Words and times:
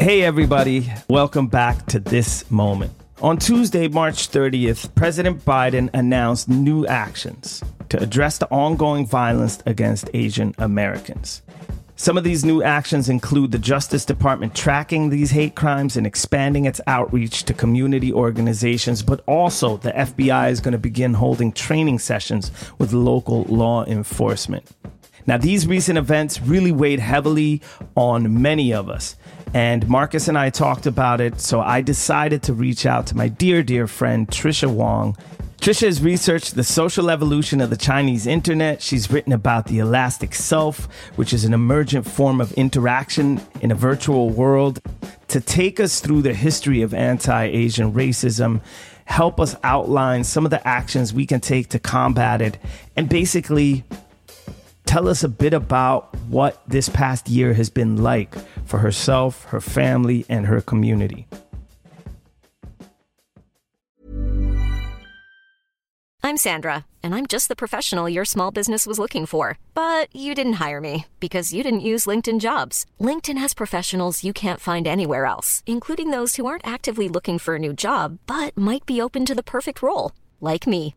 Hey, 0.00 0.22
everybody. 0.22 0.90
Welcome 1.10 1.48
back 1.48 1.84
to 1.88 2.00
this 2.00 2.50
moment. 2.50 2.90
On 3.20 3.36
Tuesday, 3.36 3.86
March 3.86 4.30
30th, 4.30 4.94
President 4.94 5.44
Biden 5.44 5.90
announced 5.92 6.48
new 6.48 6.86
actions 6.86 7.62
to 7.90 8.00
address 8.00 8.38
the 8.38 8.48
ongoing 8.48 9.06
violence 9.06 9.62
against 9.66 10.08
Asian 10.14 10.54
Americans. 10.56 11.42
Some 11.96 12.16
of 12.16 12.24
these 12.24 12.46
new 12.46 12.62
actions 12.62 13.10
include 13.10 13.50
the 13.50 13.58
Justice 13.58 14.06
Department 14.06 14.54
tracking 14.54 15.10
these 15.10 15.32
hate 15.32 15.54
crimes 15.54 15.98
and 15.98 16.06
expanding 16.06 16.64
its 16.64 16.80
outreach 16.86 17.44
to 17.44 17.52
community 17.52 18.10
organizations, 18.10 19.02
but 19.02 19.22
also 19.26 19.76
the 19.76 19.92
FBI 19.92 20.50
is 20.50 20.60
going 20.60 20.72
to 20.72 20.78
begin 20.78 21.12
holding 21.12 21.52
training 21.52 21.98
sessions 21.98 22.50
with 22.78 22.94
local 22.94 23.42
law 23.42 23.84
enforcement. 23.84 24.66
Now, 25.26 25.36
these 25.36 25.66
recent 25.66 25.98
events 25.98 26.40
really 26.40 26.72
weighed 26.72 27.00
heavily 27.00 27.60
on 27.94 28.40
many 28.40 28.72
of 28.72 28.88
us. 28.88 29.16
And 29.52 29.88
Marcus 29.88 30.28
and 30.28 30.38
I 30.38 30.50
talked 30.50 30.86
about 30.86 31.20
it, 31.20 31.40
so 31.40 31.60
I 31.60 31.80
decided 31.80 32.42
to 32.44 32.52
reach 32.52 32.86
out 32.86 33.08
to 33.08 33.16
my 33.16 33.28
dear, 33.28 33.62
dear 33.62 33.88
friend 33.88 34.28
Tricia 34.28 34.72
Wang. 34.72 35.16
Tricia 35.60 35.86
has 35.86 36.00
researched 36.00 36.54
the 36.54 36.64
social 36.64 37.10
evolution 37.10 37.60
of 37.60 37.68
the 37.68 37.76
Chinese 37.76 38.26
internet. 38.26 38.80
She's 38.80 39.10
written 39.10 39.32
about 39.32 39.66
the 39.66 39.80
elastic 39.80 40.34
self, 40.34 40.88
which 41.16 41.32
is 41.32 41.44
an 41.44 41.52
emergent 41.52 42.06
form 42.06 42.40
of 42.40 42.52
interaction 42.52 43.40
in 43.60 43.70
a 43.70 43.74
virtual 43.74 44.30
world. 44.30 44.80
To 45.28 45.40
take 45.40 45.80
us 45.80 46.00
through 46.00 46.22
the 46.22 46.32
history 46.32 46.80
of 46.80 46.94
anti 46.94 47.44
Asian 47.44 47.92
racism, 47.92 48.62
help 49.04 49.40
us 49.40 49.56
outline 49.64 50.22
some 50.22 50.44
of 50.44 50.50
the 50.50 50.66
actions 50.66 51.12
we 51.12 51.26
can 51.26 51.40
take 51.40 51.68
to 51.70 51.78
combat 51.78 52.40
it, 52.40 52.56
and 52.96 53.08
basically 53.08 53.84
tell 54.90 55.06
us 55.06 55.22
a 55.22 55.28
bit 55.28 55.54
about 55.54 56.12
what 56.28 56.60
this 56.66 56.88
past 56.88 57.28
year 57.28 57.54
has 57.54 57.70
been 57.70 58.02
like 58.02 58.34
for 58.64 58.78
herself, 58.78 59.44
her 59.44 59.60
family, 59.60 60.26
and 60.28 60.46
her 60.46 60.60
community. 60.60 61.28
I'm 66.24 66.36
Sandra, 66.36 66.86
and 67.04 67.14
I'm 67.14 67.26
just 67.26 67.46
the 67.46 67.54
professional 67.54 68.08
your 68.08 68.24
small 68.24 68.50
business 68.50 68.84
was 68.84 68.98
looking 68.98 69.26
for. 69.26 69.58
But 69.74 70.14
you 70.14 70.34
didn't 70.34 70.54
hire 70.64 70.80
me 70.80 71.06
because 71.20 71.54
you 71.54 71.62
didn't 71.62 71.88
use 71.92 72.06
LinkedIn 72.06 72.40
jobs. 72.40 72.84
LinkedIn 73.00 73.38
has 73.38 73.54
professionals 73.54 74.24
you 74.24 74.32
can't 74.32 74.58
find 74.58 74.88
anywhere 74.88 75.24
else, 75.24 75.62
including 75.66 76.10
those 76.10 76.34
who 76.34 76.46
aren't 76.46 76.66
actively 76.66 77.08
looking 77.08 77.38
for 77.38 77.54
a 77.54 77.60
new 77.60 77.72
job 77.72 78.18
but 78.26 78.56
might 78.56 78.86
be 78.86 79.00
open 79.00 79.24
to 79.26 79.36
the 79.36 79.44
perfect 79.44 79.82
role, 79.82 80.10
like 80.40 80.66
me. 80.66 80.96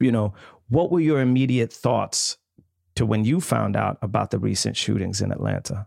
you 0.00 0.12
know, 0.12 0.34
what 0.68 0.90
were 0.90 1.00
your 1.00 1.20
immediate 1.20 1.72
thoughts 1.72 2.38
to 2.94 3.06
when 3.06 3.24
you 3.24 3.40
found 3.40 3.76
out 3.76 3.98
about 4.02 4.30
the 4.30 4.38
recent 4.38 4.76
shootings 4.76 5.20
in 5.20 5.32
Atlanta? 5.32 5.86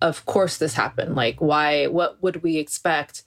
of 0.00 0.24
course 0.26 0.58
this 0.58 0.74
happened. 0.74 1.14
Like, 1.14 1.40
why, 1.40 1.86
what 1.86 2.22
would 2.22 2.42
we 2.42 2.58
expect 2.58 3.24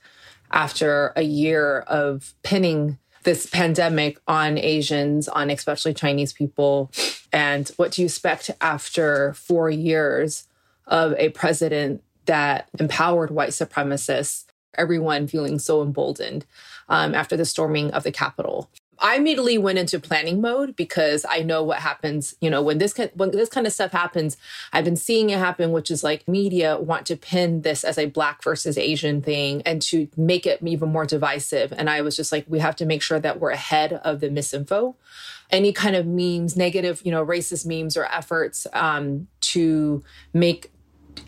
after 0.51 1.13
a 1.16 1.22
year 1.22 1.79
of 1.81 2.34
pinning 2.44 2.97
this 3.23 3.45
pandemic 3.45 4.19
on 4.28 4.57
Asians, 4.57 5.28
on 5.28 5.50
especially 5.50 5.94
Chinese 5.94 6.34
people? 6.34 6.91
And 7.31 7.69
what 7.78 7.91
do 7.91 8.01
you 8.01 8.06
expect 8.06 8.50
after 8.61 9.34
four 9.34 9.69
years 9.69 10.47
of 10.88 11.13
a 11.17 11.29
president 11.29 12.03
that 12.25 12.69
empowered 12.79 13.31
white 13.31 13.50
supremacists, 13.50 14.45
everyone 14.75 15.28
feeling 15.28 15.59
so 15.59 15.81
emboldened 15.81 16.45
um, 16.90 17.13
after 17.13 17.38
the 17.38 17.45
storming 17.45 17.91
of 17.91 18.03
the 18.03 18.11
Capitol? 18.11 18.69
I 19.01 19.16
immediately 19.16 19.57
went 19.57 19.79
into 19.79 20.00
planning 20.00 20.41
mode 20.41 20.75
because 20.75 21.25
I 21.28 21.39
know 21.39 21.63
what 21.63 21.79
happens. 21.79 22.35
You 22.39 22.50
know, 22.50 22.62
when 22.62 22.78
this 22.78 22.94
when 23.16 23.31
this 23.31 23.50
kind 23.50 23.66
of 23.66 23.73
stuff 23.73 23.91
happens, 23.91 24.38
I've 24.72 24.85
been 24.85 24.95
seeing 24.95 25.31
it 25.31 25.39
happen, 25.39 25.72
which 25.72 25.89
is 25.89 26.03
like 26.03 26.28
media 26.28 26.78
want 26.78 27.07
to 27.07 27.17
pin 27.17 27.63
this 27.63 27.84
as 27.84 27.97
a 27.97 28.06
black 28.06 28.44
versus 28.44 28.78
Asian 28.78 29.22
thing 29.22 29.63
and 29.63 29.81
to 29.84 30.07
make 30.16 30.45
it 30.45 30.59
even 30.63 30.90
more 30.90 31.06
divisive. 31.06 31.73
And 31.75 31.90
I 31.90 32.01
was 32.01 32.16
just 32.16 32.31
like, 32.31 32.45
we 32.47 32.59
have 32.59 32.75
to 32.78 32.85
make 32.85 33.01
sure 33.01 33.19
that 33.19 33.40
we're 33.40 33.51
ahead 33.51 33.94
of 33.94 34.19
the 34.19 34.29
misinfo. 34.29 34.95
Any 35.50 35.73
kind 35.73 35.95
of 35.95 36.06
memes, 36.06 36.56
negative, 36.56 37.01
you 37.03 37.11
know, 37.11 37.25
racist 37.25 37.66
memes 37.66 37.97
or 37.97 38.06
efforts 38.06 38.67
um, 38.72 39.28
to 39.41 40.03
make 40.34 40.72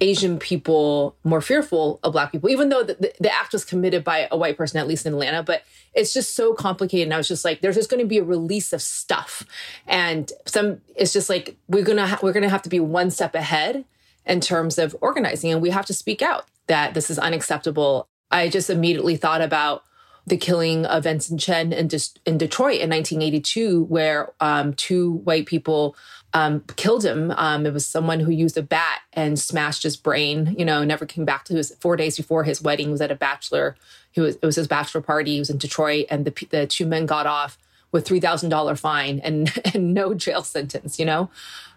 Asian 0.01 0.37
people 0.37 1.15
more 1.23 1.41
fearful 1.41 1.99
of 2.03 2.13
Black 2.13 2.31
people, 2.31 2.49
even 2.49 2.69
though 2.69 2.83
the, 2.83 2.95
the, 2.95 3.13
the, 3.19 3.33
act 3.33 3.53
was 3.53 3.63
committed 3.63 4.03
by 4.03 4.27
a 4.31 4.37
white 4.37 4.57
person, 4.57 4.79
at 4.79 4.87
least 4.87 5.05
in 5.05 5.13
Atlanta. 5.13 5.43
But 5.43 5.63
it's 5.93 6.13
just 6.13 6.35
so 6.35 6.53
complicated. 6.53 7.07
And 7.07 7.13
I 7.13 7.17
was 7.17 7.27
just 7.27 7.45
like, 7.45 7.61
there's 7.61 7.75
just 7.75 7.89
going 7.89 8.01
to 8.01 8.07
be 8.07 8.17
a 8.17 8.23
release 8.23 8.73
of 8.73 8.81
stuff, 8.81 9.45
and 9.87 10.31
some. 10.45 10.81
It's 10.95 11.13
just 11.13 11.29
like 11.29 11.55
we're 11.67 11.83
gonna 11.83 12.07
ha- 12.07 12.19
we're 12.21 12.33
gonna 12.33 12.49
have 12.49 12.63
to 12.63 12.69
be 12.69 12.79
one 12.79 13.11
step 13.11 13.35
ahead 13.35 13.85
in 14.25 14.41
terms 14.41 14.77
of 14.77 14.95
organizing, 15.01 15.51
and 15.51 15.61
we 15.61 15.69
have 15.69 15.85
to 15.85 15.93
speak 15.93 16.21
out 16.21 16.45
that 16.67 16.93
this 16.93 17.09
is 17.09 17.19
unacceptable. 17.19 18.07
I 18.31 18.49
just 18.49 18.69
immediately 18.69 19.15
thought 19.15 19.41
about 19.41 19.83
the 20.25 20.37
killing 20.37 20.85
of 20.85 21.03
Vincent 21.03 21.39
Chin 21.39 21.73
in, 21.73 21.87
De- 21.87 21.99
in 22.25 22.37
Detroit 22.37 22.79
in 22.79 22.89
1982, 22.89 23.83
where 23.83 24.33
um, 24.39 24.73
two 24.73 25.11
white 25.11 25.45
people 25.45 25.95
um, 26.33 26.63
killed 26.75 27.05
him. 27.05 27.31
Um, 27.31 27.65
it 27.65 27.73
was 27.73 27.85
someone 27.85 28.19
who 28.19 28.31
used 28.31 28.57
a 28.57 28.63
bat 28.63 29.01
and 29.13 29.39
smashed 29.39 29.83
his 29.83 29.95
brain. 29.95 30.55
You 30.57 30.65
know, 30.65 30.83
never 30.83 31.05
came 31.05 31.25
back 31.25 31.45
to 31.45 31.55
his 31.55 31.75
four 31.79 31.95
days 31.95 32.17
before 32.17 32.43
his 32.43 32.61
wedding. 32.61 32.87
He 32.87 32.91
was 32.91 33.01
at 33.01 33.11
a 33.11 33.15
bachelor. 33.15 33.75
He 34.11 34.21
was 34.21 34.35
it 34.37 34.45
was 34.45 34.55
his 34.55 34.67
bachelor 34.67 35.01
party. 35.01 35.33
He 35.33 35.39
was 35.39 35.49
in 35.49 35.57
Detroit, 35.57 36.07
and 36.09 36.25
the 36.25 36.47
the 36.49 36.65
two 36.65 36.85
men 36.85 37.05
got 37.05 37.27
off 37.27 37.57
with 37.91 38.05
three 38.05 38.19
thousand 38.19 38.49
dollar 38.49 38.75
fine 38.75 39.19
and 39.19 39.53
and 39.73 39.93
no 39.93 40.13
jail 40.13 40.43
sentence. 40.43 40.97
You 40.97 41.05
know, 41.05 41.29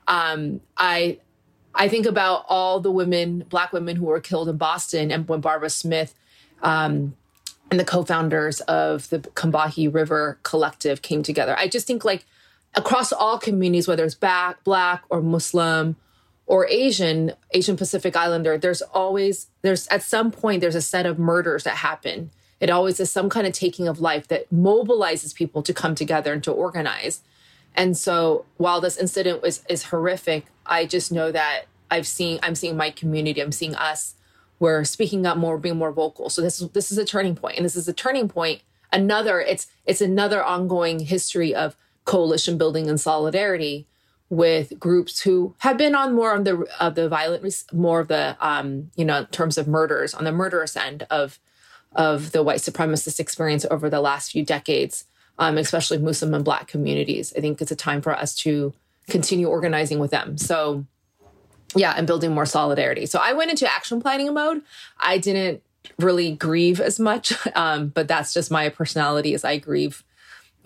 um, 0.09 0.61
I 0.77 1.19
I 1.75 1.88
think 1.88 2.06
about 2.06 2.47
all 2.49 2.81
the 2.81 2.91
women, 2.91 3.44
black 3.50 3.73
women 3.73 3.97
who 3.97 4.06
were 4.06 4.21
killed 4.21 4.49
in 4.49 4.56
Boston, 4.56 5.11
and 5.11 5.28
when 5.28 5.41
Barbara 5.41 5.71
Smith. 5.71 6.15
Um, 6.62 7.15
and 7.69 7.81
the 7.81 7.84
co-founders 7.84 8.61
of 8.62 9.11
the 9.11 9.19
Combahee 9.19 9.93
River 9.93 10.38
Collective 10.44 11.03
came 11.03 11.25
together. 11.25 11.56
I 11.59 11.67
just 11.67 11.84
think 11.84 12.05
like 12.05 12.25
across 12.76 13.12
all 13.12 13.38
communities, 13.38 13.88
whether 13.88 14.04
it's 14.04 14.14
black, 14.14 14.62
black 14.62 15.03
or 15.09 15.22
Muslim 15.22 15.97
or 16.47 16.69
Asian, 16.69 17.32
Asian 17.53 17.76
Pacific 17.76 18.14
Islander, 18.14 18.56
there's 18.56 18.82
always, 18.82 19.48
there's 19.62 19.88
at 19.88 20.03
some 20.03 20.31
point, 20.31 20.60
there's 20.60 20.75
a 20.75 20.82
set 20.82 21.06
of 21.06 21.19
murders 21.19 21.64
that 21.64 21.76
happen. 21.76 22.31
It 22.60 22.70
always 22.70 23.00
is 23.00 23.10
some 23.10 23.28
kind 23.28 23.47
of 23.47 23.53
taking 23.53 23.88
of 23.88 24.00
life 24.00 24.28
that 24.28 24.48
mobilizes 24.53 25.34
people 25.34 25.62
to 25.62 25.75
come 25.75 25.94
together 25.94 26.32
and 26.32 26.44
to 26.44 26.52
organize. 26.52 27.23
And 27.75 27.96
so 27.96 28.44
while 28.56 28.81
this 28.81 28.96
incident 28.96 29.43
was 29.43 29.62
is 29.69 29.84
horrific, 29.84 30.46
I 30.64 30.87
just 30.87 31.12
know 31.12 31.32
that 31.32 31.64
I've 31.90 32.06
seen, 32.06 32.38
I'm 32.43 32.55
seeing 32.55 32.76
my 32.76 32.90
community, 32.90 33.40
I'm 33.40 33.52
seeing 33.52 33.75
us, 33.75 34.14
we're 34.58 34.84
speaking 34.84 35.26
up 35.26 35.37
more, 35.37 35.58
being 35.58 35.76
more 35.76 35.93
vocal. 35.93 36.31
So 36.31 36.40
this 36.40 36.61
is 36.61 36.70
this 36.70 36.90
is 36.90 36.96
a 36.96 37.05
turning 37.05 37.37
point. 37.37 37.56
And 37.56 37.64
this 37.64 37.76
is 37.76 37.88
a 37.88 37.93
turning 37.93 38.29
point. 38.29 38.62
Another, 38.93 39.40
it's 39.40 39.67
it's 39.84 40.00
another 40.00 40.43
ongoing 40.43 41.00
history 41.00 41.55
of 41.55 41.76
coalition 42.06 42.56
building 42.56 42.88
and 42.88 42.99
solidarity 42.99 43.87
with 44.31 44.79
groups 44.79 45.20
who 45.20 45.55
have 45.58 45.76
been 45.76 45.94
on 45.94 46.14
more 46.14 46.35
of 46.35 46.44
the 46.44 46.67
of 46.81 46.94
the 46.94 47.08
violent 47.08 47.64
more 47.73 48.00
of 48.00 48.08
the 48.08 48.37
um 48.41 48.91
you 48.97 49.05
know 49.05 49.19
in 49.19 49.26
terms 49.26 49.58
of 49.58 49.69
murders 49.69 50.14
on 50.14 50.25
the 50.25 50.32
murderous 50.32 50.76
end 50.76 51.06
of 51.11 51.38
of 51.93 52.32
the 52.32 52.43
white 52.43 52.58
supremacist 52.58 53.20
experience 53.20 53.64
over 53.70 53.88
the 53.91 54.00
last 54.00 54.32
few 54.32 54.44
decades 54.44 55.05
um 55.38 55.58
especially 55.58 55.99
muslim 55.99 56.32
and 56.32 56.44
black 56.44 56.67
communities. 56.67 57.32
I 57.37 57.41
think 57.41 57.61
it's 57.61 57.70
a 57.70 57.76
time 57.76 58.00
for 58.00 58.17
us 58.17 58.35
to 58.37 58.73
continue 59.08 59.47
organizing 59.49 59.99
with 59.99 60.11
them. 60.11 60.38
So 60.38 60.87
yeah 61.75 61.94
and 61.97 62.06
building 62.06 62.32
more 62.32 62.47
solidarity. 62.47 63.06
So 63.06 63.20
i 63.23 63.32
went 63.32 63.50
into 63.50 63.70
action 63.70 64.00
planning 64.00 64.32
mode. 64.32 64.62
I 64.99 65.19
didn't 65.19 65.62
really 66.00 66.32
grieve 66.32 66.81
as 66.81 66.99
much 66.99 67.32
um 67.55 67.88
but 67.88 68.08
that's 68.08 68.35
just 68.35 68.50
my 68.50 68.69
personality 68.69 69.35
as 69.35 69.44
i 69.44 69.56
grieve 69.56 70.03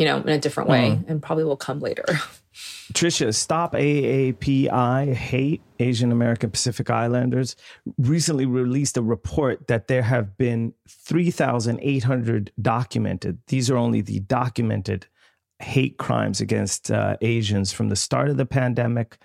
you 0.00 0.06
know, 0.06 0.16
in 0.16 0.30
a 0.30 0.38
different 0.38 0.70
way, 0.70 0.92
mm. 0.92 1.08
and 1.08 1.22
probably 1.22 1.44
will 1.44 1.58
come 1.58 1.78
later. 1.78 2.04
Tricia, 2.94 3.34
Stop 3.34 3.74
AAPI 3.74 5.12
Hate 5.12 5.60
Asian 5.78 6.10
American 6.10 6.50
Pacific 6.50 6.88
Islanders 6.88 7.54
recently 7.98 8.46
released 8.46 8.96
a 8.96 9.02
report 9.02 9.68
that 9.68 9.88
there 9.88 10.00
have 10.00 10.38
been 10.38 10.72
3,800 10.88 12.50
documented. 12.62 13.38
These 13.48 13.68
are 13.68 13.76
only 13.76 14.00
the 14.00 14.20
documented 14.20 15.06
hate 15.58 15.98
crimes 15.98 16.40
against 16.40 16.90
uh, 16.90 17.18
Asians 17.20 17.70
from 17.70 17.90
the 17.90 17.96
start 17.96 18.30
of 18.30 18.38
the 18.38 18.46
pandemic 18.46 19.18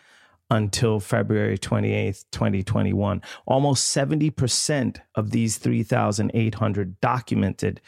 until 0.52 1.00
February 1.00 1.58
28th, 1.58 2.26
2021. 2.32 3.22
Almost 3.46 3.96
70% 3.96 4.98
of 5.16 5.32
these 5.32 5.58
3,800 5.58 7.00
documented 7.00 7.80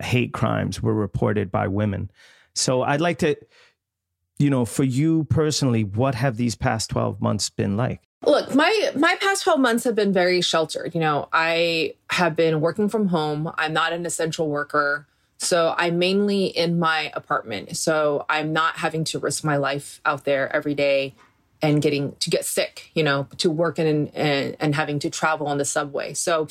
hate 0.00 0.32
crimes 0.32 0.82
were 0.82 0.94
reported 0.94 1.50
by 1.50 1.68
women. 1.68 2.10
So 2.54 2.82
I'd 2.82 3.00
like 3.00 3.18
to 3.18 3.36
you 4.40 4.48
know, 4.48 4.64
for 4.64 4.84
you 4.84 5.24
personally, 5.24 5.84
what 5.84 6.14
have 6.14 6.38
these 6.38 6.56
past 6.56 6.88
12 6.90 7.20
months 7.20 7.50
been 7.50 7.76
like? 7.76 8.00
Look, 8.24 8.54
my 8.54 8.90
my 8.96 9.16
past 9.20 9.44
12 9.44 9.60
months 9.60 9.84
have 9.84 9.94
been 9.94 10.14
very 10.14 10.40
sheltered. 10.40 10.94
You 10.94 11.00
know, 11.00 11.28
I 11.32 11.94
have 12.10 12.36
been 12.36 12.62
working 12.62 12.88
from 12.88 13.08
home. 13.08 13.52
I'm 13.56 13.74
not 13.74 13.92
an 13.92 14.06
essential 14.06 14.48
worker. 14.48 15.06
So 15.36 15.74
I'm 15.76 15.98
mainly 15.98 16.46
in 16.46 16.78
my 16.78 17.10
apartment. 17.14 17.76
So 17.76 18.24
I'm 18.28 18.52
not 18.52 18.76
having 18.76 19.04
to 19.04 19.18
risk 19.18 19.44
my 19.44 19.56
life 19.56 20.00
out 20.04 20.24
there 20.24 20.54
every 20.54 20.74
day 20.74 21.14
and 21.62 21.82
getting 21.82 22.16
to 22.16 22.30
get 22.30 22.44
sick, 22.44 22.90
you 22.94 23.02
know, 23.02 23.28
to 23.38 23.50
work 23.50 23.78
and 23.78 24.14
and, 24.14 24.56
and 24.60 24.74
having 24.74 24.98
to 25.00 25.10
travel 25.10 25.46
on 25.46 25.58
the 25.58 25.64
subway. 25.64 26.14
So 26.14 26.48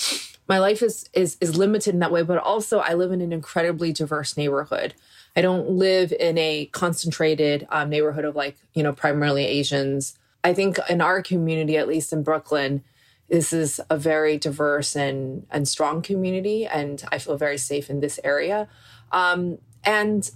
my 0.47 0.59
life 0.59 0.81
is 0.81 1.09
is 1.13 1.37
is 1.41 1.55
limited 1.55 1.93
in 1.93 1.99
that 1.99 2.11
way, 2.11 2.23
but 2.23 2.37
also 2.37 2.79
I 2.79 2.93
live 2.93 3.11
in 3.11 3.21
an 3.21 3.33
incredibly 3.33 3.91
diverse 3.93 4.37
neighborhood. 4.37 4.93
I 5.35 5.41
don't 5.41 5.69
live 5.69 6.11
in 6.11 6.37
a 6.37 6.65
concentrated 6.67 7.67
um, 7.69 7.89
neighborhood 7.89 8.25
of 8.25 8.35
like, 8.35 8.57
you 8.73 8.83
know, 8.83 8.93
primarily 8.93 9.45
Asians. 9.45 10.17
I 10.43 10.53
think 10.53 10.79
in 10.89 11.01
our 11.01 11.21
community, 11.21 11.77
at 11.77 11.87
least 11.87 12.11
in 12.11 12.23
Brooklyn, 12.23 12.83
this 13.29 13.53
is 13.53 13.79
a 13.89 13.97
very 13.97 14.37
diverse 14.37 14.95
and, 14.95 15.45
and 15.51 15.67
strong 15.67 16.01
community. 16.01 16.65
And 16.65 17.03
I 17.11 17.19
feel 17.19 17.37
very 17.37 17.57
safe 17.57 17.89
in 17.89 17.99
this 17.99 18.19
area. 18.23 18.67
Um, 19.11 19.59
and 19.83 20.29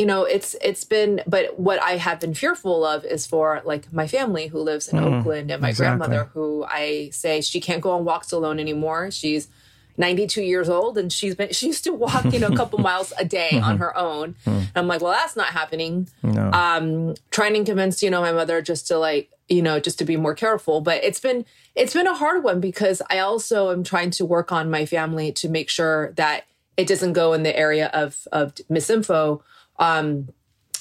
you 0.00 0.06
know 0.06 0.24
it's 0.24 0.56
it's 0.62 0.82
been 0.82 1.22
but 1.26 1.60
what 1.60 1.80
i 1.82 1.92
have 1.98 2.18
been 2.18 2.32
fearful 2.32 2.86
of 2.86 3.04
is 3.04 3.26
for 3.26 3.60
like 3.66 3.92
my 3.92 4.06
family 4.06 4.46
who 4.46 4.58
lives 4.58 4.88
in 4.88 4.98
mm, 4.98 5.04
oakland 5.04 5.50
and 5.50 5.60
my 5.60 5.68
exactly. 5.68 5.98
grandmother 5.98 6.30
who 6.32 6.64
i 6.68 7.10
say 7.12 7.42
she 7.42 7.60
can't 7.60 7.82
go 7.82 7.90
on 7.90 8.04
walks 8.06 8.32
alone 8.32 8.58
anymore 8.58 9.10
she's 9.10 9.48
92 9.98 10.42
years 10.42 10.70
old 10.70 10.96
and 10.96 11.12
she's 11.12 11.34
been 11.34 11.52
she 11.52 11.66
used 11.66 11.84
to 11.84 11.92
walk 11.92 12.24
you 12.32 12.38
know 12.38 12.46
a 12.48 12.56
couple 12.56 12.78
miles 12.90 13.12
a 13.18 13.24
day 13.26 13.50
mm-hmm. 13.52 13.64
on 13.64 13.76
her 13.76 13.94
own 13.94 14.34
mm. 14.46 14.52
and 14.52 14.72
i'm 14.74 14.88
like 14.88 15.02
well 15.02 15.12
that's 15.12 15.36
not 15.36 15.48
happening 15.48 16.08
no. 16.22 16.50
um 16.52 17.14
trying 17.30 17.52
to 17.52 17.62
convince 17.62 18.02
you 18.02 18.08
know 18.08 18.22
my 18.22 18.32
mother 18.32 18.62
just 18.62 18.88
to 18.88 18.96
like 18.96 19.30
you 19.50 19.60
know 19.60 19.78
just 19.78 19.98
to 19.98 20.06
be 20.06 20.16
more 20.16 20.34
careful 20.34 20.80
but 20.80 21.04
it's 21.04 21.20
been 21.20 21.44
it's 21.74 21.92
been 21.92 22.06
a 22.06 22.14
hard 22.14 22.42
one 22.42 22.58
because 22.58 23.02
i 23.10 23.18
also 23.18 23.70
am 23.70 23.84
trying 23.84 24.10
to 24.10 24.24
work 24.24 24.50
on 24.50 24.70
my 24.70 24.86
family 24.86 25.30
to 25.30 25.46
make 25.46 25.68
sure 25.68 26.12
that 26.12 26.44
it 26.78 26.88
doesn't 26.88 27.12
go 27.12 27.34
in 27.34 27.42
the 27.42 27.54
area 27.54 27.88
of 27.92 28.26
of 28.32 28.54
misinfo 28.70 29.42
um 29.80 30.28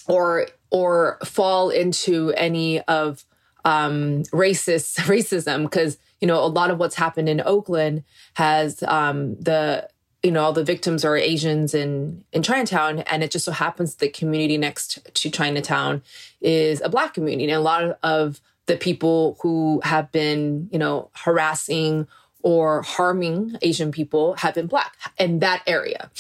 or 0.08 0.48
or 0.70 1.18
fall 1.26 1.72
into 1.72 2.32
any 2.38 2.82
of 2.82 3.26
um 3.66 4.22
racist 4.32 4.98
racism 5.08 5.64
because 5.64 5.98
you 6.22 6.28
know, 6.28 6.44
a 6.44 6.48
lot 6.48 6.72
of 6.72 6.80
what's 6.80 6.96
happened 6.96 7.30
in 7.30 7.42
Oakland 7.46 8.04
has 8.36 8.84
um, 8.84 9.36
the 9.36 9.88
you 10.22 10.32
know 10.32 10.44
all 10.44 10.54
the 10.54 10.66
victims 10.66 11.06
are 11.06 11.16
Asians 11.16 11.74
in 11.74 12.24
in 12.34 12.44
Chinatown, 12.44 13.00
and 13.00 13.24
it 13.24 13.32
just 13.32 13.46
so 13.46 13.52
happens 13.52 13.96
the 13.96 14.10
community 14.10 14.58
next 14.58 15.00
to 15.14 15.32
Chinatown 15.32 16.02
is 16.42 16.82
a 16.82 16.90
black 16.90 17.14
community, 17.14 17.46
and 17.46 17.54
a 17.54 17.62
lot 17.62 17.98
of 18.04 18.42
the 18.66 18.76
people 18.76 19.38
who 19.42 19.82
have 19.84 20.12
been 20.12 20.70
you 20.72 20.80
know 20.80 21.10
harassing 21.16 22.08
or 22.42 22.82
harming 22.82 23.58
Asian 23.62 23.92
people 23.92 24.34
have 24.36 24.56
been 24.56 24.68
black 24.68 24.96
in 25.18 25.40
that 25.40 25.64
area, 25.68 26.12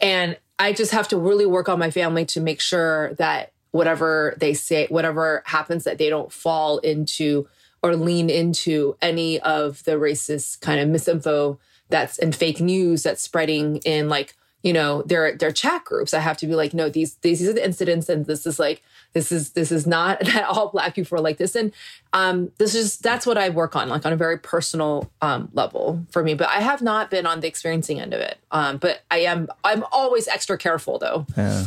and 0.00 0.36
I 0.58 0.72
just 0.72 0.92
have 0.92 1.08
to 1.08 1.16
really 1.16 1.46
work 1.46 1.68
on 1.68 1.78
my 1.78 1.90
family 1.90 2.24
to 2.26 2.40
make 2.40 2.60
sure 2.60 3.14
that 3.14 3.52
whatever 3.70 4.34
they 4.38 4.54
say, 4.54 4.86
whatever 4.88 5.42
happens, 5.46 5.84
that 5.84 5.98
they 5.98 6.08
don't 6.08 6.32
fall 6.32 6.78
into 6.78 7.46
or 7.82 7.94
lean 7.94 8.28
into 8.28 8.96
any 9.00 9.38
of 9.40 9.84
the 9.84 9.92
racist 9.92 10.60
kind 10.60 10.80
of 10.80 10.88
misinfo 10.88 11.58
that's 11.90 12.18
and 12.18 12.34
fake 12.34 12.60
news 12.60 13.02
that's 13.02 13.22
spreading 13.22 13.76
in 13.78 14.08
like 14.08 14.34
you 14.62 14.72
know 14.72 15.02
their 15.02 15.36
their 15.36 15.52
chat 15.52 15.84
groups. 15.84 16.12
I 16.12 16.20
have 16.20 16.36
to 16.38 16.46
be 16.46 16.54
like 16.54 16.74
no 16.74 16.88
these 16.88 17.14
these 17.16 17.46
are 17.48 17.52
the 17.52 17.64
incidents 17.64 18.08
and 18.08 18.26
this 18.26 18.46
is 18.46 18.58
like 18.58 18.82
this 19.12 19.30
is 19.30 19.50
this 19.50 19.70
is 19.70 19.86
not 19.86 20.20
that 20.24 20.44
all 20.44 20.68
black 20.68 20.94
people 20.94 21.18
are 21.18 21.22
like 21.22 21.38
this. 21.38 21.54
And 21.54 21.72
um 22.12 22.50
this 22.58 22.74
is 22.74 22.98
that's 22.98 23.26
what 23.26 23.36
i 23.36 23.50
work 23.50 23.76
on 23.76 23.88
like 23.88 24.06
on 24.06 24.12
a 24.12 24.16
very 24.16 24.38
personal 24.38 25.10
um 25.22 25.48
level 25.52 26.04
for 26.10 26.22
me. 26.22 26.34
But 26.34 26.48
i 26.48 26.60
have 26.60 26.82
not 26.82 27.10
been 27.10 27.26
on 27.26 27.40
the 27.40 27.48
experiencing 27.48 28.00
end 28.00 28.14
of 28.14 28.20
it. 28.20 28.38
Um 28.50 28.78
but 28.78 29.02
i 29.10 29.18
am 29.18 29.48
i'm 29.64 29.84
always 29.92 30.28
extra 30.28 30.58
careful 30.58 30.98
though. 30.98 31.26
Yeah. 31.36 31.66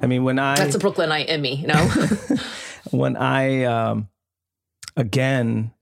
I 0.00 0.06
mean 0.06 0.24
when 0.24 0.38
i 0.38 0.56
that's 0.56 0.74
a 0.74 0.78
brooklynite 0.78 1.28
in 1.28 1.40
me 1.40 1.54
you 1.54 1.66
know? 1.66 1.90
When 2.90 3.16
i 3.16 3.64
um 3.64 4.08
again, 4.96 5.72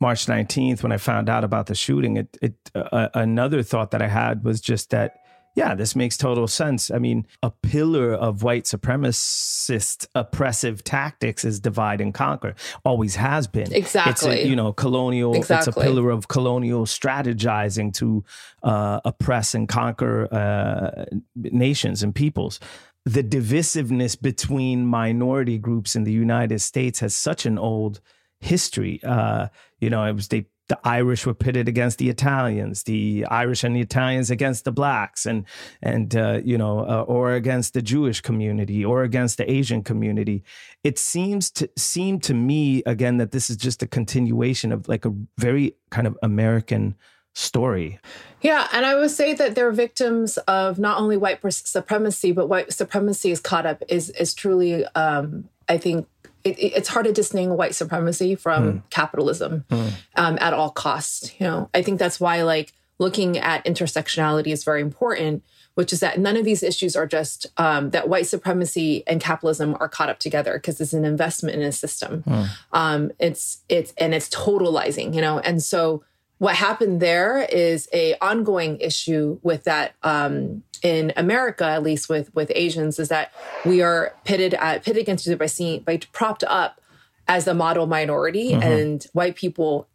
March 0.00 0.26
19th, 0.26 0.82
when 0.82 0.92
I 0.92 0.96
found 0.96 1.28
out 1.28 1.44
about 1.44 1.66
the 1.66 1.74
shooting, 1.74 2.16
it, 2.16 2.36
it 2.40 2.54
uh, 2.74 3.08
another 3.14 3.62
thought 3.62 3.90
that 3.90 4.02
I 4.02 4.08
had 4.08 4.44
was 4.44 4.60
just 4.60 4.90
that, 4.90 5.22
yeah, 5.58 5.74
this 5.74 5.96
makes 5.96 6.16
total 6.16 6.46
sense. 6.46 6.88
I 6.88 6.98
mean, 6.98 7.26
a 7.42 7.50
pillar 7.50 8.14
of 8.14 8.44
white 8.44 8.62
supremacist 8.62 10.06
oppressive 10.14 10.84
tactics 10.84 11.44
is 11.44 11.58
divide 11.58 12.00
and 12.00 12.14
conquer. 12.14 12.54
Always 12.84 13.16
has 13.16 13.48
been. 13.48 13.72
Exactly. 13.72 14.12
It's 14.12 14.44
a, 14.44 14.46
you 14.46 14.54
know, 14.54 14.72
colonial, 14.72 15.34
exactly. 15.34 15.70
it's 15.70 15.76
a 15.76 15.80
pillar 15.80 16.10
of 16.10 16.28
colonial 16.28 16.86
strategizing 16.86 17.92
to 17.94 18.24
uh, 18.62 19.00
oppress 19.04 19.52
and 19.52 19.68
conquer 19.68 20.32
uh, 20.32 21.06
nations 21.34 22.04
and 22.04 22.14
peoples 22.14 22.60
the 23.04 23.24
divisiveness 23.24 24.20
between 24.20 24.84
minority 24.84 25.56
groups 25.56 25.96
in 25.96 26.04
the 26.04 26.12
United 26.12 26.60
States 26.60 27.00
has 27.00 27.14
such 27.14 27.46
an 27.46 27.56
old 27.56 28.02
history. 28.38 29.00
Uh, 29.02 29.48
you 29.80 29.88
know, 29.88 30.04
it 30.04 30.12
was 30.12 30.28
they 30.28 30.44
the 30.68 30.78
Irish 30.84 31.26
were 31.26 31.34
pitted 31.34 31.66
against 31.66 31.98
the 31.98 32.08
Italians, 32.08 32.84
the 32.84 33.24
Irish 33.30 33.64
and 33.64 33.74
the 33.74 33.80
Italians 33.80 34.30
against 34.30 34.64
the 34.64 34.72
blacks, 34.72 35.26
and 35.26 35.44
and 35.82 36.14
uh, 36.14 36.40
you 36.44 36.58
know, 36.58 36.80
uh, 36.80 37.04
or 37.08 37.32
against 37.32 37.74
the 37.74 37.82
Jewish 37.82 38.20
community, 38.20 38.84
or 38.84 39.02
against 39.02 39.38
the 39.38 39.50
Asian 39.50 39.82
community. 39.82 40.44
It 40.84 40.98
seems 40.98 41.50
to 41.52 41.70
seem 41.76 42.20
to 42.20 42.34
me 42.34 42.82
again 42.84 43.16
that 43.16 43.32
this 43.32 43.50
is 43.50 43.56
just 43.56 43.82
a 43.82 43.86
continuation 43.86 44.72
of 44.72 44.88
like 44.88 45.04
a 45.04 45.12
very 45.38 45.74
kind 45.90 46.06
of 46.06 46.16
American 46.22 46.94
story. 47.34 47.98
Yeah, 48.40 48.68
and 48.72 48.84
I 48.84 48.94
would 48.94 49.10
say 49.10 49.34
that 49.34 49.54
they're 49.54 49.72
victims 49.72 50.36
of 50.38 50.78
not 50.78 50.98
only 50.98 51.16
white 51.16 51.40
supremacy, 51.52 52.32
but 52.32 52.48
white 52.48 52.72
supremacy 52.72 53.30
is 53.30 53.40
caught 53.40 53.64
up 53.64 53.82
is 53.88 54.10
is 54.10 54.34
truly, 54.34 54.84
um, 54.94 55.48
I 55.68 55.78
think, 55.78 56.06
it, 56.50 56.72
it's 56.76 56.88
hard 56.88 57.06
to 57.06 57.12
distinguish 57.12 57.56
white 57.56 57.74
supremacy 57.74 58.34
from 58.34 58.72
mm. 58.72 58.82
capitalism 58.90 59.64
mm. 59.70 59.92
Um, 60.16 60.38
at 60.40 60.52
all 60.52 60.70
costs. 60.70 61.32
You 61.38 61.46
know, 61.46 61.70
I 61.74 61.82
think 61.82 61.98
that's 61.98 62.20
why 62.20 62.42
like 62.42 62.72
looking 62.98 63.38
at 63.38 63.64
intersectionality 63.64 64.48
is 64.48 64.64
very 64.64 64.80
important, 64.80 65.44
which 65.74 65.92
is 65.92 66.00
that 66.00 66.18
none 66.18 66.36
of 66.36 66.44
these 66.44 66.62
issues 66.62 66.96
are 66.96 67.06
just 67.06 67.46
um, 67.56 67.90
that 67.90 68.08
white 68.08 68.26
supremacy 68.26 69.04
and 69.06 69.20
capitalism 69.20 69.76
are 69.78 69.88
caught 69.88 70.08
up 70.08 70.18
together 70.18 70.54
because 70.54 70.80
it's 70.80 70.92
an 70.92 71.04
investment 71.04 71.56
in 71.56 71.62
a 71.62 71.72
system. 71.72 72.22
Mm. 72.24 72.48
Um, 72.72 73.12
it's 73.18 73.62
it's 73.68 73.92
and 73.98 74.14
it's 74.14 74.28
totalizing, 74.28 75.14
you 75.14 75.20
know, 75.20 75.38
and 75.38 75.62
so 75.62 76.02
what 76.38 76.54
happened 76.54 77.00
there 77.00 77.40
is 77.42 77.88
a 77.92 78.14
ongoing 78.20 78.78
issue 78.80 79.38
with 79.42 79.64
that 79.64 79.94
um, 80.02 80.62
in 80.82 81.12
America, 81.16 81.64
at 81.64 81.82
least 81.82 82.08
with 82.08 82.34
with 82.34 82.50
Asians, 82.54 82.98
is 82.98 83.08
that 83.08 83.32
we 83.64 83.82
are 83.82 84.14
pitted 84.24 84.54
at 84.54 84.84
pitted 84.84 85.02
against 85.02 85.26
each 85.26 85.30
other 85.30 85.36
by 85.36 85.46
seeing 85.46 85.82
by 85.82 85.98
propped 86.12 86.44
up 86.44 86.80
as 87.26 87.44
the 87.44 87.54
model 87.54 87.86
minority, 87.86 88.52
mm-hmm. 88.52 88.62
and 88.62 89.06
white 89.12 89.34
people 89.34 89.88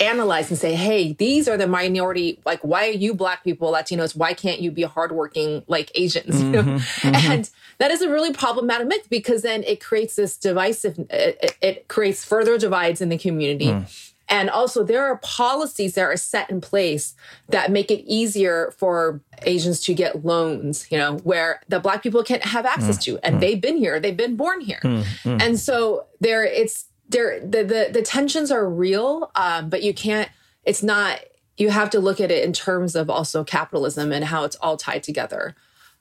analyze 0.00 0.50
and 0.50 0.58
say, 0.58 0.74
"Hey, 0.74 1.12
these 1.12 1.48
are 1.48 1.58
the 1.58 1.66
minority. 1.66 2.40
Like, 2.46 2.60
why 2.60 2.88
are 2.88 2.92
you 2.92 3.14
Black 3.14 3.44
people, 3.44 3.70
Latinos? 3.70 4.16
Why 4.16 4.32
can't 4.32 4.60
you 4.60 4.70
be 4.70 4.82
hardworking 4.82 5.64
like 5.68 5.92
Asians?" 5.94 6.34
Mm-hmm. 6.34 6.76
Mm-hmm. 7.04 7.32
And 7.32 7.50
that 7.78 7.90
is 7.90 8.00
a 8.00 8.08
really 8.08 8.32
problematic 8.32 8.86
myth 8.86 9.08
because 9.10 9.42
then 9.42 9.62
it 9.64 9.84
creates 9.84 10.16
this 10.16 10.38
divisive. 10.38 10.98
It, 11.10 11.56
it 11.60 11.88
creates 11.88 12.24
further 12.24 12.56
divides 12.56 13.02
in 13.02 13.10
the 13.10 13.18
community. 13.18 13.66
Mm 13.66 14.12
and 14.28 14.48
also, 14.48 14.82
there 14.82 15.04
are 15.04 15.18
policies 15.18 15.94
that 15.94 16.02
are 16.02 16.16
set 16.16 16.48
in 16.48 16.60
place 16.60 17.14
that 17.48 17.70
make 17.70 17.90
it 17.90 18.02
easier 18.06 18.72
for 18.78 19.20
Asians 19.42 19.80
to 19.82 19.94
get 19.94 20.24
loans, 20.24 20.86
you 20.90 20.96
know, 20.96 21.18
where 21.18 21.60
the 21.68 21.78
Black 21.78 22.02
people 22.02 22.22
can't 22.22 22.44
have 22.44 22.64
access 22.64 22.96
mm, 22.98 23.02
to. 23.02 23.18
And 23.22 23.36
mm. 23.36 23.40
they've 23.40 23.60
been 23.60 23.76
here, 23.76 24.00
they've 24.00 24.16
been 24.16 24.36
born 24.36 24.62
here. 24.62 24.80
Mm, 24.82 25.02
mm. 25.02 25.42
and 25.42 25.60
so 25.60 26.06
there, 26.20 26.42
it's 26.44 26.86
there, 27.10 27.38
the, 27.40 27.64
the, 27.64 27.90
the 27.92 28.02
tensions 28.02 28.50
are 28.50 28.68
real, 28.68 29.30
um, 29.34 29.68
but 29.68 29.82
you 29.82 29.92
can't, 29.92 30.30
it's 30.64 30.82
not, 30.82 31.20
you 31.58 31.68
have 31.68 31.90
to 31.90 32.00
look 32.00 32.18
at 32.18 32.30
it 32.30 32.44
in 32.44 32.52
terms 32.54 32.96
of 32.96 33.10
also 33.10 33.44
capitalism 33.44 34.10
and 34.10 34.24
how 34.24 34.44
it's 34.44 34.56
all 34.56 34.78
tied 34.78 35.02
together. 35.02 35.54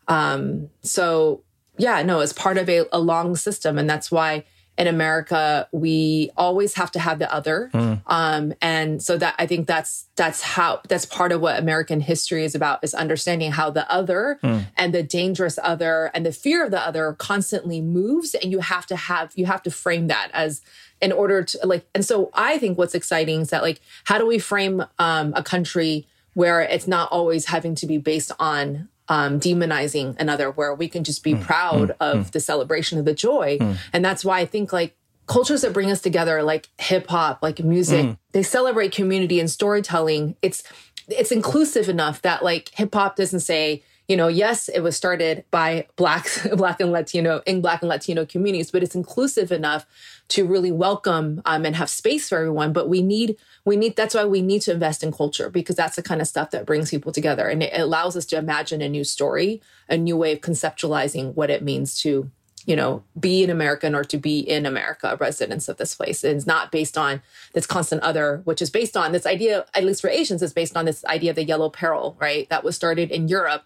Um, 0.08 0.70
so 0.82 1.44
yeah, 1.78 2.02
no, 2.04 2.22
it's 2.22 2.34
part 2.34 2.58
of 2.58 2.70
a, 2.70 2.86
a 2.94 3.00
long 3.00 3.36
system. 3.36 3.78
And 3.78 3.90
that's 3.90 4.10
why 4.10 4.46
in 4.78 4.88
America, 4.88 5.68
we 5.72 6.32
always 6.36 6.74
have 6.74 6.90
to 6.92 7.00
have 7.00 7.20
the 7.20 7.32
other. 7.32 7.70
Mm. 7.74 8.02
Um, 8.08 8.54
and 8.62 9.04
so 9.04 9.18
that 9.18 9.36
I 9.38 9.46
think 9.46 9.68
that's 9.68 10.08
that's 10.16 10.42
how 10.42 10.82
that's 10.88 11.06
part 11.06 11.32
of 11.32 11.42
what 11.42 11.60
American 11.60 12.02
history 12.02 12.44
is 12.44 12.56
about 12.56 12.84
is 12.84 12.94
understanding 12.96 13.52
how 13.52 13.70
the 13.70 13.90
other 13.92 14.40
mm. 14.44 14.66
and 14.76 14.94
the 14.94 15.04
dangerous 15.04 15.60
other 15.62 16.10
and 16.16 16.26
the 16.26 16.32
fear 16.32 16.66
of 16.66 16.72
the 16.72 16.82
other 16.82 17.14
constantly 17.14 17.82
moves. 17.82 18.34
And 18.34 18.52
you 18.52 18.60
have 18.60 18.88
to 18.88 18.96
have 18.96 19.32
you 19.36 19.46
have 19.46 19.62
to 19.64 19.72
frame 19.72 20.08
that 20.08 20.30
as 20.34 20.62
in 21.02 21.12
order 21.12 21.44
to 21.44 21.60
like 21.66 21.86
and 21.94 22.04
so 22.04 22.32
I 22.34 22.58
think 22.58 22.78
what's 22.78 22.96
exciting 22.96 23.42
is 23.42 23.50
that 23.52 23.62
like 23.62 23.80
how 24.06 24.18
do 24.18 24.26
we 24.26 24.40
frame 24.40 24.84
um, 24.98 25.34
a 25.36 25.44
country 25.44 26.08
where 26.34 26.62
it's 26.62 26.88
not 26.88 27.12
always 27.12 27.46
having 27.46 27.76
to 27.76 27.86
be 27.86 27.98
based 27.98 28.32
on 28.40 28.90
um, 29.14 29.40
demonizing 29.40 30.16
another, 30.20 30.50
where 30.50 30.74
we 30.74 30.90
can 30.90 31.04
just 31.04 31.24
be 31.24 31.36
mm, 31.36 31.42
proud 31.42 31.90
mm, 31.90 31.96
of 32.00 32.18
mm. 32.18 32.32
the 32.32 32.40
celebration 32.40 32.98
of 32.98 33.06
the 33.06 33.14
joy. 33.14 33.60
Mm. 33.62 33.78
And 33.94 34.04
that's 34.04 34.26
why 34.26 34.40
I 34.40 34.46
think 34.46 34.74
like 34.74 34.98
cultures 35.28 35.62
that 35.62 35.72
bring 35.72 35.92
us 35.92 36.02
together, 36.02 36.42
like 36.42 36.68
hip 36.80 37.08
hop, 37.08 37.44
like 37.44 37.64
music, 37.64 38.06
mm. 38.08 38.18
they 38.32 38.42
celebrate 38.42 38.92
community 38.92 39.40
and 39.40 39.52
storytelling. 39.52 40.36
It's 40.42 40.64
it's 41.08 41.32
inclusive 41.32 41.90
enough 41.90 42.24
that 42.24 42.44
like 42.44 42.70
hip 42.74 42.96
hop 42.96 43.16
doesn't 43.16 43.42
say 43.42 43.84
you 44.08 44.18
know, 44.18 44.28
yes, 44.28 44.68
it 44.68 44.82
was 44.82 44.98
started 44.98 45.46
by 45.50 45.88
black, 45.96 46.28
black 46.56 46.80
and 46.82 46.92
Latino 46.92 47.42
in 47.46 47.62
black 47.62 47.82
and 47.82 47.90
Latino 47.90 48.26
communities, 48.26 48.72
but 48.72 48.84
it's 48.84 48.96
inclusive 48.96 49.52
enough 49.52 49.86
to 50.30 50.46
really 50.46 50.72
welcome 50.72 51.42
um, 51.46 51.66
and 51.66 51.76
have 51.76 51.90
space 51.90 52.28
for 52.30 52.38
everyone. 52.38 52.74
But 52.74 52.90
we 52.90 53.02
need, 53.02 53.38
we 53.66 53.76
need, 53.76 53.96
that's 53.96 54.16
why 54.16 54.26
we 54.26 54.42
need 54.42 54.62
to 54.64 54.72
invest 54.72 55.04
in 55.04 55.12
culture 55.12 55.50
because 55.50 55.76
that's 55.76 55.96
the 55.96 56.04
kind 56.04 56.22
of 56.22 56.28
stuff 56.28 56.52
that 56.52 56.66
brings 56.66 56.90
people 56.90 57.12
together. 57.12 57.48
And 57.48 57.64
it 57.64 57.80
allows 57.80 58.18
us 58.18 58.26
to 58.28 58.38
imagine 58.38 58.82
a 58.82 58.90
new 58.90 59.04
story, 59.04 59.62
a 59.90 59.98
new 59.98 60.18
way 60.18 60.34
of 60.34 60.42
conceptualizing 60.42 61.34
what 61.36 61.50
it 61.50 61.64
means 61.64 62.00
to, 62.02 62.30
you 62.66 62.76
know, 62.76 63.04
be 63.20 63.44
an 63.44 63.50
American 63.50 63.96
or 63.96 64.04
to 64.06 64.18
be 64.18 64.40
in 64.40 64.66
America, 64.66 65.18
residents 65.20 65.70
of 65.70 65.78
this 65.78 65.96
place. 65.96 66.24
It's 66.24 66.48
not 66.48 66.72
based 66.72 66.98
on 66.98 67.22
this 67.54 67.66
constant 67.66 68.02
other, 68.02 68.42
which 68.44 68.62
is 68.62 68.70
based 68.70 68.98
on 68.98 69.12
this 69.12 69.26
idea, 69.26 69.66
at 69.74 69.84
least 69.84 70.02
for 70.02 70.10
Asians, 70.10 70.42
is 70.42 70.54
based 70.54 70.76
on 70.76 70.86
this 70.86 71.06
idea 71.06 71.32
of 71.32 71.36
the 71.36 71.44
yellow 71.44 71.70
peril, 71.70 72.18
right? 72.20 72.50
That 72.50 72.64
was 72.64 72.76
started 72.76 73.12
in 73.12 73.28
Europe 73.28 73.64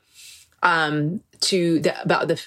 um, 0.64 1.22
to 1.42 1.80
the, 1.80 2.02
about 2.02 2.28
the 2.28 2.42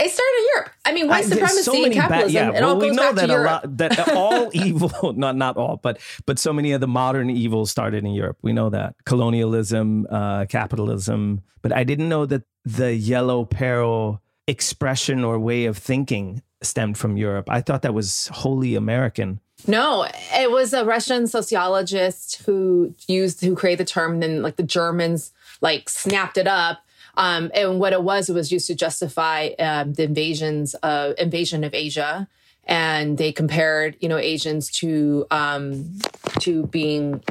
it 0.00 0.10
started 0.10 0.38
in 0.38 0.46
Europe. 0.54 0.70
I 0.84 0.92
mean, 0.92 1.08
white 1.08 1.24
I, 1.24 1.28
supremacy 1.28 1.62
so 1.62 1.84
and 1.84 1.92
capitalism. 1.92 2.28
Ba- 2.28 2.32
yeah, 2.32 2.48
it 2.58 2.62
well, 2.62 2.74
all 2.74 2.80
goes 2.80 2.90
we 2.90 2.96
know 2.96 3.02
back 3.02 3.14
that 3.16 3.26
to 3.26 3.32
a 3.32 3.36
Europe. 3.36 3.50
lot 3.50 3.76
that 3.78 4.08
all 4.14 4.50
evil, 4.52 5.12
not 5.14 5.36
not 5.36 5.56
all, 5.56 5.78
but 5.82 5.98
but 6.24 6.38
so 6.38 6.52
many 6.52 6.72
of 6.72 6.80
the 6.80 6.86
modern 6.86 7.30
evils 7.30 7.70
started 7.70 8.04
in 8.04 8.12
Europe. 8.12 8.38
We 8.42 8.52
know 8.52 8.70
that 8.70 8.94
colonialism, 9.04 10.06
uh, 10.08 10.46
capitalism. 10.46 11.42
But 11.62 11.72
I 11.72 11.82
didn't 11.82 12.08
know 12.08 12.24
that 12.26 12.44
the 12.64 12.94
yellow 12.94 13.44
peril 13.44 14.22
expression 14.46 15.24
or 15.24 15.38
way 15.38 15.64
of 15.64 15.76
thinking 15.76 16.42
stemmed 16.62 16.96
from 16.96 17.16
Europe. 17.16 17.50
I 17.50 17.60
thought 17.60 17.82
that 17.82 17.94
was 17.94 18.28
wholly 18.32 18.76
American. 18.76 19.40
No, 19.66 20.06
it 20.34 20.50
was 20.52 20.72
a 20.72 20.84
Russian 20.84 21.26
sociologist 21.26 22.42
who 22.46 22.94
used 23.08 23.44
who 23.44 23.56
created 23.56 23.84
the 23.84 23.90
term, 23.90 24.12
and 24.12 24.22
then 24.22 24.42
like 24.42 24.54
the 24.54 24.62
Germans 24.62 25.32
like 25.60 25.88
snapped 25.88 26.38
it 26.38 26.46
up 26.46 26.78
um, 27.18 27.50
and 27.52 27.80
what 27.80 27.92
it 27.92 28.02
was, 28.02 28.30
it 28.30 28.32
was 28.32 28.50
used 28.52 28.68
to 28.68 28.74
justify 28.74 29.48
um, 29.58 29.92
the 29.94 30.04
invasions 30.04 30.74
of 30.76 31.14
invasion 31.18 31.64
of 31.64 31.74
Asia. 31.74 32.28
And 32.64 33.18
they 33.18 33.32
compared, 33.32 33.96
you 34.00 34.08
know, 34.08 34.18
Asians 34.18 34.70
to 34.72 35.26
um, 35.30 35.98
to 36.40 36.66
being 36.66 37.22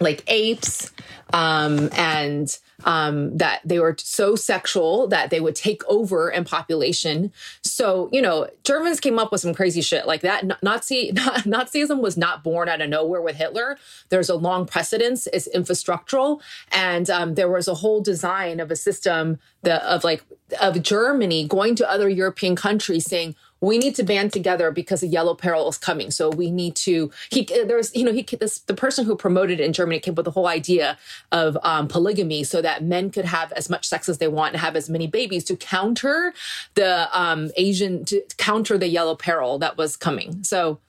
like 0.00 0.24
apes 0.26 0.90
um, 1.32 1.90
and 1.92 2.58
um, 2.84 3.36
that 3.36 3.60
they 3.64 3.78
were 3.78 3.94
so 3.98 4.34
sexual 4.36 5.06
that 5.08 5.30
they 5.30 5.40
would 5.40 5.54
take 5.54 5.82
over 5.86 6.30
in 6.30 6.44
population. 6.44 7.32
So, 7.62 8.08
you 8.12 8.22
know, 8.22 8.48
Germans 8.64 9.00
came 9.00 9.18
up 9.18 9.32
with 9.32 9.42
some 9.42 9.54
crazy 9.54 9.82
shit 9.82 10.06
like 10.06 10.22
that. 10.22 10.62
Nazi 10.62 11.12
Nazism 11.14 12.00
was 12.00 12.16
not 12.16 12.42
born 12.42 12.68
out 12.68 12.80
of 12.80 12.88
nowhere 12.88 13.20
with 13.20 13.36
Hitler. 13.36 13.78
There's 14.08 14.30
a 14.30 14.34
long 14.34 14.66
precedence. 14.66 15.26
It's 15.32 15.48
infrastructural, 15.48 16.40
and 16.72 17.08
um, 17.10 17.34
there 17.34 17.50
was 17.50 17.68
a 17.68 17.74
whole 17.74 18.00
design 18.00 18.60
of 18.60 18.70
a 18.70 18.76
system 18.76 19.38
that 19.62 19.82
of 19.82 20.04
like 20.04 20.24
of 20.60 20.82
Germany 20.82 21.46
going 21.46 21.74
to 21.76 21.90
other 21.90 22.08
European 22.08 22.56
countries 22.56 23.06
saying 23.06 23.36
we 23.60 23.78
need 23.78 23.94
to 23.96 24.02
band 24.02 24.32
together 24.32 24.70
because 24.70 25.02
a 25.02 25.06
yellow 25.06 25.34
peril 25.34 25.68
is 25.68 25.78
coming. 25.78 26.10
So 26.10 26.30
we 26.30 26.50
need 26.50 26.76
to. 26.76 27.10
He 27.30 27.44
there's 27.44 27.94
you 27.94 28.04
know 28.04 28.12
he 28.12 28.22
this 28.22 28.60
the 28.60 28.74
person 28.74 29.04
who 29.04 29.16
promoted 29.16 29.60
it 29.60 29.64
in 29.64 29.72
Germany 29.72 30.00
came 30.00 30.14
with 30.14 30.24
the 30.24 30.30
whole 30.30 30.46
idea 30.46 30.98
of 31.32 31.58
um, 31.62 31.88
polygamy 31.88 32.44
so 32.44 32.62
that 32.62 32.82
men 32.82 33.10
could 33.10 33.26
have 33.26 33.52
as 33.52 33.68
much 33.68 33.86
sex 33.86 34.08
as 34.08 34.18
they 34.18 34.28
want 34.28 34.54
and 34.54 34.60
have 34.60 34.76
as 34.76 34.88
many 34.88 35.06
babies 35.06 35.44
to 35.44 35.56
counter 35.56 36.32
the 36.74 37.08
um, 37.18 37.50
Asian 37.56 38.04
to 38.06 38.22
counter 38.38 38.78
the 38.78 38.88
yellow 38.88 39.14
peril 39.14 39.58
that 39.58 39.76
was 39.76 39.96
coming. 39.96 40.42
So 40.44 40.80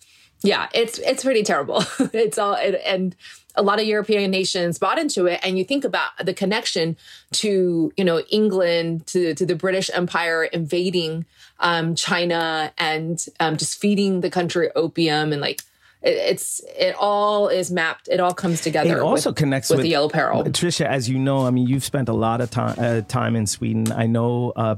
yeah, 0.43 0.69
it's 0.73 0.97
it's 0.99 1.23
pretty 1.23 1.43
terrible. 1.43 1.83
it's 2.13 2.37
all 2.37 2.55
and 2.55 3.15
a 3.55 3.61
lot 3.61 3.79
of 3.79 3.85
European 3.85 4.31
nations 4.31 4.77
bought 4.77 4.99
into 4.99 5.25
it. 5.25 5.39
And 5.43 5.57
you 5.57 5.63
think 5.63 5.83
about 5.83 6.11
the 6.23 6.33
connection 6.33 6.97
to, 7.33 7.91
you 7.95 8.03
know, 8.03 8.19
England, 8.29 9.07
to, 9.07 9.33
to 9.35 9.45
the 9.45 9.55
British 9.55 9.89
Empire 9.93 10.43
invading 10.43 11.25
um, 11.59 11.95
China 11.95 12.71
and 12.77 13.23
um, 13.39 13.57
just 13.57 13.79
feeding 13.79 14.21
the 14.21 14.29
country 14.29 14.69
opium 14.75 15.31
and 15.31 15.41
like, 15.41 15.61
it's 16.03 16.61
it 16.79 16.95
all 16.99 17.47
is 17.47 17.69
mapped. 17.69 18.07
It 18.07 18.19
all 18.19 18.33
comes 18.33 18.61
together. 18.61 18.97
It 18.97 19.01
also 19.01 19.29
with, 19.29 19.37
connects 19.37 19.69
with, 19.69 19.77
with, 19.77 19.83
the 19.83 19.89
yellow 19.89 20.09
peril. 20.09 20.43
Tricia, 20.45 20.85
as 20.85 21.07
you 21.07 21.19
know, 21.19 21.45
I 21.45 21.51
mean, 21.51 21.67
you've 21.67 21.83
spent 21.83 22.09
a 22.09 22.13
lot 22.13 22.41
of 22.41 22.49
time 22.49 22.75
uh, 22.79 23.01
time 23.01 23.35
in 23.35 23.45
Sweden. 23.45 23.91
I 23.91 24.07
know. 24.07 24.51
Uh, 24.55 24.77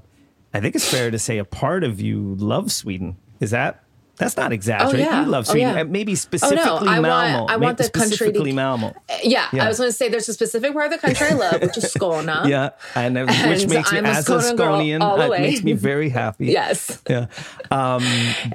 I 0.54 0.60
think 0.60 0.76
it's 0.76 0.90
fair 0.90 1.12
to 1.12 1.18
say 1.18 1.38
a 1.38 1.46
part 1.46 1.86
of 1.86 2.02
you 2.02 2.36
loves 2.36 2.76
Sweden. 2.76 3.16
Is 3.40 3.52
that 3.52 3.83
that's 4.18 4.38
not 4.38 4.54
exaggerating. 4.54 5.08
Oh, 5.08 5.10
yeah. 5.10 5.24
You 5.24 5.30
love 5.30 5.48
Sweden. 5.48 5.70
Oh, 5.72 5.78
yeah. 5.78 5.84
Maybe 5.84 6.16
specifically 6.16 6.70
oh, 6.70 6.80
no. 6.84 6.92
I 6.92 7.00
Malmo. 7.00 7.40
Want, 7.40 7.52
I 7.52 7.58
want 7.58 7.78
the 7.80 7.90
country 7.90 8.32
to, 8.32 8.54
Malmo. 8.54 8.94
Yeah, 9.24 9.48
yeah, 9.52 9.66
I 9.66 9.68
was 9.68 9.80
going 9.80 9.90
to 9.90 9.94
say 9.94 10.08
there's 10.08 10.30
a 10.30 10.34
specific 10.34 10.74
part 10.74 10.86
of 10.86 10.92
the 10.92 10.98
country 11.00 11.28
I 11.28 11.34
love, 11.34 11.62
which 11.62 11.78
is 11.78 11.86
Skåne. 11.94 12.48
yeah, 12.48 12.72
and, 12.96 13.18
uh, 13.18 13.26
which 13.26 13.68
makes 13.68 13.92
me, 13.92 14.00
as 14.00 14.30
a 14.30 14.38
Skånian, 14.38 15.02
uh, 15.02 15.32
it 15.34 15.42
makes 15.42 15.64
me 15.64 15.74
very 15.74 16.10
happy. 16.10 16.48
yes. 16.48 17.02
Yeah. 17.10 17.26
Um, 17.72 18.04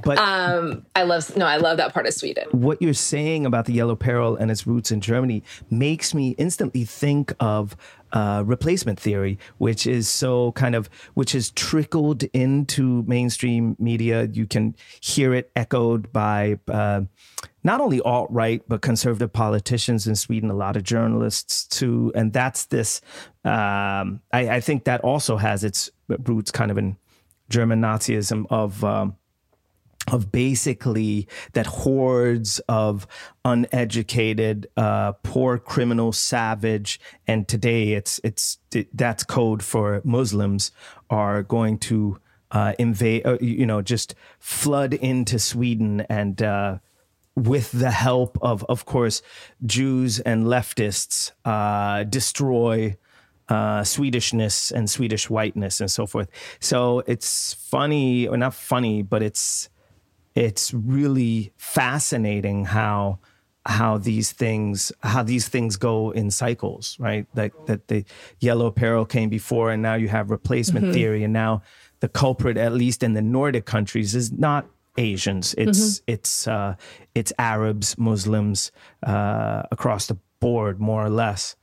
but 0.04 0.18
um, 0.18 0.86
I 0.94 1.02
love, 1.02 1.36
no, 1.36 1.44
I 1.44 1.56
love 1.56 1.78
that 1.78 1.92
part 1.92 2.06
of 2.06 2.14
Sweden. 2.14 2.46
What 2.52 2.80
you're 2.80 2.94
saying 2.94 3.44
about 3.44 3.64
the 3.64 3.72
Yellow 3.72 3.96
Peril 3.96 4.36
and 4.36 4.50
its 4.50 4.66
roots 4.66 4.92
in 4.92 5.00
Germany 5.00 5.42
makes 5.70 6.14
me 6.14 6.30
instantly 6.38 6.84
think 6.84 7.32
of 7.40 7.76
uh, 8.12 8.42
replacement 8.46 8.98
theory, 8.98 9.38
which 9.58 9.86
is 9.86 10.08
so 10.08 10.52
kind 10.52 10.74
of 10.74 10.88
which 11.14 11.32
has 11.32 11.50
trickled 11.50 12.22
into 12.32 13.02
mainstream 13.04 13.76
media. 13.78 14.28
You 14.32 14.46
can 14.46 14.74
hear 15.00 15.34
it 15.34 15.50
echoed 15.54 16.12
by 16.12 16.58
uh, 16.68 17.02
not 17.62 17.80
only 17.80 18.00
alt 18.00 18.30
right 18.30 18.62
but 18.66 18.80
conservative 18.80 19.32
politicians 19.32 20.06
in 20.06 20.16
Sweden, 20.16 20.50
a 20.50 20.54
lot 20.54 20.76
of 20.76 20.82
journalists 20.82 21.66
too, 21.66 22.12
and 22.14 22.32
that's 22.32 22.66
this. 22.66 23.00
Um, 23.44 24.20
I, 24.32 24.48
I, 24.50 24.60
think 24.60 24.84
that 24.84 25.02
also 25.02 25.36
has 25.36 25.64
its 25.64 25.90
roots 26.08 26.50
kind 26.50 26.70
of 26.70 26.78
in 26.78 26.96
German 27.50 27.80
Nazism 27.80 28.46
of. 28.50 28.82
Um, 28.84 29.16
of 30.12 30.32
basically 30.32 31.28
that 31.52 31.66
hordes 31.66 32.60
of 32.68 33.06
uneducated, 33.44 34.66
uh, 34.76 35.12
poor 35.22 35.58
criminal, 35.58 36.12
savage, 36.12 37.00
and 37.26 37.46
today 37.46 37.92
it's 37.92 38.20
it's 38.24 38.58
that's 38.92 39.24
code 39.24 39.62
for 39.62 40.00
Muslims 40.04 40.72
are 41.10 41.42
going 41.42 41.78
to 41.78 42.18
uh, 42.50 42.72
invade, 42.78 43.26
uh, 43.26 43.38
you 43.40 43.66
know, 43.66 43.82
just 43.82 44.14
flood 44.38 44.94
into 44.94 45.38
Sweden 45.38 46.06
and. 46.08 46.42
Uh, 46.42 46.78
with 47.36 47.70
the 47.70 47.92
help 47.92 48.36
of, 48.42 48.64
of 48.68 48.84
course, 48.84 49.22
Jews 49.64 50.18
and 50.18 50.42
leftists, 50.46 51.30
uh, 51.44 52.02
destroy 52.02 52.96
uh, 53.48 53.82
Swedishness 53.82 54.72
and 54.72 54.90
Swedish 54.90 55.30
whiteness 55.30 55.80
and 55.80 55.88
so 55.88 56.04
forth. 56.04 56.28
So 56.58 57.04
it's 57.06 57.54
funny, 57.54 58.26
or 58.26 58.36
not 58.36 58.54
funny, 58.54 59.02
but 59.02 59.22
it's 59.22 59.68
it's 60.38 60.72
really 60.72 61.52
fascinating 61.56 62.64
how 62.64 63.18
how 63.66 63.98
these 63.98 64.32
things 64.32 64.92
how 65.00 65.22
these 65.22 65.48
things 65.48 65.76
go 65.76 66.10
in 66.12 66.30
cycles 66.30 66.96
right? 67.00 67.26
Like 67.34 67.52
that 67.66 67.88
the 67.88 68.04
yellow 68.38 68.70
peril 68.70 69.04
came 69.04 69.28
before 69.28 69.72
and 69.72 69.82
now 69.82 69.94
you 69.94 70.08
have 70.08 70.30
replacement 70.30 70.86
mm-hmm. 70.86 70.94
theory. 70.94 71.24
And 71.24 71.32
now 71.32 71.62
the 72.00 72.08
culprit 72.08 72.56
at 72.56 72.72
least 72.72 73.02
in 73.02 73.14
the 73.14 73.20
nordic 73.20 73.66
countries 73.66 74.14
is 74.14 74.32
not 74.32 74.66
asians. 74.96 75.54
It's 75.58 75.98
mm-hmm. 75.98 76.12
it's 76.14 76.46
uh, 76.46 76.76
it's 77.14 77.32
arabs 77.38 77.98
muslims 77.98 78.70
uh, 79.02 79.64
across 79.72 80.06
the 80.06 80.18
board 80.40 80.80
more 80.80 81.04
or 81.04 81.10
less. 81.10 81.56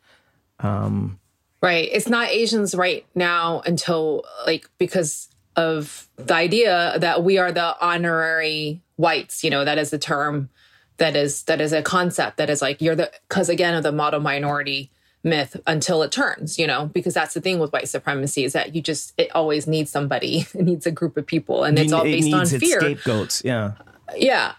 Um, 0.59 1.19
right. 1.61 1.87
It's 1.91 2.09
not 2.09 2.27
asians 2.27 2.75
right 2.75 3.05
now 3.15 3.61
until 3.65 4.25
like 4.45 4.69
because 4.77 5.29
of 5.55 6.07
the 6.17 6.33
idea 6.33 6.95
that 6.99 7.23
we 7.23 7.37
are 7.37 7.51
the 7.51 7.75
honorary 7.83 8.81
whites 8.97 9.43
you 9.43 9.49
know 9.49 9.65
that 9.65 9.77
is 9.77 9.89
the 9.89 9.99
term 9.99 10.49
that 10.97 11.15
is 11.15 11.43
that 11.43 11.59
is 11.59 11.73
a 11.73 11.81
concept 11.81 12.37
that 12.37 12.49
is 12.49 12.61
like 12.61 12.81
you're 12.81 12.95
the 12.95 13.11
because 13.27 13.49
again 13.49 13.75
of 13.75 13.83
the 13.83 13.91
model 13.91 14.19
minority 14.19 14.89
myth 15.25 15.59
until 15.65 16.03
it 16.03 16.11
turns, 16.11 16.57
you 16.57 16.67
know, 16.67 16.85
because 16.93 17.15
that's 17.15 17.33
the 17.33 17.41
thing 17.41 17.59
with 17.59 17.73
white 17.73 17.89
supremacy 17.89 18.45
is 18.45 18.53
that 18.53 18.75
you 18.75 18.81
just 18.81 19.13
it 19.17 19.29
always 19.35 19.67
needs 19.67 19.91
somebody, 19.91 20.45
it 20.53 20.63
needs 20.63 20.85
a 20.85 20.91
group 20.91 21.17
of 21.17 21.25
people, 21.25 21.63
and 21.65 21.77
it's 21.77 21.91
all 21.91 22.03
based 22.03 22.33
on 22.33 22.45
fear. 22.45 22.79
Scapegoats, 22.79 23.41
yeah, 23.43 23.73
yeah. 24.15 24.53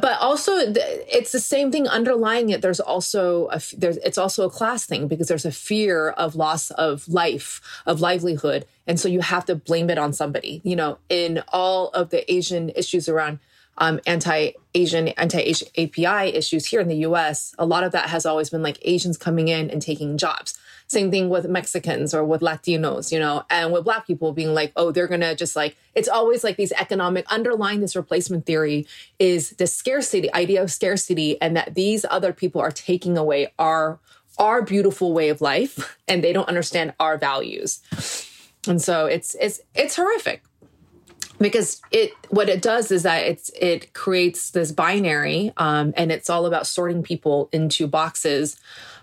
But 0.00 0.18
also, 0.20 0.52
it's 0.56 1.32
the 1.32 1.40
same 1.40 1.70
thing 1.70 1.86
underlying 1.86 2.48
it. 2.48 2.62
There's 2.62 2.80
also 2.80 3.48
a 3.48 3.60
there's 3.76 3.98
it's 3.98 4.16
also 4.16 4.46
a 4.46 4.50
class 4.50 4.86
thing 4.86 5.06
because 5.06 5.28
there's 5.28 5.44
a 5.44 5.52
fear 5.52 6.10
of 6.10 6.34
loss 6.34 6.70
of 6.72 7.06
life, 7.08 7.60
of 7.84 8.00
livelihood, 8.00 8.64
and 8.86 8.98
so 8.98 9.08
you 9.08 9.20
have 9.20 9.44
to 9.46 9.54
blame 9.54 9.90
it 9.90 9.98
on 9.98 10.14
somebody. 10.14 10.62
You 10.64 10.76
know, 10.76 10.98
in 11.10 11.42
all 11.48 11.88
of 11.88 12.08
the 12.08 12.30
Asian 12.32 12.70
issues 12.70 13.08
around 13.08 13.38
um, 13.78 14.00
anti-Asian, 14.06 15.08
anti-Asian 15.08 15.68
API 15.78 16.34
issues 16.34 16.66
here 16.66 16.80
in 16.80 16.88
the 16.88 16.96
U.S., 16.96 17.54
a 17.58 17.66
lot 17.66 17.84
of 17.84 17.92
that 17.92 18.10
has 18.10 18.26
always 18.26 18.50
been 18.50 18.62
like 18.62 18.78
Asians 18.82 19.16
coming 19.16 19.48
in 19.48 19.70
and 19.70 19.80
taking 19.80 20.18
jobs. 20.18 20.58
Same 20.86 21.10
thing 21.10 21.30
with 21.30 21.48
Mexicans 21.48 22.12
or 22.12 22.22
with 22.22 22.42
Latinos, 22.42 23.10
you 23.10 23.18
know, 23.18 23.44
and 23.48 23.72
with 23.72 23.84
Black 23.84 24.06
people 24.06 24.32
being 24.32 24.52
like, 24.52 24.72
oh, 24.76 24.90
they're 24.90 25.08
gonna 25.08 25.34
just 25.34 25.56
like. 25.56 25.74
It's 25.94 26.08
always 26.08 26.44
like 26.44 26.56
these 26.56 26.72
economic 26.72 27.24
underlying 27.32 27.80
this 27.80 27.96
replacement 27.96 28.44
theory 28.44 28.86
is 29.18 29.50
the 29.50 29.66
scarcity 29.66 30.32
idea 30.34 30.62
of 30.62 30.70
scarcity, 30.70 31.40
and 31.40 31.56
that 31.56 31.74
these 31.74 32.04
other 32.10 32.34
people 32.34 32.60
are 32.60 32.70
taking 32.70 33.16
away 33.16 33.54
our 33.58 34.00
our 34.38 34.60
beautiful 34.60 35.14
way 35.14 35.30
of 35.30 35.40
life, 35.40 35.98
and 36.08 36.22
they 36.22 36.32
don't 36.32 36.48
understand 36.48 36.92
our 37.00 37.16
values. 37.16 37.80
And 38.68 38.82
so 38.82 39.06
it's 39.06 39.34
it's 39.36 39.60
it's 39.74 39.96
horrific 39.96 40.42
because 41.42 41.82
it 41.90 42.12
what 42.30 42.48
it 42.48 42.62
does 42.62 42.90
is 42.90 43.02
that 43.02 43.24
it's 43.24 43.50
it 43.50 43.92
creates 43.92 44.50
this 44.50 44.72
binary 44.72 45.52
um, 45.56 45.92
and 45.96 46.10
it's 46.12 46.30
all 46.30 46.46
about 46.46 46.66
sorting 46.66 47.02
people 47.02 47.48
into 47.52 47.86
boxes. 47.86 48.56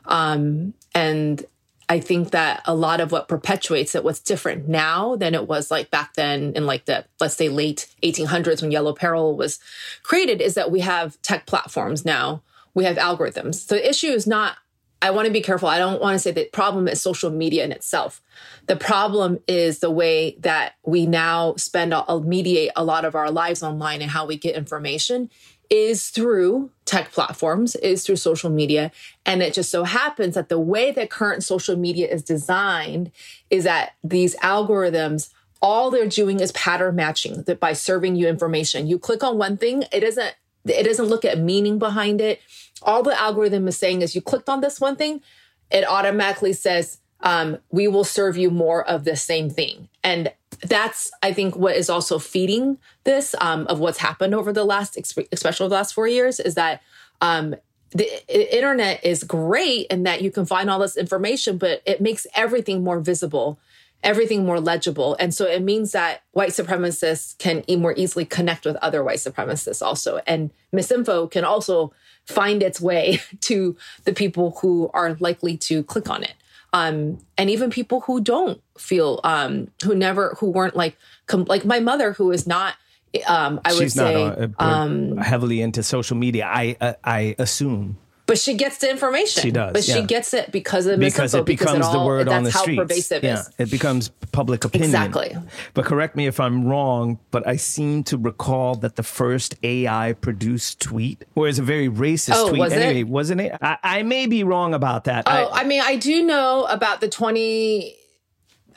Um, 0.06 0.74
and 0.96 1.46
i 1.90 2.00
think 2.00 2.32
that 2.32 2.62
a 2.66 2.74
lot 2.74 3.02
of 3.02 3.12
what 3.12 3.28
perpetuates 3.28 3.96
it 3.96 4.04
what's 4.04 4.20
different 4.20 4.68
now 4.68 5.16
than 5.16 5.36
it 5.36 5.48
was 5.48 5.70
like 5.70 5.92
back 5.92 6.14
then 6.14 6.54
in 6.56 6.66
like 6.66 6.86
the 6.86 7.04
let's 7.20 7.36
say 7.36 7.50
late 7.50 7.88
1800s 8.04 8.62
when 8.62 8.72
yellow 8.72 8.94
peril 8.94 9.36
was 9.36 9.60
created 10.04 10.42
is 10.42 10.54
that 10.54 10.72
we 10.72 10.80
have 10.82 11.22
tech 11.22 11.46
platforms 11.46 12.06
now. 12.06 12.42
We 12.74 12.86
have 12.86 12.98
algorithms. 12.98 13.56
So 13.56 13.76
the 13.76 13.90
issue 13.90 14.12
is 14.12 14.28
not 14.28 14.58
I 15.02 15.12
want 15.12 15.28
to 15.28 15.32
be 15.32 15.42
careful. 15.42 15.70
I 15.70 15.78
don't 15.78 16.02
want 16.02 16.16
to 16.16 16.20
say 16.20 16.32
the 16.32 16.50
problem 16.52 16.88
is 16.88 17.02
social 17.02 17.32
media 17.32 17.64
in 17.64 17.72
itself. 17.72 18.22
The 18.66 18.76
problem 18.76 19.40
is 19.48 19.80
the 19.80 19.92
way 19.92 20.36
that 20.40 20.74
we 20.84 21.06
now 21.06 21.56
spend, 21.56 21.94
uh, 21.94 22.20
mediate 22.20 22.72
a 22.76 22.84
lot 22.84 23.06
of 23.06 23.16
our 23.16 23.32
lives 23.32 23.64
online 23.64 24.02
and 24.02 24.12
how 24.12 24.26
we 24.26 24.38
get 24.38 24.56
information 24.56 25.30
is 25.70 26.10
through 26.10 26.72
tech 26.86 27.12
platforms, 27.12 27.76
is 27.78 28.06
through 28.06 28.16
social 28.16 28.50
media. 28.50 28.92
And 29.26 29.42
it 29.42 29.54
just 29.54 29.70
so 29.70 29.84
happens 29.84 30.36
that 30.36 30.50
the 30.50 30.60
way 30.60 30.92
that 30.92 31.10
current 31.10 31.44
social 31.44 31.78
media 31.78 32.08
is 32.08 32.24
designed 32.24 33.12
is 33.50 33.64
that 33.66 33.94
these 34.04 34.36
algorithms, 34.38 35.30
all 35.62 35.92
they're 35.92 36.08
doing 36.08 36.40
is 36.40 36.52
pattern 36.54 36.96
matching 36.96 37.44
that 37.44 37.60
by 37.60 37.74
serving 37.74 38.16
you 38.16 38.28
information. 38.28 38.88
You 38.88 38.98
click 38.98 39.24
on 39.24 39.38
one 39.38 39.58
thing, 39.58 39.84
it 39.94 40.00
doesn't, 40.02 40.36
it 40.66 40.84
doesn't 40.84 41.06
look 41.06 41.24
at 41.24 41.40
meaning 41.40 41.80
behind 41.80 42.20
it 42.20 42.42
all 42.82 43.04
the 43.04 43.20
algorithm 43.20 43.68
is 43.68 43.78
saying 43.78 44.02
is 44.02 44.16
you 44.16 44.22
clicked 44.22 44.50
on 44.50 44.62
this 44.62 44.80
one 44.80 44.96
thing, 44.96 45.22
it 45.72 45.88
automatically 45.88 46.54
says, 46.54 47.00
um, 47.22 47.58
we 47.70 47.88
will 47.88 48.04
serve 48.04 48.38
you 48.38 48.50
more 48.50 48.88
of 48.88 49.04
the 49.04 49.16
same 49.16 49.50
thing. 49.50 49.90
And 50.04 50.32
that's, 50.64 51.12
I 51.22 51.34
think, 51.34 51.56
what 51.56 51.76
is 51.76 51.90
also 51.90 52.20
feeding 52.20 52.78
this 53.04 53.36
um, 53.42 53.68
of 53.68 53.80
what's 53.80 53.98
happened 53.98 54.34
over 54.34 54.54
the 54.54 54.64
last, 54.64 54.98
especially 55.32 55.68
the 55.68 55.76
last 55.76 55.94
four 55.94 56.08
years, 56.08 56.40
is 56.40 56.56
that 56.56 56.82
um, 57.22 57.56
the 57.92 58.58
internet 58.58 59.04
is 59.04 59.24
great 59.24 59.88
in 59.88 60.04
that 60.04 60.22
you 60.22 60.32
can 60.32 60.46
find 60.46 60.70
all 60.70 60.80
this 60.80 60.96
information, 60.96 61.58
but 61.58 61.82
it 61.86 62.02
makes 62.02 62.26
everything 62.36 62.84
more 62.84 63.00
visible, 63.00 63.60
everything 64.04 64.46
more 64.46 64.60
legible. 64.60 65.16
And 65.20 65.34
so 65.34 65.46
it 65.46 65.62
means 65.62 65.92
that 65.92 66.24
white 66.32 66.52
supremacists 66.52 67.38
can 67.38 67.64
more 67.82 67.94
easily 67.98 68.26
connect 68.26 68.66
with 68.66 68.76
other 68.78 69.04
white 69.04 69.18
supremacists 69.18 69.82
also. 69.82 70.22
And 70.26 70.52
misinfo 70.74 71.30
can 71.30 71.44
also 71.44 71.92
find 72.26 72.64
its 72.64 72.80
way 72.80 73.20
to 73.42 73.76
the 74.06 74.14
people 74.14 74.58
who 74.62 74.90
are 74.94 75.16
likely 75.20 75.58
to 75.58 75.84
click 75.84 76.10
on 76.10 76.24
it. 76.24 76.34
Um, 76.72 77.18
and 77.38 77.50
even 77.50 77.72
people 77.72 78.02
who 78.02 78.22
don't 78.22 78.62
feel, 78.78 79.20
um, 79.24 79.70
who 79.84 79.96
never, 79.96 80.36
who 80.40 80.52
weren't 80.52 80.76
like, 80.76 80.96
com- 81.26 81.46
like 81.46 81.66
my 81.66 81.80
mother, 81.80 82.14
who 82.14 82.32
is 82.32 82.46
not, 82.46 82.76
um, 83.26 83.60
I 83.66 83.74
would 83.74 83.82
She's 83.82 83.96
say, 83.96 84.24
not 84.24 84.40
uh, 84.40 84.48
um, 84.60 85.18
heavily 85.18 85.62
into 85.62 85.82
social 85.82 86.16
media. 86.16 86.46
I, 86.46 86.78
uh, 86.80 86.94
I 87.04 87.36
assume 87.40 87.98
but 88.30 88.38
she 88.38 88.54
gets 88.54 88.78
the 88.78 88.90
information. 88.90 89.42
She 89.42 89.52
does, 89.52 89.74
but 89.74 89.88
yeah. 89.88 89.96
she 89.96 90.02
gets 90.04 90.34
it 90.36 90.52
because 90.52 90.86
of 90.86 91.00
the 91.00 91.06
because 91.06 91.34
it 91.34 91.46
becomes 91.46 91.72
because 91.72 91.80
it 91.80 91.84
all, 91.84 92.02
the 92.02 92.06
word 92.06 92.30
on 92.30 92.44
the 92.44 92.52
how 92.52 92.62
streets. 92.62 92.80
pervasive 92.80 93.24
yeah, 93.24 93.40
is. 93.40 93.50
it 93.58 93.72
becomes 93.72 94.10
public 94.32 94.64
opinion. 94.64 94.92
Exactly. 94.92 95.36
But 95.74 95.86
correct 95.86 96.16
me 96.16 96.28
if 96.28 96.40
I'm 96.40 96.66
wrong. 96.66 97.20
But 97.32 97.48
I 97.48 97.56
seem 97.56 98.04
to 98.06 98.18
recall 98.18 98.76
that 98.76 98.96
the 98.98 99.04
first 99.04 99.56
AI 99.64 100.14
produced 100.14 100.80
tweet 100.80 101.26
was 101.34 101.58
a 101.58 101.64
very 101.64 101.90
racist 101.90 102.34
oh, 102.36 102.50
tweet. 102.50 102.60
Was 102.60 102.74
anyway, 102.74 103.02
it? 103.02 103.08
wasn't 103.08 103.42
it? 103.42 103.58
I, 103.62 103.78
I, 103.84 104.04
may 104.04 104.28
be 104.28 104.44
wrong 104.44 104.76
about 104.76 105.06
that. 105.06 105.24
Oh, 105.28 105.32
I, 105.32 105.62
I 105.62 105.64
mean, 105.64 105.82
I 105.84 105.96
do 105.96 106.24
know 106.24 106.66
about 106.66 107.02
the 107.02 107.10
twenty. 107.10 107.96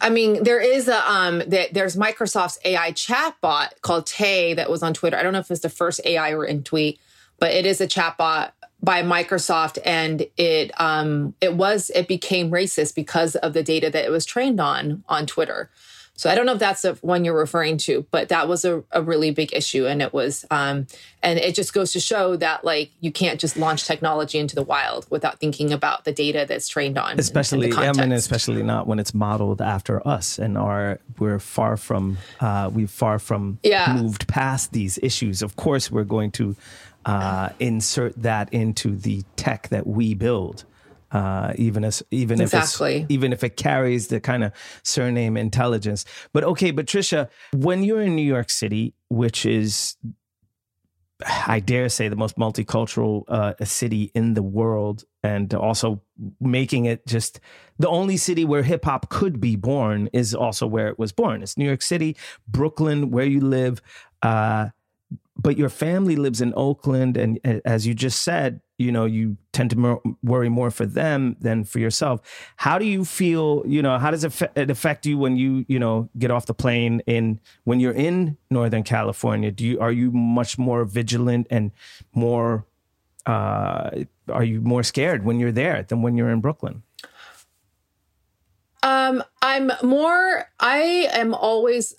I 0.01 0.09
mean, 0.09 0.43
there 0.43 0.61
is 0.61 0.89
a 0.89 1.11
um 1.11 1.43
that 1.49 1.75
there's 1.75 1.95
Microsoft's 1.95 2.59
AI 2.65 2.93
chatbot 2.93 3.83
called 3.83 4.07
Tay 4.07 4.55
that 4.55 4.71
was 4.71 4.83
on 4.83 4.95
Twitter. 4.95 5.19
I 5.19 5.23
don't 5.23 5.35
know 5.35 5.41
if 5.41 5.51
it's 5.51 5.61
the 5.61 5.69
first 5.69 6.01
AI 6.07 6.31
written 6.31 6.63
tweet, 6.63 6.99
but 7.39 7.53
it 7.53 7.67
is 7.67 7.83
a 7.83 7.87
chatbot 7.87 8.53
by 8.83 9.03
Microsoft, 9.03 9.79
and 9.85 10.27
it 10.37 10.73
um, 10.81 11.35
it 11.41 11.55
was 11.55 11.91
it 11.95 12.09
became 12.09 12.51
racist 12.51 12.95
because 12.95 13.37
of 13.37 13.53
the 13.53 13.63
data 13.63 13.91
that 13.91 14.05
it 14.05 14.11
was 14.11 14.27
trained 14.27 14.61
on 14.61 15.05
on 15.09 15.27
Twitter. 15.27 15.71
So 16.15 16.31
I 16.31 16.35
don't 16.35 16.45
know 16.45 16.53
if 16.53 16.59
that's 16.59 16.83
the 16.83 16.93
one 17.01 17.25
you're 17.25 17.37
referring 17.37 17.79
to, 17.79 18.07
but 18.11 18.29
that 18.29 18.47
was 18.47 18.67
a, 18.67 18.85
a 18.93 19.03
really 19.03 19.31
big 19.31 19.53
issue, 19.55 19.87
and 19.87 20.03
it 20.03 20.13
was 20.13 20.45
um, 20.51 20.87
and 21.23 21.39
it 21.39 21.55
just 21.55 21.73
goes 21.73 21.93
to 21.93 22.01
show 22.01 22.37
that 22.37 22.65
like 22.65 22.91
you 23.01 23.11
can't 23.11 23.41
just 23.41 23.57
launch 23.57 23.87
technology 23.87 24.39
into 24.39 24.55
the 24.55 24.63
wild 24.63 25.07
without 25.11 25.41
thinking 25.41 25.73
about 25.73 26.05
the 26.05 26.13
data 26.13 26.45
that's 26.47 26.69
trained 26.69 26.99
on. 26.99 27.19
Especially, 27.19 27.71
and, 27.71 27.79
and 27.79 28.01
I 28.01 28.03
mean, 28.03 28.13
especially 28.13 28.63
not 28.63 28.87
when 28.87 28.99
it's 28.99 29.15
modeled 29.15 29.63
after 29.63 30.07
us, 30.07 30.39
and 30.39 30.59
our 30.59 31.01
we're 31.19 31.39
far 31.39 31.77
from 31.77 32.19
uh, 32.41 32.71
we've 32.73 32.91
far 32.91 33.19
from 33.19 33.59
yeah. 33.63 33.97
moved 33.97 34.29
past 34.29 34.73
these 34.73 34.99
issues. 35.03 35.41
Of 35.41 35.57
course, 35.57 35.91
we're 35.91 36.05
going 36.05 36.31
to 36.33 36.55
uh, 37.05 37.51
insert 37.59 38.21
that 38.23 38.53
into 38.53 38.97
the 38.97 39.23
tech 39.37 39.69
that 39.69 39.87
we 39.87 40.15
build. 40.15 40.65
Uh, 41.11 41.53
even 41.57 41.85
as 41.85 42.03
even 42.11 42.41
exactly. 42.41 42.97
if 42.97 43.03
it's, 43.03 43.11
even 43.11 43.33
if 43.35 43.45
it 43.45 43.55
carries 43.55 44.09
the 44.09 44.19
kind 44.19 44.43
of 44.43 44.53
surname 44.83 45.37
intelligence. 45.37 46.07
But 46.33 46.43
okay, 46.43 46.73
Patricia, 46.73 47.29
when 47.53 47.85
you're 47.85 48.01
in 48.01 48.17
New 48.17 48.23
York 48.23 48.49
City, 48.49 48.95
which 49.11 49.45
is 49.45 49.99
I 51.47 51.61
dare 51.61 51.89
say 51.89 52.09
the 52.09 52.17
most 52.17 52.37
multicultural 52.37 53.25
uh, 53.29 53.53
city 53.65 54.11
in 54.15 54.35
the 54.35 54.43
world, 54.43 55.05
and 55.23 55.53
also 55.55 56.03
making 56.41 56.87
it 56.87 57.07
just 57.07 57.41
the 57.79 57.89
only 57.89 58.17
city 58.17 58.45
where 58.45 58.63
hip 58.63 58.85
hop 58.85 59.09
could 59.09 59.41
be 59.41 59.57
born 59.57 60.09
is 60.13 60.35
also 60.35 60.67
where 60.67 60.89
it 60.89 60.99
was 60.99 61.13
born. 61.13 61.43
It's 61.43 61.57
New 61.57 61.67
York 61.67 61.83
City, 61.83 62.17
Brooklyn, 62.49 63.11
where 63.11 63.27
you 63.27 63.41
live. 63.41 63.83
Uh, 64.23 64.69
but 65.43 65.59
your 65.59 65.69
family 65.69 66.15
lives 66.17 66.41
in 66.41 66.53
Oakland, 66.57 67.17
and 67.17 67.41
as 67.65 67.87
you 67.87 67.95
just 67.95 68.23
said, 68.23 68.61
you 68.79 68.93
know 68.93 69.05
you 69.05 69.37
tend 69.53 69.71
to 69.71 70.01
worry 70.23 70.49
more 70.49 70.71
for 70.71 70.87
them 70.87 71.37
than 71.41 71.65
for 71.65 71.79
yourself. 71.79 72.21
How 72.57 72.79
do 72.79 72.85
you 72.85 73.05
feel? 73.05 73.65
You 73.67 73.83
know, 73.83 73.99
how 73.99 74.11
does 74.11 74.25
it, 74.25 74.41
it 74.55 74.71
affect 74.71 75.05
you 75.05 75.19
when 75.19 75.37
you 75.37 75.65
you 75.69 75.79
know 75.79 76.09
get 76.19 76.31
off 76.31 76.47
the 76.47 76.55
plane 76.55 77.03
in 77.07 77.41
when 77.65 77.81
you're 77.81 77.93
in 77.93 78.37
Northern 78.51 78.85
California? 78.85 79.51
Do 79.51 79.65
you 79.65 79.81
are 79.81 79.93
you 79.93 80.13
much 80.13 80.59
more 80.59 80.85
vigilant 80.85 81.49
and 81.51 81.73
more? 82.15 82.67
Uh, 83.27 84.05
are 84.29 84.45
you 84.45 84.61
more 84.61 84.83
scared 84.83 85.25
when 85.25 85.39
you're 85.39 85.53
there 85.53 85.83
than 85.83 86.03
when 86.03 86.17
you're 86.17 86.31
in 86.31 86.41
Brooklyn? 86.41 86.83
Um, 88.83 89.23
I'm 89.41 89.71
more. 89.83 90.47
I 90.59 91.09
am 91.13 91.35
always 91.35 91.95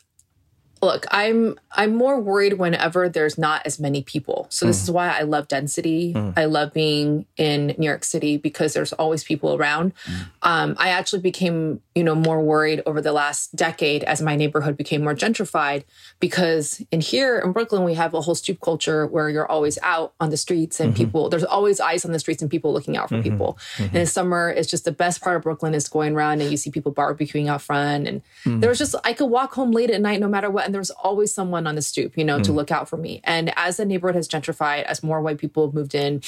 look 0.84 1.06
i'm 1.12 1.58
i'm 1.72 1.96
more 1.96 2.20
worried 2.20 2.54
whenever 2.54 3.08
there's 3.08 3.38
not 3.38 3.66
as 3.66 3.80
many 3.80 4.04
people 4.04 4.46
so 4.50 4.66
this 4.66 4.80
mm. 4.80 4.84
is 4.84 4.92
why 4.92 5.10
i 5.10 5.22
love 5.22 5.48
density 5.48 6.14
mm. 6.14 6.34
i 6.38 6.46
love 6.46 6.74
being 6.74 7.26
in 7.38 7.68
new 7.78 7.88
york 7.88 8.04
city 8.04 8.38
because 8.38 8.74
there's 8.74 8.94
always 8.94 9.24
people 9.24 9.56
around 9.56 9.94
mm. 10.06 10.26
um, 10.42 10.76
i 10.78 10.90
actually 10.90 11.22
became 11.22 11.82
you 11.96 12.04
know 12.04 12.16
more 12.16 12.42
worried 12.42 12.82
over 12.86 13.02
the 13.02 13.14
last 13.14 13.56
decade 13.56 14.04
as 14.04 14.22
my 14.22 14.36
neighborhood 14.36 14.76
became 14.76 15.04
more 15.04 15.16
gentrified 15.16 15.84
because 16.20 16.84
in 16.92 17.02
here 17.02 17.40
in 17.40 17.52
brooklyn 17.52 17.84
we 17.84 17.94
have 17.94 18.14
a 18.14 18.22
whole 18.22 18.36
stoop 18.36 18.60
culture 18.62 19.08
where 19.08 19.30
you're 19.30 19.50
always 19.50 19.80
out 19.84 20.14
on 20.20 20.30
the 20.30 20.38
streets 20.38 20.80
and 20.80 20.94
mm-hmm. 20.94 21.04
people 21.04 21.30
there's 21.30 21.44
always 21.44 21.80
eyes 21.80 22.04
on 22.04 22.12
the 22.12 22.20
streets 22.20 22.42
and 22.42 22.52
people 22.52 22.74
looking 22.74 22.98
out 22.98 23.10
for 23.10 23.16
mm-hmm. 23.16 23.24
people 23.24 23.58
mm-hmm. 23.76 23.86
and 23.86 23.96
in 23.96 24.06
summer 24.06 24.50
it's 24.50 24.70
just 24.70 24.86
the 24.86 24.92
best 24.92 25.22
part 25.22 25.38
of 25.38 25.44
brooklyn 25.44 25.74
is 25.74 25.88
going 25.88 26.14
around 26.16 26.42
and 26.42 26.52
you 26.52 26.58
see 26.58 26.70
people 26.70 26.94
barbecuing 26.94 27.48
out 27.48 27.62
front 27.62 28.08
and 28.08 28.22
mm. 28.44 28.60
there's 28.60 28.78
just 28.78 28.96
i 29.04 29.14
could 29.14 29.28
walk 29.28 29.54
home 29.54 29.72
late 29.72 29.90
at 29.90 30.02
night 30.02 30.20
no 30.20 30.28
matter 30.28 30.50
what 30.50 30.73
there's 30.74 30.90
always 30.92 31.34
someone 31.34 31.68
on 31.68 31.76
the 31.76 31.82
stoop, 31.82 32.18
you 32.18 32.24
know, 32.24 32.40
mm. 32.40 32.44
to 32.44 32.52
look 32.52 32.72
out 32.72 32.90
for 32.90 32.98
me. 32.98 33.22
And 33.24 33.54
as 33.58 33.78
the 33.78 33.86
neighborhood 33.86 34.16
has 34.16 34.28
gentrified, 34.28 34.84
as 34.84 35.04
more 35.04 35.22
white 35.22 35.38
people 35.38 35.68
have 35.68 35.74
moved 35.74 35.96
in, 35.96 36.22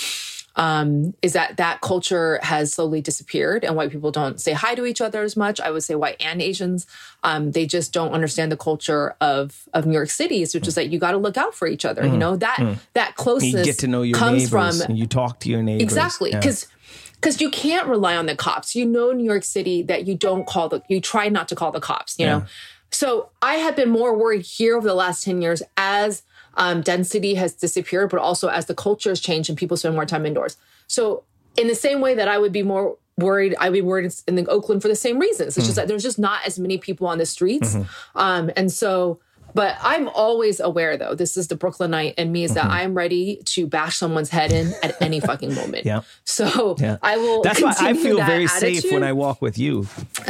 um, 0.56 1.14
is 1.22 1.34
that 1.34 1.58
that 1.58 1.82
culture 1.82 2.40
has 2.42 2.74
slowly 2.74 3.02
disappeared 3.02 3.66
and 3.66 3.76
white 3.76 3.92
people 3.92 4.12
don't 4.12 4.40
say 4.40 4.54
hi 4.54 4.74
to 4.76 4.86
each 4.86 5.02
other 5.02 5.22
as 5.22 5.36
much. 5.36 5.60
I 5.60 5.70
would 5.70 5.84
say 5.84 5.96
white 5.96 6.16
and 6.20 6.42
Asians, 6.42 6.88
um, 7.24 7.52
they 7.52 7.66
just 7.66 7.92
don't 7.92 8.12
understand 8.12 8.52
the 8.52 8.58
culture 8.58 9.16
of 9.20 9.68
of 9.74 9.86
New 9.86 9.94
York 9.94 10.10
City's, 10.10 10.54
which 10.54 10.68
is 10.68 10.76
that 10.76 10.90
you 10.90 11.00
got 11.00 11.12
to 11.12 11.18
look 11.18 11.38
out 11.38 11.54
for 11.54 11.68
each 11.68 11.84
other. 11.84 12.04
Mm. 12.04 12.12
You 12.14 12.18
know 12.18 12.36
that 12.38 12.58
mm. 12.58 12.78
that 12.94 13.16
closeness 13.16 13.54
you 13.54 13.64
get 13.66 13.80
to 13.80 13.88
know 13.88 14.02
your 14.02 14.18
comes 14.18 14.52
neighbors 14.52 14.86
from 14.86 14.96
you 14.96 15.08
talk 15.08 15.42
to 15.42 15.50
your 15.50 15.62
neighbors 15.62 15.84
exactly 15.84 16.32
because. 16.32 16.64
Yeah 16.64 16.70
because 17.16 17.42
you 17.42 17.50
can't 17.50 17.88
rely 17.88 18.16
on 18.16 18.28
the 18.28 18.36
cops. 18.36 18.76
You 18.76 18.86
know, 18.86 19.12
New 19.12 19.24
York 19.24 19.44
City, 19.44 19.82
that 19.84 20.06
you 20.06 20.16
don't 20.16 20.46
call 20.46 20.70
the, 20.70 20.84
you 20.88 21.02
try 21.02 21.28
not 21.28 21.48
to 21.48 21.56
call 21.56 21.72
the 21.72 21.80
cops, 21.80 22.20
you 22.20 22.26
yeah. 22.26 22.40
know? 22.40 22.46
So 22.92 23.30
I 23.42 23.56
have 23.56 23.76
been 23.76 23.90
more 23.90 24.18
worried 24.18 24.44
here 24.44 24.78
over 24.78 24.88
the 24.88 24.96
last 24.96 25.24
10 25.24 25.42
years 25.42 25.62
as 25.76 26.24
um, 26.58 26.82
density 26.82 27.36
has 27.36 27.54
disappeared, 27.54 28.10
but 28.10 28.20
also 28.20 28.48
as 28.48 28.66
the 28.66 28.76
culture 28.76 29.10
has 29.10 29.20
changed 29.20 29.50
and 29.50 29.58
people 29.58 29.78
spend 29.78 29.96
more 29.96 30.06
time 30.06 30.26
indoors. 30.26 30.58
So, 30.88 31.24
in 31.58 31.68
the 31.68 31.76
same 31.76 32.02
way 32.02 32.16
that 32.16 32.28
I 32.28 32.38
would 32.38 32.52
be 32.52 32.64
more 32.64 32.98
worried, 33.18 33.56
I'd 33.60 33.72
be 33.72 33.82
worried 33.82 34.14
in 34.28 34.36
the 34.36 34.46
Oakland 34.48 34.82
for 34.82 34.88
the 34.88 34.96
same 34.96 35.20
reasons. 35.20 35.58
It's 35.58 35.66
mm. 35.66 35.70
just 35.70 35.76
that 35.78 35.88
there's 35.88 36.04
just 36.04 36.20
not 36.20 36.46
as 36.46 36.60
many 36.60 36.78
people 36.78 37.08
on 37.08 37.18
the 37.18 37.26
streets. 37.26 37.76
Mm-hmm. 37.76 38.18
Um, 38.18 38.52
and 38.58 38.72
so, 38.72 39.20
but 39.54 39.78
I'm 39.82 40.10
always 40.10 40.60
aware, 40.60 40.98
though, 40.98 41.16
this 41.16 41.38
is 41.38 41.48
the 41.48 41.56
Brooklynite 41.56 42.16
and 42.18 42.34
me, 42.34 42.44
is 42.44 42.56
that 42.56 42.66
mm-hmm. 42.66 42.74
I'm 42.74 42.94
ready 42.94 43.38
to 43.46 43.68
bash 43.68 43.96
someone's 43.96 44.30
head 44.30 44.52
in 44.52 44.74
at 44.84 45.02
any 45.02 45.22
fucking 45.22 45.56
moment. 45.56 45.86
Yeah. 45.86 46.02
So 46.26 46.76
yeah. 46.80 46.98
I 47.02 47.18
will. 47.18 47.44
That's 47.44 47.62
why 47.62 47.74
I 47.78 47.94
feel 47.94 48.18
very 48.18 48.46
attitude. 48.46 48.84
safe 48.84 48.92
when 48.92 49.04
I 49.04 49.14
walk 49.14 49.42
with 49.42 49.58
you. 49.58 49.88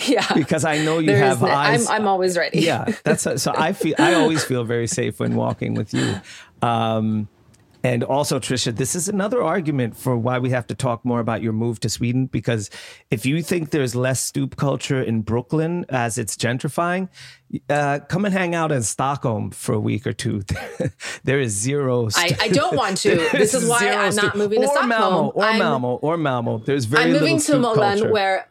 yeah. 0.06 0.26
Because 0.34 0.64
I 0.64 0.78
know 0.78 0.98
you 0.98 1.06
there 1.06 1.18
have 1.18 1.42
eyes. 1.42 1.88
I'm, 1.88 2.02
I'm 2.02 2.08
always 2.08 2.36
ready. 2.36 2.60
yeah. 2.60 2.92
That's 3.04 3.26
a, 3.26 3.38
so 3.38 3.52
I 3.56 3.72
feel 3.72 3.94
I 3.98 4.14
always 4.14 4.44
feel 4.44 4.64
very 4.64 4.86
safe 4.86 5.20
when 5.20 5.34
walking 5.34 5.74
with 5.74 5.92
you. 5.94 6.20
Um, 6.62 7.28
and 7.84 8.02
also, 8.02 8.40
Tricia, 8.40 8.74
this 8.74 8.96
is 8.96 9.10
another 9.10 9.42
argument 9.42 9.94
for 9.94 10.16
why 10.16 10.38
we 10.38 10.48
have 10.50 10.66
to 10.68 10.74
talk 10.74 11.04
more 11.04 11.20
about 11.20 11.42
your 11.42 11.52
move 11.52 11.80
to 11.80 11.90
Sweden. 11.90 12.24
Because 12.24 12.70
if 13.10 13.26
you 13.26 13.42
think 13.42 13.70
there's 13.70 13.94
less 13.94 14.24
stoop 14.24 14.56
culture 14.56 15.02
in 15.02 15.20
Brooklyn 15.20 15.84
as 15.90 16.16
it's 16.16 16.34
gentrifying, 16.34 17.10
uh, 17.68 17.98
come 18.08 18.24
and 18.24 18.32
hang 18.32 18.54
out 18.54 18.72
in 18.72 18.82
Stockholm 18.82 19.50
for 19.50 19.74
a 19.74 19.80
week 19.80 20.06
or 20.06 20.14
two. 20.14 20.42
there 21.24 21.38
is 21.38 21.52
zero. 21.52 22.08
I, 22.16 22.34
I, 22.40 22.48
don't 22.48 22.74
want 22.74 22.96
to. 22.98 23.16
this 23.32 23.52
is 23.52 23.68
why 23.68 23.90
I'm 23.90 24.16
not 24.16 24.34
moving 24.34 24.62
to 24.62 24.66
Stockholm. 24.66 24.88
Malmo, 24.88 25.28
or 25.28 25.44
I'm, 25.44 25.58
Malmo, 25.58 25.94
or 25.96 26.16
Malmo. 26.16 26.58
There's 26.58 26.86
very 26.86 27.04
I'm 27.04 27.12
moving 27.12 27.38
to 27.38 28.08
where 28.10 28.48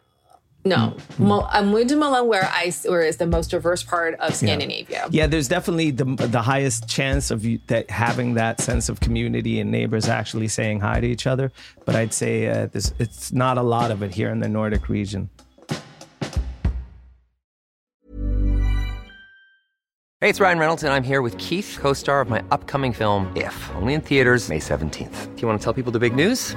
no, 0.64 0.96
mm. 1.18 1.48
I'm 1.50 1.68
moving 1.68 1.88
to 1.88 1.94
Malmö, 1.96 2.26
where 2.26 2.44
I 2.44 2.72
where 2.86 3.02
is 3.02 3.18
the 3.18 3.26
most 3.26 3.50
diverse 3.50 3.82
part 3.82 4.14
of 4.14 4.34
Scandinavia. 4.34 4.84
Yeah, 4.88 5.08
yeah 5.10 5.26
there's 5.26 5.48
definitely 5.48 5.90
the 5.90 6.04
the 6.04 6.40
highest 6.40 6.88
chance 6.88 7.30
of 7.30 7.44
you, 7.44 7.60
that 7.66 7.90
having 7.90 8.34
that 8.34 8.60
sense 8.60 8.88
of 8.88 9.00
community 9.00 9.60
and 9.60 9.70
neighbors 9.70 10.08
actually 10.08 10.48
saying 10.48 10.80
hi 10.80 11.00
to 11.00 11.06
each 11.06 11.26
other. 11.26 11.52
But 11.84 11.96
I'd 11.96 12.14
say 12.14 12.48
uh, 12.48 12.66
this, 12.66 12.94
it's 12.98 13.30
not 13.32 13.58
a 13.58 13.62
lot 13.62 13.90
of 13.90 14.02
it 14.02 14.14
here 14.14 14.30
in 14.30 14.40
the 14.40 14.48
Nordic 14.48 14.88
region. 14.88 15.28
Hey, 20.20 20.30
it's 20.30 20.40
Ryan 20.40 20.58
Reynolds, 20.58 20.82
and 20.82 20.92
I'm 20.94 21.02
here 21.02 21.20
with 21.20 21.36
Keith, 21.36 21.76
co-star 21.78 22.22
of 22.22 22.30
my 22.30 22.42
upcoming 22.50 22.94
film 22.94 23.30
If, 23.36 23.70
only 23.74 23.92
in 23.92 24.00
theaters 24.00 24.48
May 24.48 24.58
17th. 24.58 25.34
Do 25.36 25.42
you 25.42 25.46
want 25.46 25.60
to 25.60 25.64
tell 25.64 25.74
people 25.74 25.92
the 25.92 25.98
big 25.98 26.16
news? 26.16 26.56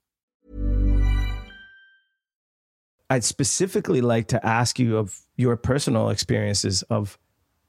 I'd 3.11 3.25
specifically 3.25 3.99
like 3.99 4.29
to 4.29 4.45
ask 4.45 4.79
you 4.79 4.95
of 4.95 5.19
your 5.35 5.57
personal 5.57 6.09
experiences 6.09 6.81
of 6.83 7.19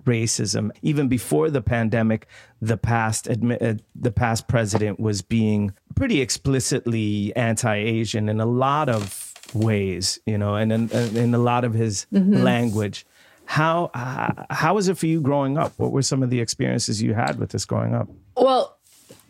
racism. 0.05 0.70
Even 0.83 1.09
before 1.09 1.50
the 1.50 1.61
pandemic, 1.61 2.28
the 2.61 2.76
past 2.76 3.26
admi- 3.26 3.61
uh, 3.61 3.83
the 3.96 4.12
past 4.12 4.46
president 4.46 5.00
was 5.00 5.20
being 5.20 5.72
pretty 5.96 6.20
explicitly 6.20 7.35
anti-Asian 7.35 8.28
in 8.28 8.40
a 8.40 8.46
lot 8.46 8.88
of 8.88 9.35
ways, 9.52 10.20
you 10.26 10.38
know, 10.38 10.55
and 10.55 10.70
in, 10.70 11.16
in 11.16 11.35
a 11.35 11.38
lot 11.38 11.64
of 11.64 11.74
his 11.74 12.07
mm-hmm. 12.12 12.35
language. 12.35 13.05
How 13.44 13.90
uh, 13.94 14.44
how 14.48 14.74
was 14.76 14.87
it 14.87 14.96
for 14.96 15.07
you 15.07 15.20
growing 15.20 15.59
up? 15.59 15.72
What 15.76 15.90
were 15.90 16.02
some 16.02 16.22
of 16.22 16.31
the 16.31 16.40
experiences 16.40 17.02
you 17.02 17.14
had 17.14 17.40
with 17.40 17.50
this 17.50 17.64
growing 17.64 17.96
up? 17.96 18.09
Well, 18.37 18.78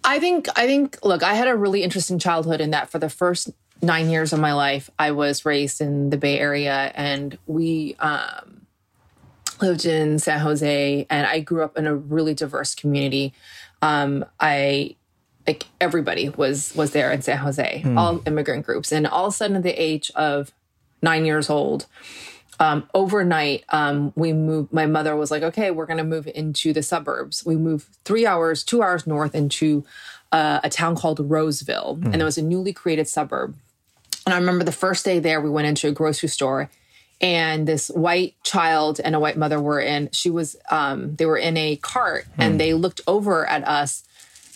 I 0.05 0.19
think 0.19 0.47
I 0.57 0.67
think 0.67 0.99
look, 1.03 1.23
I 1.23 1.33
had 1.33 1.49
a 1.49 1.57
really 1.57 1.83
interesting 1.83 2.19
childhood 2.19 2.61
in 2.61 2.71
that 2.73 2.91
for 2.91 2.99
the 2.99 3.09
first 3.09 3.49
nine 3.83 4.09
years 4.09 4.33
of 4.33 4.41
my 4.41 4.55
life, 4.55 4.91
I 4.99 5.11
was 5.11 5.45
raised 5.45 5.81
in 5.81 6.11
the 6.11 6.17
Bay 6.17 6.39
Area 6.39 6.93
and 6.95 7.37
we 7.47 7.97
um, 7.99 8.67
lived 9.61 9.85
in 9.85 10.19
San 10.19 10.41
Jose. 10.41 11.07
And 11.11 11.27
I 11.27 11.41
grew 11.41 11.63
up 11.63 11.77
in 11.77 11.87
a 11.87 11.95
really 11.95 12.35
diverse 12.35 12.75
community. 12.75 13.35
Um, 13.83 14.25
I 14.39 14.97
like 15.47 15.67
everybody 15.81 16.29
was 16.29 16.75
was 16.75 16.93
there 16.93 17.11
in 17.11 17.23
San 17.23 17.39
Jose, 17.39 17.83
mm. 17.85 17.99
all 17.99 18.23
immigrant 18.27 18.65
groups, 18.65 18.93
and 18.93 19.07
all 19.07 19.27
of 19.27 19.33
a 19.33 19.37
sudden, 19.37 19.57
at 19.57 19.63
the 19.63 19.73
age 19.73 20.11
of 20.15 20.53
nine 21.03 21.25
years 21.25 21.51
old, 21.51 21.87
um, 22.61 22.89
overnight, 22.95 23.65
um, 23.71 24.13
we 24.15 24.33
moved. 24.33 24.73
My 24.73 24.87
mother 24.87 25.17
was 25.17 25.31
like, 25.31 25.43
"Okay, 25.43 25.71
we're 25.71 25.87
going 25.87 25.99
to 25.99 26.05
move 26.05 26.29
into 26.33 26.73
the 26.73 26.83
suburbs." 26.83 27.45
We 27.45 27.57
moved 27.57 27.89
three 28.05 28.25
hours, 28.25 28.63
two 28.63 28.83
hours 28.83 29.07
north 29.07 29.35
into 29.35 29.85
uh, 30.31 30.61
a 30.63 30.71
town 30.71 30.95
called 30.95 31.19
Roseville, 31.19 31.99
mm. 32.01 32.13
and 32.13 32.23
it 32.23 32.25
was 32.25 32.39
a 32.39 32.43
newly 32.43 32.73
created 32.73 33.09
suburb. 33.09 33.57
And 34.27 34.35
I 34.35 34.39
remember 34.39 34.65
the 34.65 34.73
first 34.73 35.05
day 35.05 35.19
there, 35.19 35.41
we 35.41 35.51
went 35.51 35.67
into 35.67 35.89
a 35.89 35.93
grocery 35.93 36.29
store 36.29 36.71
and 37.23 37.69
this 37.69 37.89
white 37.89 38.35
child 38.43 39.01
and 39.03 39.15
a 39.15 39.21
white 39.21 39.37
mother 39.37 39.61
were 39.61 39.81
in, 39.81 40.11
she 40.13 40.29
was, 40.29 40.57
um, 40.71 41.15
they 41.15 41.25
were 41.25 41.37
in 41.37 41.57
a 41.57 41.77
cart 41.77 42.27
hmm. 42.35 42.43
and 42.43 42.61
they 42.61 42.75
looked 42.75 43.01
over 43.07 43.47
at 43.47 43.67
us. 43.67 44.03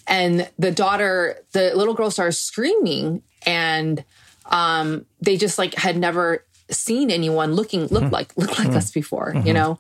And 0.08 0.48
the 0.58 0.72
daughter, 0.72 1.42
the 1.52 1.72
little 1.74 1.94
girl 1.94 2.10
started 2.10 2.32
screaming 2.32 3.22
and 3.44 4.04
um, 4.46 5.06
they 5.20 5.36
just 5.36 5.58
like 5.58 5.74
had 5.74 5.96
never 5.96 6.44
seen 6.70 7.10
anyone 7.10 7.54
looking, 7.54 7.86
look 7.86 8.04
hmm. 8.04 8.10
like, 8.10 8.36
look 8.36 8.58
like 8.58 8.68
hmm. 8.68 8.76
us 8.76 8.90
before, 8.90 9.32
you 9.34 9.40
mm-hmm. 9.40 9.52
know? 9.52 9.78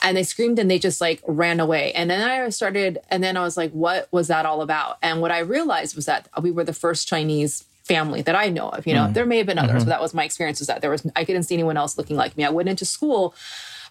and 0.00 0.16
they 0.16 0.22
screamed 0.22 0.60
and 0.60 0.70
they 0.70 0.78
just 0.78 1.00
like 1.00 1.20
ran 1.26 1.58
away. 1.58 1.92
And 1.92 2.08
then 2.08 2.22
I 2.22 2.48
started, 2.50 2.98
and 3.10 3.22
then 3.22 3.36
I 3.36 3.42
was 3.42 3.56
like, 3.56 3.72
what 3.72 4.06
was 4.12 4.28
that 4.28 4.46
all 4.46 4.62
about? 4.62 4.98
And 5.02 5.20
what 5.20 5.32
I 5.32 5.40
realized 5.40 5.96
was 5.96 6.06
that 6.06 6.28
we 6.40 6.52
were 6.52 6.62
the 6.62 6.72
first 6.72 7.08
Chinese 7.08 7.64
family 7.88 8.22
that 8.22 8.36
I 8.36 8.50
know 8.50 8.68
of. 8.68 8.86
You 8.86 8.94
know, 8.94 9.06
mm. 9.06 9.14
there 9.14 9.26
may 9.26 9.38
have 9.38 9.46
been 9.46 9.58
others, 9.58 9.70
mm-hmm. 9.70 9.84
but 9.84 9.90
that 9.90 10.00
was 10.02 10.14
my 10.14 10.24
experience. 10.24 10.60
Was 10.60 10.68
that 10.68 10.80
there 10.80 10.90
was 10.90 11.04
I 11.16 11.24
couldn't 11.24 11.42
see 11.44 11.54
anyone 11.54 11.76
else 11.76 11.98
looking 11.98 12.16
like 12.16 12.36
me. 12.36 12.44
I 12.44 12.50
went 12.50 12.68
into 12.68 12.84
school 12.84 13.34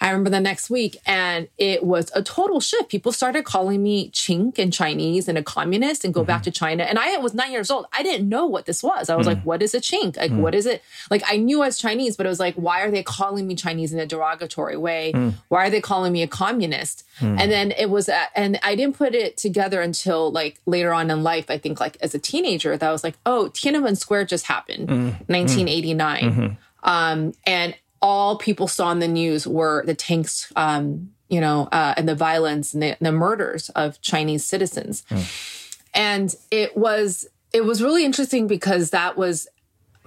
I 0.02 0.10
remember 0.10 0.30
the 0.30 0.40
next 0.40 0.70
week 0.70 0.98
and 1.06 1.48
it 1.58 1.84
was 1.84 2.12
a 2.14 2.22
total 2.22 2.60
shift. 2.60 2.90
People 2.90 3.12
started 3.12 3.46
calling 3.46 3.82
me 3.82 4.12
chink 4.12 4.60
and 4.60 4.72
Chinese 4.72 5.28
and 5.28 5.38
a 5.38 5.44
communist 5.44 6.06
and 6.06 6.14
go 6.14 6.22
mm-hmm. 6.22 6.28
back 6.28 6.44
to 6.44 6.52
China. 6.52 6.84
And 6.84 7.00
I 7.00 7.18
was 7.18 7.34
nine 7.34 7.52
years 7.52 7.72
old. 7.72 7.86
I 7.92 8.04
didn't 8.04 8.30
know 8.30 8.46
what 8.46 8.66
this 8.66 8.84
was. 8.84 9.10
I 9.10 9.16
was 9.16 9.26
mm 9.26 9.28
like, 9.28 9.44
what 9.44 9.62
is 9.62 9.76
a 9.76 9.80
chink? 9.80 10.16
Like, 10.16 10.32
mm 10.32 10.38
what 10.38 10.56
is 10.56 10.66
it? 10.66 10.84
Like, 11.10 11.24
I 11.28 11.36
knew 11.38 11.62
I 11.64 11.66
was 11.66 11.78
Chinese, 11.78 12.16
but 12.16 12.26
it 12.26 12.30
was 12.30 12.40
like, 12.40 12.56
why 12.56 12.82
are 12.82 12.92
they 12.92 13.04
calling 13.04 13.48
me 13.48 13.56
Chinese 13.56 13.92
in 13.92 14.00
a 14.00 14.06
derogatory 14.06 14.78
way? 14.78 15.12
Mm. 15.14 15.34
Why 15.50 15.66
are 15.66 15.70
they 15.70 15.82
calling 15.82 16.14
me 16.14 16.22
a 16.22 16.28
communist? 16.28 17.04
Mm. 17.20 17.40
And 17.40 17.52
then 17.52 17.72
it 17.72 17.90
was, 17.90 18.10
and 18.36 18.60
I 18.64 18.76
didn't 18.76 18.96
put 18.96 19.16
it 19.16 19.36
together 19.36 19.82
until 19.82 20.32
like 20.32 20.62
later 20.66 20.94
on 20.94 21.10
in 21.10 21.24
life. 21.24 21.50
I 21.50 21.58
think 21.58 21.80
like 21.80 21.98
as 22.00 22.14
a 22.16 22.20
teenager, 22.20 22.78
that 22.78 22.88
I 22.88 22.92
was 22.92 23.04
like, 23.04 23.18
oh, 23.26 23.50
Tiananmen 23.54 23.98
Square 23.98 24.26
just 24.26 24.46
happened, 24.46 24.88
1989. 24.88 26.24
Mm. 26.24 26.32
Mm-hmm. 26.32 26.54
Um, 26.84 27.34
and 27.46 27.76
all 28.02 28.38
people 28.38 28.68
saw 28.68 28.92
in 28.92 29.00
the 29.00 29.08
news 29.08 29.48
were 29.48 29.84
the 29.86 29.96
tanks, 29.96 30.52
um, 30.56 31.12
you 31.30 31.42
know, 31.42 31.68
uh, 31.72 31.94
and 31.98 32.08
the 32.08 32.16
violence 32.16 32.74
and 32.74 32.84
the, 32.84 32.98
the, 33.02 33.12
murders 33.12 33.70
of 33.70 34.00
Chinese 34.02 34.46
citizens. 34.46 35.04
Mm. 35.10 35.74
And 35.94 36.36
it 36.52 36.78
was 36.78 37.28
it 37.54 37.66
was 37.66 37.82
really 37.82 38.06
interesting 38.06 38.48
because 38.48 38.92
that 38.92 39.18
was 39.18 39.48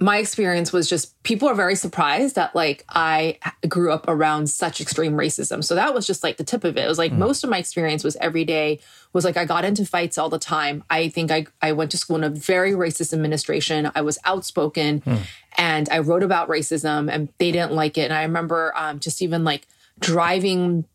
my 0.01 0.17
experience 0.17 0.73
was 0.73 0.89
just 0.89 1.21
people 1.21 1.47
are 1.47 1.53
very 1.53 1.75
surprised 1.75 2.33
that 2.33 2.55
like 2.55 2.83
I 2.89 3.37
grew 3.67 3.91
up 3.91 4.05
around 4.07 4.49
such 4.49 4.81
extreme 4.81 5.13
racism. 5.13 5.63
So 5.63 5.75
that 5.75 5.93
was 5.93 6.07
just 6.07 6.23
like 6.23 6.37
the 6.37 6.43
tip 6.43 6.63
of 6.63 6.75
it. 6.75 6.85
It 6.85 6.87
was 6.87 6.97
like 6.97 7.11
mm. 7.11 7.19
most 7.19 7.43
of 7.43 7.51
my 7.51 7.59
experience 7.59 8.03
was 8.03 8.15
every 8.15 8.43
day 8.43 8.79
was 9.13 9.23
like 9.23 9.37
I 9.37 9.45
got 9.45 9.63
into 9.63 9.85
fights 9.85 10.17
all 10.17 10.29
the 10.29 10.39
time. 10.39 10.83
I 10.89 11.09
think 11.09 11.29
I 11.29 11.45
I 11.61 11.73
went 11.73 11.91
to 11.91 11.97
school 11.97 12.15
in 12.15 12.23
a 12.23 12.29
very 12.29 12.71
racist 12.71 13.13
administration. 13.13 13.91
I 13.93 14.01
was 14.01 14.17
outspoken 14.25 15.01
mm. 15.01 15.19
And 15.61 15.87
I 15.91 15.99
wrote 15.99 16.23
about 16.23 16.49
racism 16.49 17.07
and 17.07 17.29
they 17.37 17.51
didn't 17.51 17.73
like 17.73 17.95
it. 17.95 18.05
And 18.05 18.13
I 18.13 18.23
remember 18.23 18.73
um, 18.75 18.99
just 18.99 19.21
even 19.21 19.43
like 19.43 19.67
driving 19.99 20.85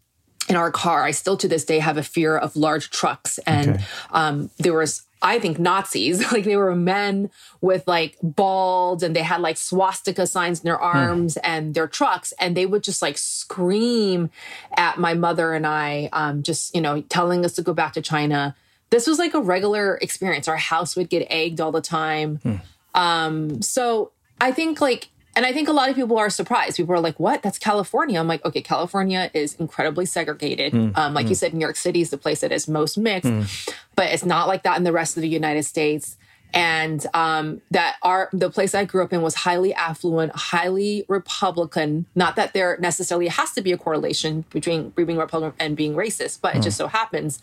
in 0.49 0.57
our 0.57 0.73
car, 0.73 1.05
I 1.05 1.13
still 1.13 1.37
to 1.37 1.47
this 1.47 1.65
day 1.65 1.79
have 1.79 1.97
a 1.97 2.03
fear 2.03 2.37
of 2.37 2.57
large 2.57 2.91
trucks. 2.91 3.39
And 3.47 3.77
okay. 3.77 3.85
um, 4.11 4.51
there 4.59 4.75
was 4.75 5.07
I 5.23 5.39
think 5.39 5.61
Nazis. 5.61 6.33
Like 6.33 6.45
they 6.45 6.57
were 6.57 6.75
men 6.75 7.31
with 7.61 7.87
like 7.87 8.17
bald 8.23 9.05
and 9.05 9.15
they 9.15 9.23
had 9.23 9.41
like 9.41 9.57
swastika 9.57 10.27
signs 10.27 10.61
in 10.61 10.65
their 10.65 10.79
hmm. 10.79 10.85
arms 10.85 11.35
hmm. 11.35 11.41
and 11.45 11.75
their 11.75 11.87
trucks. 11.87 12.35
And 12.41 12.57
they 12.57 12.67
would 12.67 12.83
just 12.83 13.03
like 13.03 13.19
scream 13.19 14.31
at 14.77 14.99
my 14.99 15.15
mother 15.15 15.55
and 15.55 15.65
I, 15.65 16.09
um, 16.13 16.43
just, 16.43 16.75
you 16.75 16.81
know, 16.81 17.03
telling 17.03 17.45
us 17.45 17.53
to 17.55 17.63
go 17.63 17.73
back 17.73 17.93
to 17.93 18.03
China. 18.03 18.57
This 18.91 19.07
was 19.07 19.21
like 19.21 19.33
a 19.33 19.41
regular 19.41 19.95
experience. 20.03 20.49
Our 20.49 20.57
house 20.57 20.97
would 20.97 21.09
get 21.09 21.29
egged 21.31 21.61
all 21.61 21.71
the 21.71 21.81
time. 21.81 22.39
Hmm. 22.43 22.57
Um, 22.97 23.63
so 23.63 24.11
I 24.41 24.53
think 24.53 24.81
like 24.81 25.09
and 25.37 25.45
I 25.45 25.53
think 25.53 25.69
a 25.69 25.73
lot 25.73 25.91
of 25.91 25.97
people 25.97 26.17
are 26.17 26.31
surprised. 26.31 26.79
People 26.79 26.95
are 26.95 27.01
like, 27.01 27.21
what? 27.21 27.43
That's 27.43 27.59
California. 27.59 28.19
I'm 28.19 28.27
like, 28.27 28.43
okay, 28.47 28.63
California 28.63 29.31
is 29.35 29.55
incredibly 29.57 30.07
segregated. 30.07 30.73
Mm, 30.73 30.97
um, 30.97 31.13
like 31.13 31.27
mm. 31.27 31.29
you 31.29 31.35
said, 31.35 31.53
New 31.53 31.61
York 31.61 31.77
City 31.77 32.01
is 32.01 32.09
the 32.09 32.17
place 32.17 32.41
that 32.41 32.53
is 32.53 32.67
most 32.67 32.97
mixed, 32.97 33.31
mm. 33.31 33.75
but 33.95 34.07
it's 34.07 34.25
not 34.25 34.49
like 34.49 34.63
that 34.63 34.79
in 34.79 34.85
the 34.85 34.93
rest 34.93 35.19
of 35.19 35.21
the 35.21 35.29
United 35.29 35.65
States. 35.65 36.17
And 36.55 37.05
um, 37.13 37.61
that 37.71 37.97
our 38.03 38.31
the 38.33 38.49
place 38.49 38.75
I 38.75 38.87
grew 38.87 39.03
up 39.03 39.13
in 39.13 39.21
was 39.21 39.35
highly 39.35 39.75
affluent, 39.75 40.35
highly 40.35 41.05
Republican. 41.07 42.07
Not 42.15 42.37
that 42.37 42.55
there 42.55 42.79
necessarily 42.81 43.29
has 43.29 43.53
to 43.53 43.61
be 43.61 43.73
a 43.73 43.77
correlation 43.77 44.47
between 44.51 44.91
being 44.91 45.19
Republican 45.19 45.57
and 45.59 45.77
being 45.77 45.95
racist, 45.95 46.41
but 46.41 46.57
it 46.57 46.63
just 46.63 46.77
mm. 46.77 46.85
so 46.85 46.87
happens 46.87 47.43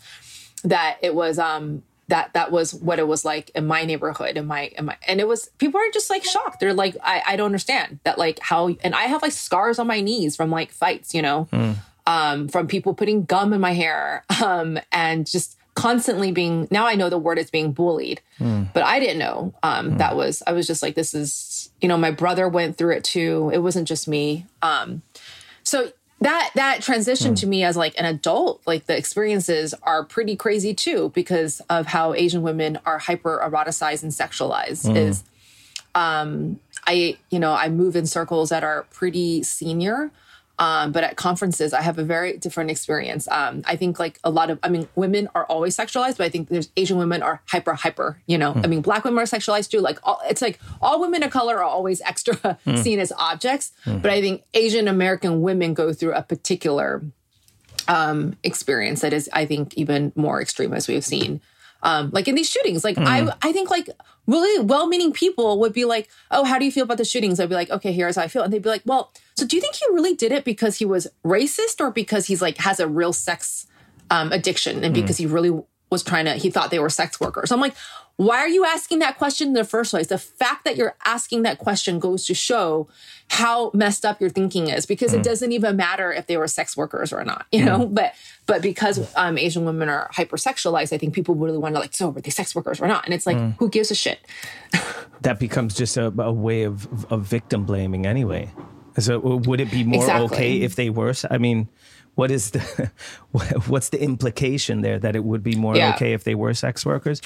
that 0.64 0.98
it 1.00 1.14
was 1.14 1.38
um, 1.38 1.84
that 2.08 2.32
that 2.34 2.50
was 2.50 2.74
what 2.74 2.98
it 2.98 3.08
was 3.08 3.24
like 3.24 3.50
in 3.54 3.66
my 3.66 3.84
neighborhood 3.84 4.36
in 4.36 4.46
my 4.46 4.70
in 4.76 4.84
my 4.84 4.96
and 5.06 5.20
it 5.20 5.28
was 5.28 5.48
people 5.58 5.80
are 5.80 5.90
just 5.92 6.10
like 6.10 6.24
shocked 6.24 6.60
they're 6.60 6.74
like 6.74 6.96
i 7.02 7.22
i 7.26 7.36
don't 7.36 7.46
understand 7.46 7.98
that 8.04 8.18
like 8.18 8.38
how 8.40 8.68
and 8.82 8.94
i 8.94 9.04
have 9.04 9.22
like 9.22 9.32
scars 9.32 9.78
on 9.78 9.86
my 9.86 10.00
knees 10.00 10.36
from 10.36 10.50
like 10.50 10.70
fights 10.70 11.14
you 11.14 11.22
know 11.22 11.48
mm. 11.52 11.76
um 12.06 12.48
from 12.48 12.66
people 12.66 12.94
putting 12.94 13.24
gum 13.24 13.52
in 13.52 13.60
my 13.60 13.72
hair 13.72 14.24
um 14.44 14.78
and 14.92 15.26
just 15.26 15.56
constantly 15.74 16.30
being 16.30 16.68
now 16.70 16.86
i 16.86 16.94
know 16.94 17.08
the 17.08 17.18
word 17.18 17.38
is 17.38 17.50
being 17.50 17.72
bullied 17.72 18.20
mm. 18.38 18.68
but 18.72 18.82
i 18.84 19.00
didn't 19.00 19.18
know 19.18 19.52
um 19.62 19.92
mm. 19.92 19.98
that 19.98 20.14
was 20.14 20.42
i 20.46 20.52
was 20.52 20.66
just 20.66 20.82
like 20.82 20.94
this 20.94 21.14
is 21.14 21.70
you 21.80 21.88
know 21.88 21.96
my 21.96 22.10
brother 22.10 22.48
went 22.48 22.76
through 22.76 22.94
it 22.94 23.02
too 23.02 23.50
it 23.52 23.58
wasn't 23.58 23.88
just 23.88 24.06
me 24.06 24.46
um 24.62 25.02
so 25.64 25.90
that 26.24 26.50
that 26.54 26.82
transition 26.82 27.34
mm. 27.34 27.40
to 27.40 27.46
me 27.46 27.62
as 27.64 27.76
like 27.76 27.94
an 27.98 28.06
adult 28.06 28.60
like 28.66 28.86
the 28.86 28.96
experiences 28.96 29.74
are 29.82 30.04
pretty 30.04 30.34
crazy 30.34 30.74
too 30.74 31.10
because 31.14 31.60
of 31.70 31.86
how 31.86 32.14
asian 32.14 32.42
women 32.42 32.78
are 32.86 32.98
hyper 32.98 33.40
eroticized 33.44 34.02
and 34.02 34.12
sexualized 34.12 34.86
mm. 34.86 34.96
is 34.96 35.22
um 35.94 36.58
i 36.86 37.16
you 37.30 37.38
know 37.38 37.52
i 37.52 37.68
move 37.68 37.94
in 37.94 38.06
circles 38.06 38.48
that 38.48 38.64
are 38.64 38.84
pretty 38.90 39.42
senior 39.42 40.10
um, 40.58 40.92
but 40.92 41.02
at 41.02 41.16
conferences, 41.16 41.72
I 41.72 41.82
have 41.82 41.98
a 41.98 42.04
very 42.04 42.36
different 42.36 42.70
experience. 42.70 43.26
Um, 43.28 43.62
I 43.66 43.74
think 43.76 43.98
like 43.98 44.20
a 44.22 44.30
lot 44.30 44.50
of, 44.50 44.58
I 44.62 44.68
mean, 44.68 44.88
women 44.94 45.28
are 45.34 45.44
always 45.46 45.76
sexualized, 45.76 46.16
but 46.16 46.24
I 46.24 46.28
think 46.28 46.48
there's 46.48 46.68
Asian 46.76 46.96
women 46.96 47.22
are 47.22 47.42
hyper, 47.46 47.74
hyper, 47.74 48.20
you 48.26 48.38
know, 48.38 48.54
mm. 48.54 48.64
I 48.64 48.68
mean, 48.68 48.80
black 48.80 49.04
women 49.04 49.18
are 49.18 49.26
sexualized 49.26 49.70
too. 49.70 49.80
Like 49.80 49.98
all, 50.04 50.20
it's 50.28 50.42
like 50.42 50.60
all 50.80 51.00
women 51.00 51.24
of 51.24 51.32
color 51.32 51.58
are 51.58 51.64
always 51.64 52.00
extra 52.02 52.36
mm. 52.66 52.78
seen 52.78 53.00
as 53.00 53.12
objects. 53.18 53.72
Mm. 53.84 54.02
But 54.02 54.12
I 54.12 54.20
think 54.20 54.44
Asian 54.54 54.86
American 54.86 55.42
women 55.42 55.74
go 55.74 55.92
through 55.92 56.12
a 56.12 56.22
particular 56.22 57.02
um, 57.88 58.36
experience 58.44 59.00
that 59.00 59.12
is, 59.12 59.28
I 59.32 59.46
think, 59.46 59.74
even 59.74 60.12
more 60.14 60.40
extreme 60.40 60.72
as 60.72 60.86
we 60.86 60.94
have 60.94 61.04
seen 61.04 61.40
um, 61.84 62.10
like 62.12 62.26
in 62.26 62.34
these 62.34 62.50
shootings. 62.50 62.82
Like 62.82 62.96
mm. 62.96 63.06
I, 63.06 63.32
I 63.42 63.52
think 63.52 63.70
like 63.70 63.88
really 64.26 64.64
well-meaning 64.64 65.12
people 65.12 65.60
would 65.60 65.72
be 65.72 65.84
like, 65.84 66.08
"Oh, 66.30 66.44
how 66.44 66.58
do 66.58 66.64
you 66.64 66.72
feel 66.72 66.84
about 66.84 66.98
the 66.98 67.04
shootings?" 67.04 67.38
I'd 67.38 67.48
be 67.48 67.54
like, 67.54 67.70
"Okay, 67.70 67.92
here's 67.92 68.16
how 68.16 68.22
I 68.22 68.28
feel," 68.28 68.42
and 68.42 68.52
they'd 68.52 68.62
be 68.62 68.70
like, 68.70 68.82
"Well, 68.84 69.12
so 69.36 69.46
do 69.46 69.54
you 69.54 69.60
think 69.60 69.76
he 69.76 69.86
really 69.92 70.14
did 70.14 70.32
it 70.32 70.44
because 70.44 70.78
he 70.78 70.84
was 70.84 71.06
racist 71.24 71.80
or 71.80 71.90
because 71.90 72.26
he's 72.26 72.42
like 72.42 72.56
has 72.58 72.80
a 72.80 72.88
real 72.88 73.12
sex 73.12 73.66
um, 74.10 74.32
addiction 74.32 74.82
and 74.82 74.94
mm. 74.94 75.00
because 75.00 75.18
he 75.18 75.26
really 75.26 75.62
was 75.90 76.02
trying 76.02 76.24
to 76.24 76.32
he 76.32 76.50
thought 76.50 76.70
they 76.70 76.78
were 76.78 76.90
sex 76.90 77.20
workers?" 77.20 77.52
I'm 77.52 77.60
like, 77.60 77.76
why 78.16 78.38
are 78.38 78.48
you 78.48 78.64
asking 78.64 79.00
that 79.00 79.18
question 79.18 79.48
in 79.48 79.54
the 79.54 79.64
first 79.64 79.90
place? 79.90 80.06
The 80.06 80.18
fact 80.18 80.64
that 80.64 80.76
you're 80.76 80.94
asking 81.04 81.42
that 81.42 81.58
question 81.58 81.98
goes 81.98 82.26
to 82.26 82.34
show 82.34 82.88
how 83.28 83.72
messed 83.74 84.04
up 84.04 84.20
your 84.20 84.30
thinking 84.30 84.68
is 84.68 84.86
because 84.86 85.12
mm. 85.12 85.18
it 85.18 85.24
doesn't 85.24 85.50
even 85.50 85.76
matter 85.76 86.12
if 86.12 86.26
they 86.26 86.36
were 86.36 86.46
sex 86.46 86.76
workers 86.76 87.12
or 87.12 87.24
not, 87.24 87.46
you 87.50 87.64
know? 87.64 87.80
Mm. 87.80 87.94
But 87.94 88.14
but 88.46 88.62
because 88.62 89.12
um, 89.16 89.36
Asian 89.38 89.64
women 89.64 89.88
are 89.88 90.10
hypersexualized, 90.14 90.92
I 90.92 90.98
think 90.98 91.14
people 91.14 91.34
really 91.34 91.58
want 91.58 91.74
to 91.74 91.80
like, 91.80 91.94
so 91.94 92.10
were 92.10 92.20
they 92.20 92.30
sex 92.30 92.54
workers 92.54 92.80
or 92.80 92.86
not? 92.86 93.04
And 93.04 93.14
it's 93.14 93.26
like, 93.26 93.38
mm. 93.38 93.56
who 93.58 93.68
gives 93.68 93.90
a 93.90 93.94
shit? 93.94 94.20
that 95.22 95.40
becomes 95.40 95.74
just 95.74 95.96
a, 95.96 96.06
a 96.20 96.32
way 96.32 96.64
of, 96.64 97.10
of 97.10 97.22
victim 97.22 97.64
blaming 97.64 98.06
anyway. 98.06 98.52
So 98.98 99.18
would 99.18 99.60
it 99.60 99.70
be 99.70 99.82
more 99.82 100.02
exactly. 100.02 100.26
okay 100.26 100.60
if 100.60 100.76
they 100.76 100.90
were? 100.90 101.14
I 101.28 101.38
mean, 101.38 101.68
what 102.14 102.30
is 102.30 102.50
the 102.52 102.90
what's 103.66 103.88
the 103.90 104.02
implication 104.02 104.80
there 104.82 104.98
that 104.98 105.16
it 105.16 105.24
would 105.24 105.42
be 105.42 105.56
more 105.56 105.76
yeah. 105.76 105.94
okay 105.94 106.12
if 106.12 106.24
they 106.24 106.34
were 106.34 106.54
sex 106.54 106.84
workers 106.86 107.20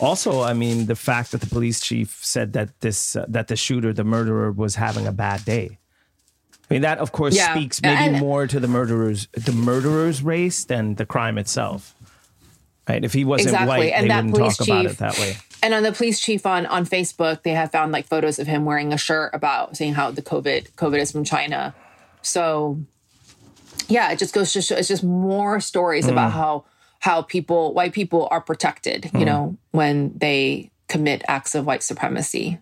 also 0.00 0.42
i 0.42 0.52
mean 0.52 0.86
the 0.86 0.96
fact 0.96 1.32
that 1.32 1.40
the 1.40 1.46
police 1.46 1.80
chief 1.80 2.18
said 2.22 2.52
that 2.52 2.80
this 2.80 3.16
uh, 3.16 3.24
that 3.28 3.48
the 3.48 3.56
shooter 3.56 3.92
the 3.92 4.04
murderer 4.04 4.50
was 4.50 4.74
having 4.74 5.06
a 5.06 5.12
bad 5.12 5.44
day 5.44 5.78
i 6.70 6.74
mean 6.74 6.82
that 6.82 6.98
of 6.98 7.12
course 7.12 7.36
yeah. 7.36 7.54
speaks 7.54 7.80
maybe 7.82 7.96
and, 7.96 8.18
more 8.18 8.46
to 8.46 8.60
the 8.60 8.68
murderer's 8.68 9.28
the 9.32 9.52
murderer's 9.52 10.22
race 10.22 10.64
than 10.64 10.94
the 10.96 11.06
crime 11.06 11.38
itself 11.38 11.94
right 12.88 13.04
if 13.04 13.12
he 13.12 13.24
wasn't 13.24 13.48
exactly. 13.48 13.68
white 13.68 13.92
and 13.92 14.10
they 14.10 14.16
wouldn't 14.16 14.36
talk 14.36 14.66
chief, 14.66 14.68
about 14.68 14.86
it 14.86 14.98
that 14.98 15.18
way 15.18 15.36
and 15.62 15.72
on 15.74 15.82
the 15.82 15.92
police 15.92 16.18
chief 16.18 16.44
on 16.46 16.66
on 16.66 16.84
facebook 16.84 17.42
they 17.42 17.52
have 17.52 17.70
found 17.70 17.92
like 17.92 18.06
photos 18.06 18.38
of 18.38 18.46
him 18.46 18.64
wearing 18.64 18.92
a 18.92 18.98
shirt 18.98 19.30
about 19.32 19.76
saying 19.76 19.94
how 19.94 20.10
the 20.10 20.22
covid 20.22 20.70
covid 20.72 20.98
is 20.98 21.12
from 21.12 21.24
china 21.24 21.74
so 22.22 22.78
yeah, 23.88 24.10
it 24.12 24.18
just 24.18 24.34
goes 24.34 24.52
to 24.52 24.62
show 24.62 24.76
it's 24.76 24.88
just 24.88 25.04
more 25.04 25.60
stories 25.60 26.06
mm. 26.06 26.12
about 26.12 26.32
how 26.32 26.64
how 27.00 27.22
people 27.22 27.74
white 27.74 27.92
people 27.92 28.28
are 28.30 28.40
protected, 28.40 29.06
you 29.06 29.20
mm. 29.20 29.26
know, 29.26 29.56
when 29.72 30.12
they 30.16 30.70
commit 30.88 31.22
acts 31.28 31.54
of 31.54 31.66
white 31.66 31.82
supremacy. 31.82 32.58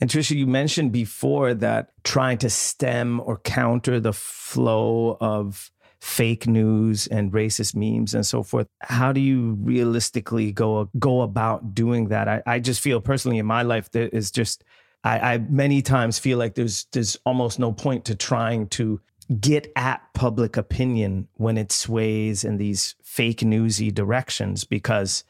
And 0.00 0.08
Tricia, 0.08 0.36
you 0.36 0.46
mentioned 0.46 0.92
before 0.92 1.52
that 1.54 1.90
trying 2.04 2.38
to 2.38 2.50
stem 2.50 3.20
or 3.24 3.38
counter 3.38 4.00
the 4.00 4.14
flow 4.14 5.18
of 5.20 5.70
fake 6.00 6.46
news 6.46 7.06
and 7.08 7.30
racist 7.30 7.74
memes 7.74 8.14
and 8.14 8.24
so 8.24 8.42
forth. 8.42 8.66
How 8.80 9.12
do 9.12 9.20
you 9.20 9.58
realistically 9.60 10.50
go 10.52 10.88
go 10.98 11.20
about 11.20 11.74
doing 11.74 12.08
that? 12.08 12.28
I, 12.28 12.42
I 12.46 12.58
just 12.58 12.80
feel 12.80 13.00
personally 13.00 13.38
in 13.38 13.46
my 13.46 13.62
life 13.62 13.90
there 13.90 14.08
is 14.08 14.30
just 14.30 14.64
I, 15.04 15.34
I 15.34 15.38
many 15.38 15.82
times 15.82 16.18
feel 16.18 16.38
like 16.38 16.54
there's 16.54 16.86
there's 16.92 17.16
almost 17.26 17.58
no 17.58 17.72
point 17.72 18.06
to 18.06 18.14
trying 18.14 18.68
to 18.68 19.00
get 19.38 19.70
at 19.76 20.02
public 20.14 20.56
opinion 20.56 21.28
when 21.36 21.56
it 21.56 21.70
sways 21.70 22.42
in 22.42 22.56
these 22.56 22.96
fake 23.02 23.42
newsy 23.42 23.90
directions 23.90 24.64
because 24.64 25.24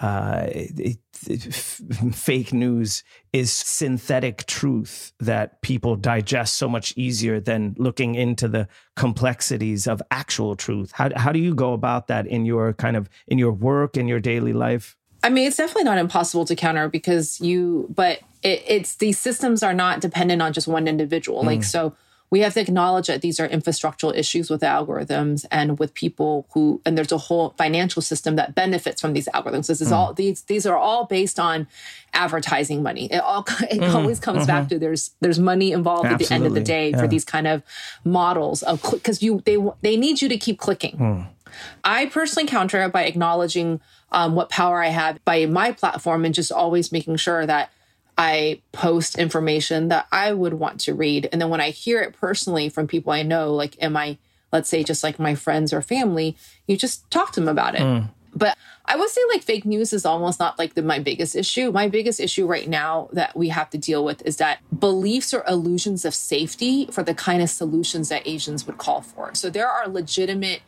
uh, 0.00 0.46
it, 0.48 0.98
it, 1.26 1.54
fake 1.54 2.52
news 2.52 3.02
is 3.32 3.50
synthetic 3.50 4.44
truth 4.46 5.12
that 5.20 5.62
people 5.62 5.96
digest 5.96 6.56
so 6.56 6.68
much 6.68 6.92
easier 6.96 7.40
than 7.40 7.74
looking 7.78 8.14
into 8.14 8.46
the 8.46 8.68
complexities 8.94 9.86
of 9.86 10.02
actual 10.10 10.54
truth. 10.54 10.92
How, 10.92 11.10
how 11.16 11.32
do 11.32 11.38
you 11.38 11.54
go 11.54 11.72
about 11.72 12.08
that 12.08 12.26
in 12.26 12.44
your 12.44 12.74
kind 12.74 12.96
of 12.96 13.08
in 13.26 13.38
your 13.38 13.52
work 13.52 13.96
in 13.96 14.06
your 14.06 14.20
daily 14.20 14.52
life? 14.52 14.96
I 15.22 15.30
mean, 15.30 15.48
it's 15.48 15.56
definitely 15.56 15.84
not 15.84 15.98
impossible 15.98 16.44
to 16.44 16.54
counter 16.54 16.88
because 16.88 17.40
you, 17.40 17.86
but 17.88 18.20
it, 18.42 18.62
it's 18.66 18.96
these 18.96 19.18
systems 19.18 19.62
are 19.62 19.74
not 19.74 20.00
dependent 20.00 20.42
on 20.42 20.52
just 20.52 20.68
one 20.68 20.86
individual. 20.86 21.42
Mm. 21.42 21.46
Like, 21.46 21.64
so 21.64 21.96
we 22.30 22.40
have 22.40 22.54
to 22.54 22.60
acknowledge 22.60 23.06
that 23.06 23.22
these 23.22 23.38
are 23.38 23.48
infrastructural 23.48 24.14
issues 24.16 24.50
with 24.50 24.62
algorithms 24.62 25.44
and 25.50 25.78
with 25.78 25.94
people 25.94 26.46
who 26.52 26.80
and 26.84 26.98
there's 26.98 27.12
a 27.12 27.18
whole 27.18 27.54
financial 27.56 28.02
system 28.02 28.36
that 28.36 28.54
benefits 28.54 29.00
from 29.00 29.12
these 29.12 29.28
algorithms. 29.28 29.68
This 29.68 29.80
is 29.80 29.90
mm. 29.90 29.96
all 29.96 30.12
these 30.12 30.42
these 30.42 30.66
are 30.66 30.76
all 30.76 31.06
based 31.06 31.38
on 31.38 31.66
advertising 32.12 32.82
money. 32.82 33.06
It 33.12 33.18
all 33.18 33.44
it 33.70 33.80
mm, 33.80 33.94
always 33.94 34.18
comes 34.18 34.46
back 34.46 34.62
mm-hmm. 34.62 34.68
to 34.70 34.78
there's 34.78 35.14
there's 35.20 35.38
money 35.38 35.72
involved 35.72 36.06
at 36.06 36.18
the 36.18 36.32
end 36.34 36.46
of 36.46 36.54
the 36.54 36.60
day 36.60 36.90
Yeah. 36.90 36.98
for 36.98 37.06
these 37.06 37.24
kind 37.24 37.46
of 37.46 37.62
models 38.04 38.62
of 38.62 38.82
because 38.82 39.22
you 39.22 39.42
they 39.44 39.58
they 39.82 39.96
need 39.96 40.20
you 40.20 40.28
to 40.28 40.36
keep 40.36 40.58
clicking. 40.58 40.96
Mm. 40.96 41.26
I 41.84 42.06
personally 42.06 42.48
counter 42.48 42.82
it 42.82 42.92
by 42.92 43.04
acknowledging 43.04 43.80
um, 44.12 44.34
what 44.34 44.50
power 44.50 44.82
I 44.82 44.88
have 44.88 45.24
by 45.24 45.46
my 45.46 45.72
platform 45.72 46.24
and 46.24 46.34
just 46.34 46.52
always 46.52 46.92
making 46.92 47.16
sure 47.16 47.46
that 47.46 47.70
I 48.18 48.62
post 48.72 49.18
information 49.18 49.88
that 49.88 50.06
I 50.10 50.32
would 50.32 50.54
want 50.54 50.80
to 50.80 50.94
read. 50.94 51.28
And 51.32 51.40
then 51.40 51.50
when 51.50 51.60
I 51.60 51.70
hear 51.70 52.00
it 52.00 52.14
personally 52.18 52.68
from 52.68 52.86
people 52.86 53.12
I 53.12 53.22
know, 53.22 53.52
like, 53.52 53.76
am 53.82 53.96
I, 53.96 54.18
let's 54.52 54.68
say, 54.68 54.82
just 54.82 55.02
like 55.02 55.18
my 55.18 55.34
friends 55.34 55.72
or 55.72 55.82
family, 55.82 56.36
you 56.66 56.76
just 56.76 57.10
talk 57.10 57.32
to 57.32 57.40
them 57.40 57.48
about 57.48 57.74
it. 57.74 57.82
But 58.34 58.56
I 58.84 58.96
would 58.96 59.08
say 59.08 59.20
like 59.30 59.42
fake 59.42 59.64
news 59.64 59.92
is 59.94 60.04
almost 60.04 60.38
not 60.38 60.58
like 60.58 60.74
the, 60.74 60.82
my 60.82 60.98
biggest 60.98 61.34
issue. 61.34 61.72
My 61.72 61.88
biggest 61.88 62.20
issue 62.20 62.46
right 62.46 62.68
now 62.68 63.08
that 63.12 63.34
we 63.34 63.48
have 63.48 63.70
to 63.70 63.78
deal 63.78 64.04
with 64.04 64.20
is 64.26 64.36
that 64.36 64.58
beliefs 64.78 65.32
or 65.32 65.42
illusions 65.48 66.04
of 66.04 66.14
safety 66.14 66.86
for 66.92 67.02
the 67.02 67.14
kind 67.14 67.42
of 67.42 67.48
solutions 67.48 68.10
that 68.10 68.26
Asians 68.26 68.66
would 68.66 68.76
call 68.78 69.00
for. 69.00 69.34
So 69.34 69.48
there 69.48 69.68
are 69.68 69.88
legitimate 69.88 70.60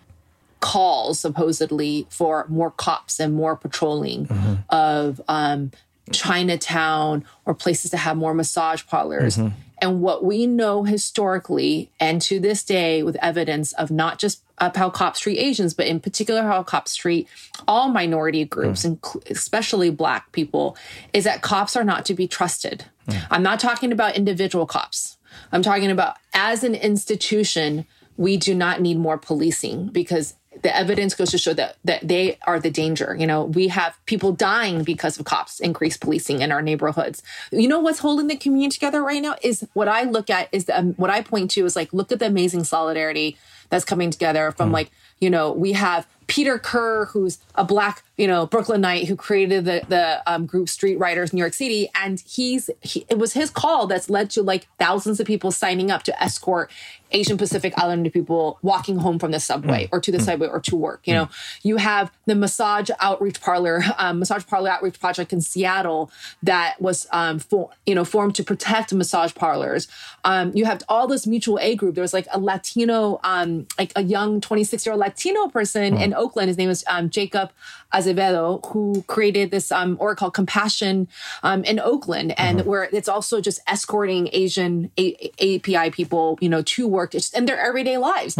calls 0.61 1.21
supposedly 1.21 2.07
for 2.11 2.47
more 2.49 2.71
cops 2.71 3.21
and 3.21 3.35
more 3.35 3.55
patrolling 3.55 4.27
of 4.71 5.21
um, 5.29 5.71
Chinatown 6.13 7.25
or 7.45 7.55
places 7.55 7.91
to 7.93 7.97
have 7.97 8.17
more 8.17 8.35
massage 8.35 8.85
parlors. 8.87 9.37
Mm-hmm. 9.37 9.55
And 9.81 10.01
what 10.01 10.25
we 10.25 10.47
know 10.47 10.83
historically, 10.83 11.91
and 12.01 12.21
to 12.23 12.41
this 12.41 12.65
day, 12.65 13.03
with 13.03 13.17
evidence 13.23 13.73
of 13.75 13.91
not 13.91 14.19
just 14.19 14.43
of 14.59 14.75
how 14.75 14.91
cops 14.91 15.21
treat 15.21 15.39
Asians, 15.39 15.73
but 15.73 15.87
in 15.87 16.01
particular 16.01 16.43
how 16.43 16.65
cops 16.65 16.97
treat 16.97 17.29
all 17.69 17.89
minority 17.89 18.45
groups, 18.45 18.83
mm. 18.83 18.87
and 18.87 19.25
especially 19.31 19.91
Black 19.91 20.33
people, 20.33 20.77
is 21.13 21.25
that 21.25 21.43
cops 21.43 21.77
are 21.77 21.85
not 21.85 22.05
to 22.07 22.15
be 22.15 22.27
trusted. 22.27 22.87
Mm. 23.07 23.27
I'm 23.31 23.43
not 23.43 23.61
talking 23.61 23.93
about 23.93 24.17
individual 24.17 24.67
cops. 24.67 25.17
I'm 25.53 25.63
talking 25.63 25.91
about 25.91 26.17
as 26.35 26.65
an 26.65 26.75
institution, 26.75 27.87
we 28.17 28.37
do 28.37 28.55
not 28.55 28.81
need 28.81 28.99
more 28.99 29.17
policing 29.17 29.89
because 29.89 30.35
the 30.63 30.75
evidence 30.75 31.15
goes 31.15 31.31
to 31.31 31.39
show 31.39 31.55
that 31.55 31.77
that 31.85 32.07
they 32.07 32.39
are 32.47 32.59
the 32.59 32.71
danger. 32.71 33.17
You 33.19 33.27
know, 33.27 33.45
we 33.45 33.69
have 33.69 33.99
people 34.07 34.33
dying 34.33 34.85
because 34.85 35.19
of 35.19 35.25
cops, 35.25 35.61
increased 35.61 36.01
policing 36.01 36.41
in 36.43 36.53
our 36.53 36.63
neighborhoods. 36.63 37.23
You 37.51 37.69
know 37.69 37.81
what's 37.81 38.01
holding 38.01 38.27
the 38.27 38.37
community 38.37 38.75
together 38.75 39.03
right 39.03 39.23
now 39.23 39.37
is 39.43 39.67
what 39.75 39.89
I 39.89 40.05
look 40.05 40.31
at 40.31 40.49
is 40.53 40.67
the, 40.67 40.79
um, 40.79 40.95
what 40.95 41.11
I 41.11 41.23
point 41.23 41.51
to 41.53 41.65
is 41.65 41.77
like 41.77 41.93
look 41.93 42.13
at 42.13 42.19
the 42.19 42.27
amazing 42.27 42.65
solidarity 42.65 43.37
that's 43.71 43.85
coming 43.85 44.11
together 44.11 44.53
from 44.53 44.73
like 44.73 44.91
you 45.21 45.31
know 45.31 45.53
we 45.53 45.73
have 45.73 46.07
Peter 46.29 46.59
Kerr, 46.59 47.07
who's 47.07 47.39
a 47.55 47.65
black, 47.65 48.05
you 48.17 48.27
know, 48.27 48.47
Brooklynite 48.47 49.09
who 49.09 49.17
created 49.17 49.65
the 49.65 49.83
the 49.89 50.23
um, 50.31 50.47
group 50.47 50.69
Street 50.69 50.97
Riders 50.97 51.33
New 51.33 51.41
York 51.41 51.55
City, 51.55 51.89
and 51.95 52.21
he's 52.21 52.71
he, 52.83 53.05
it 53.09 53.19
was 53.19 53.33
his 53.33 53.51
call 53.51 53.87
that's 53.87 54.09
led 54.09 54.31
to 54.31 54.43
like 54.43 54.69
thousands 54.79 55.19
of 55.19 55.27
people 55.27 55.51
signing 55.51 55.91
up 55.91 56.03
to 56.05 56.23
escort 56.23 56.71
Asian 57.13 57.39
Pacific 57.39 57.73
Islander 57.77 58.11
people 58.11 58.59
walking 58.63 58.99
home 58.99 59.19
from 59.19 59.31
the 59.31 59.41
subway 59.41 59.89
or 59.93 60.01
to 60.01 60.13
the 60.13 60.21
subway 60.21 60.49
or 60.49 60.61
to 60.61 60.77
work. 60.77 61.01
You 61.05 61.15
know, 61.15 61.29
you 61.63 61.77
have 61.79 62.13
the 62.27 62.35
massage 62.35 62.91
outreach 63.01 63.41
parlor, 63.41 63.83
um, 63.99 64.19
massage 64.19 64.47
parlor 64.47 64.71
outreach 64.71 65.01
project 65.01 65.33
in 65.33 65.41
Seattle 65.41 66.11
that 66.43 66.81
was 66.81 67.07
um, 67.13 67.39
for, 67.39 67.71
you 67.87 67.95
know 67.95 68.05
formed 68.05 68.35
to 68.37 68.45
protect 68.45 68.93
massage 68.93 69.35
parlors. 69.35 69.89
Um, 70.25 70.53
you 70.55 70.65
have 70.67 70.83
all 70.89 71.07
this 71.07 71.27
mutual 71.27 71.59
aid 71.61 71.79
group. 71.79 71.95
There 71.95 72.03
was 72.03 72.13
like 72.13 72.27
a 72.33 72.39
Latino, 72.39 73.21
um, 73.25 73.67
like 73.79 73.93
a 73.97 74.03
young 74.03 74.41
26 74.41 74.85
year 74.85 74.93
old 74.93 75.01
Latino 75.01 75.49
person 75.49 75.97
in 75.97 76.13
Oakland. 76.19 76.49
His 76.49 76.59
name 76.59 76.69
was 76.69 76.85
um, 76.89 77.09
Jacob 77.09 77.51
Azevedo, 77.93 78.61
who 78.67 79.03
created 79.07 79.51
this 79.51 79.73
um, 79.73 79.97
org 80.01 80.19
called 80.19 80.35
Compassion 80.35 81.09
um, 81.43 81.65
in 81.65 81.79
Oakland, 81.81 82.35
and 82.39 82.67
where 82.67 82.85
it's 82.93 83.09
also 83.09 83.41
just 83.41 83.61
escorting 83.67 84.29
Asian 84.33 84.91
A- 84.99 85.31
API 85.41 85.91
people, 85.91 86.37
you 86.41 86.49
know, 86.49 86.63
to 86.63 86.87
work 86.87 87.15
in 87.15 87.45
their 87.47 87.59
everyday 87.59 87.97
lives. 87.97 88.37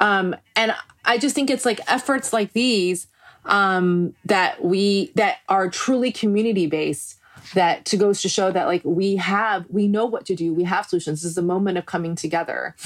Um, 0.00 0.34
and 0.56 0.74
I 1.04 1.18
just 1.18 1.34
think 1.34 1.50
it's 1.50 1.64
like 1.66 1.80
efforts 1.86 2.32
like 2.32 2.52
these 2.54 3.06
um, 3.44 4.14
that 4.24 4.64
we 4.64 5.12
that 5.14 5.38
are 5.48 5.68
truly 5.68 6.10
community 6.12 6.66
based. 6.66 7.16
That 7.54 7.84
to 7.86 7.96
goes 7.96 8.22
to 8.22 8.28
show 8.28 8.52
that 8.52 8.66
like 8.66 8.82
we 8.84 9.16
have 9.16 9.64
we 9.70 9.88
know 9.88 10.06
what 10.06 10.24
to 10.26 10.34
do. 10.36 10.54
We 10.54 10.64
have 10.64 10.86
solutions. 10.86 11.22
This 11.22 11.32
is 11.32 11.38
a 11.38 11.42
moment 11.42 11.78
of 11.78 11.84
coming 11.86 12.14
together. 12.14 12.76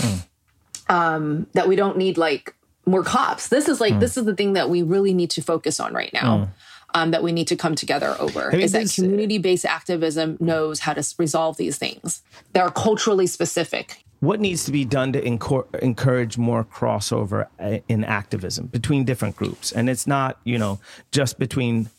Um, 0.88 1.46
that 1.54 1.66
we 1.66 1.76
don't 1.76 1.96
need 1.96 2.18
like 2.18 2.54
more 2.86 3.02
cops. 3.02 3.48
This 3.48 3.68
is 3.68 3.80
like 3.80 3.98
this 4.00 4.16
is 4.16 4.24
the 4.24 4.34
thing 4.34 4.54
that 4.54 4.70
we 4.70 4.82
really 4.82 5.14
need 5.14 5.30
to 5.30 5.42
focus 5.42 5.80
on 5.80 5.94
right 5.94 6.12
now. 6.12 6.50
Um, 6.96 7.10
that 7.10 7.24
we 7.24 7.32
need 7.32 7.48
to 7.48 7.56
come 7.56 7.74
together 7.74 8.14
over 8.20 8.52
mean, 8.52 8.60
is 8.60 8.70
that 8.70 8.88
community 8.94 9.38
based 9.38 9.64
activism 9.64 10.36
knows 10.38 10.78
how 10.78 10.92
to 10.92 11.04
resolve 11.18 11.56
these 11.56 11.76
things 11.76 12.22
that 12.52 12.62
are 12.62 12.70
culturally 12.70 13.26
specific. 13.26 14.04
What 14.20 14.38
needs 14.38 14.64
to 14.66 14.70
be 14.70 14.84
done 14.84 15.12
to 15.12 15.20
encor- 15.20 15.74
encourage 15.80 16.38
more 16.38 16.62
crossover 16.62 17.48
uh, 17.58 17.78
in 17.88 18.04
activism 18.04 18.68
between 18.68 19.04
different 19.04 19.34
groups? 19.34 19.72
And 19.72 19.90
it's 19.90 20.06
not, 20.06 20.38
you 20.44 20.56
know, 20.56 20.78
just 21.10 21.36
between 21.36 21.90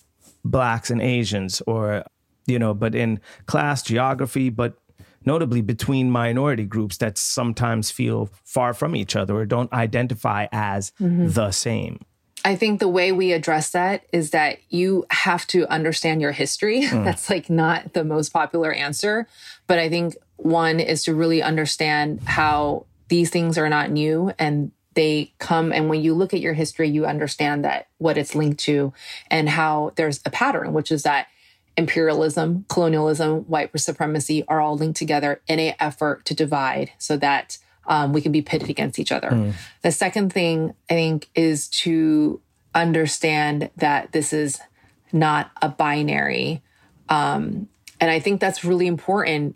blacks 0.46 0.90
and 0.90 1.02
Asians 1.02 1.62
or, 1.68 2.06
you 2.48 2.58
know, 2.58 2.74
but 2.74 2.96
in 2.96 3.20
class, 3.48 3.84
geography, 3.84 4.50
but 4.50 4.78
notably 5.26 5.62
between 5.62 6.12
minority 6.12 6.66
groups 6.66 6.98
that 6.98 7.18
sometimes 7.18 7.92
feel 7.92 8.30
far 8.44 8.74
from 8.74 8.96
each 8.96 9.16
other 9.16 9.36
or 9.36 9.46
don't 9.46 9.72
identify 9.74 10.48
as 10.52 10.92
mm-hmm. 11.00 11.30
the 11.30 11.52
same. 11.52 12.00
I 12.46 12.56
think 12.56 12.80
the 12.80 12.88
way 12.88 13.12
we 13.12 13.32
address 13.34 13.72
that 13.72 14.06
is 14.14 14.30
that 14.30 14.60
you 14.70 15.06
have 15.10 15.48
to 15.48 15.68
understand 15.68 16.22
your 16.22 16.32
history. 16.32 16.84
Mm. 16.84 17.04
That's 17.06 17.30
like 17.30 17.50
not 17.50 17.94
the 17.94 18.04
most 18.04 18.30
popular 18.30 18.72
answer. 18.72 19.28
But 19.66 19.80
I 19.80 19.90
think 19.90 20.16
one 20.38 20.80
is 20.80 21.04
to 21.06 21.16
really 21.16 21.42
understand 21.42 22.22
how 22.24 22.86
these 23.08 23.32
things 23.32 23.58
are 23.58 23.70
not 23.70 23.90
new 23.90 24.32
and 24.38 24.72
they 24.94 25.34
come. 25.40 25.74
And 25.74 25.90
when 25.90 26.02
you 26.02 26.14
look 26.14 26.34
at 26.34 26.40
your 26.40 26.54
history, 26.54 26.88
you 26.88 27.06
understand 27.06 27.66
that 27.66 27.88
what 27.98 28.18
it's 28.18 28.36
linked 28.36 28.60
to 28.62 28.94
and 29.30 29.50
how 29.50 29.92
there's 29.96 30.22
a 30.26 30.30
pattern, 30.30 30.72
which 30.74 30.92
is 30.92 31.04
that 31.04 31.28
imperialism, 31.78 32.66
colonialism, 32.70 33.42
white 33.42 33.78
supremacy 33.80 34.44
are 34.48 34.62
all 34.62 34.78
linked 34.78 34.98
together 34.98 35.42
in 35.48 35.60
an 35.60 35.76
effort 35.80 36.26
to 36.26 36.34
divide 36.34 36.92
so 36.98 37.18
that 37.18 37.58
um, 37.88 38.14
we 38.14 38.22
can 38.22 38.32
be 38.32 38.42
pitted 38.42 38.70
against 38.70 38.98
each 38.98 39.12
other. 39.12 39.54
The 39.82 39.92
second 39.92 40.34
thing 40.34 40.74
I 40.90 40.94
think 40.94 41.30
is 41.36 41.68
to 41.70 42.42
understand 42.74 43.70
that 43.78 44.12
this 44.12 44.34
is 44.34 44.60
not 45.14 45.52
a 45.62 45.70
binary. 45.70 46.62
Um, 47.10 47.70
and 48.00 48.10
I 48.12 48.20
think 48.20 48.42
that's 48.42 48.66
really 48.66 48.88
important 48.88 49.56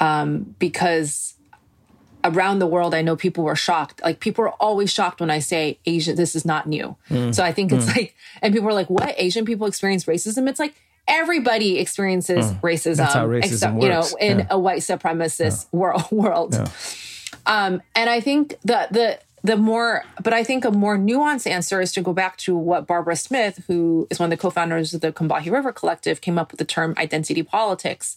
um, 0.00 0.54
because 0.58 1.34
around 2.22 2.58
the 2.58 2.66
world, 2.66 2.94
I 2.94 3.02
know 3.02 3.16
people 3.16 3.44
were 3.44 3.56
shocked. 3.56 4.02
Like 4.02 4.20
people 4.20 4.44
are 4.44 4.54
always 4.60 4.92
shocked 4.92 5.20
when 5.20 5.30
I 5.30 5.40
say 5.40 5.78
Asian, 5.84 6.16
this 6.16 6.34
is 6.34 6.44
not 6.44 6.66
new. 6.66 6.96
So 7.32 7.44
I 7.44 7.52
think 7.52 7.72
it's 7.72 7.86
like, 7.96 8.14
and 8.40 8.54
people 8.54 8.68
are 8.68 8.72
like, 8.72 8.88
what? 8.88 9.14
Asian 9.18 9.44
people 9.44 9.66
experience 9.66 10.04
racism? 10.04 10.48
It's 10.48 10.60
like, 10.60 10.74
everybody 11.06 11.78
experiences 11.78 12.52
racism, 12.62 12.96
That's 12.96 13.14
how 13.14 13.26
racism 13.26 13.44
except, 13.44 13.82
you 13.82 13.88
know, 13.88 14.04
in 14.20 14.38
Yeah. 14.40 14.46
a 14.50 14.58
white 14.58 14.80
supremacist 14.80 15.66
world. 15.72 16.04
world. 16.10 16.54
Um, 17.46 17.82
and 17.94 18.08
I 18.08 18.20
think 18.20 18.56
the 18.64 18.88
the 18.90 19.18
the 19.42 19.56
more, 19.58 20.02
but 20.22 20.32
I 20.32 20.42
think 20.42 20.64
a 20.64 20.70
more 20.70 20.96
nuanced 20.96 21.46
answer 21.46 21.82
is 21.82 21.92
to 21.92 22.00
go 22.00 22.14
back 22.14 22.38
to 22.38 22.56
what 22.56 22.86
Barbara 22.86 23.14
Smith, 23.16 23.62
who 23.66 24.06
is 24.10 24.18
one 24.18 24.32
of 24.32 24.38
the 24.38 24.40
co-founders 24.40 24.94
of 24.94 25.02
the 25.02 25.12
Combahee 25.12 25.50
River 25.52 25.70
Collective, 25.70 26.22
came 26.22 26.38
up 26.38 26.50
with 26.50 26.58
the 26.58 26.64
term 26.64 26.94
identity 26.96 27.42
politics. 27.42 28.16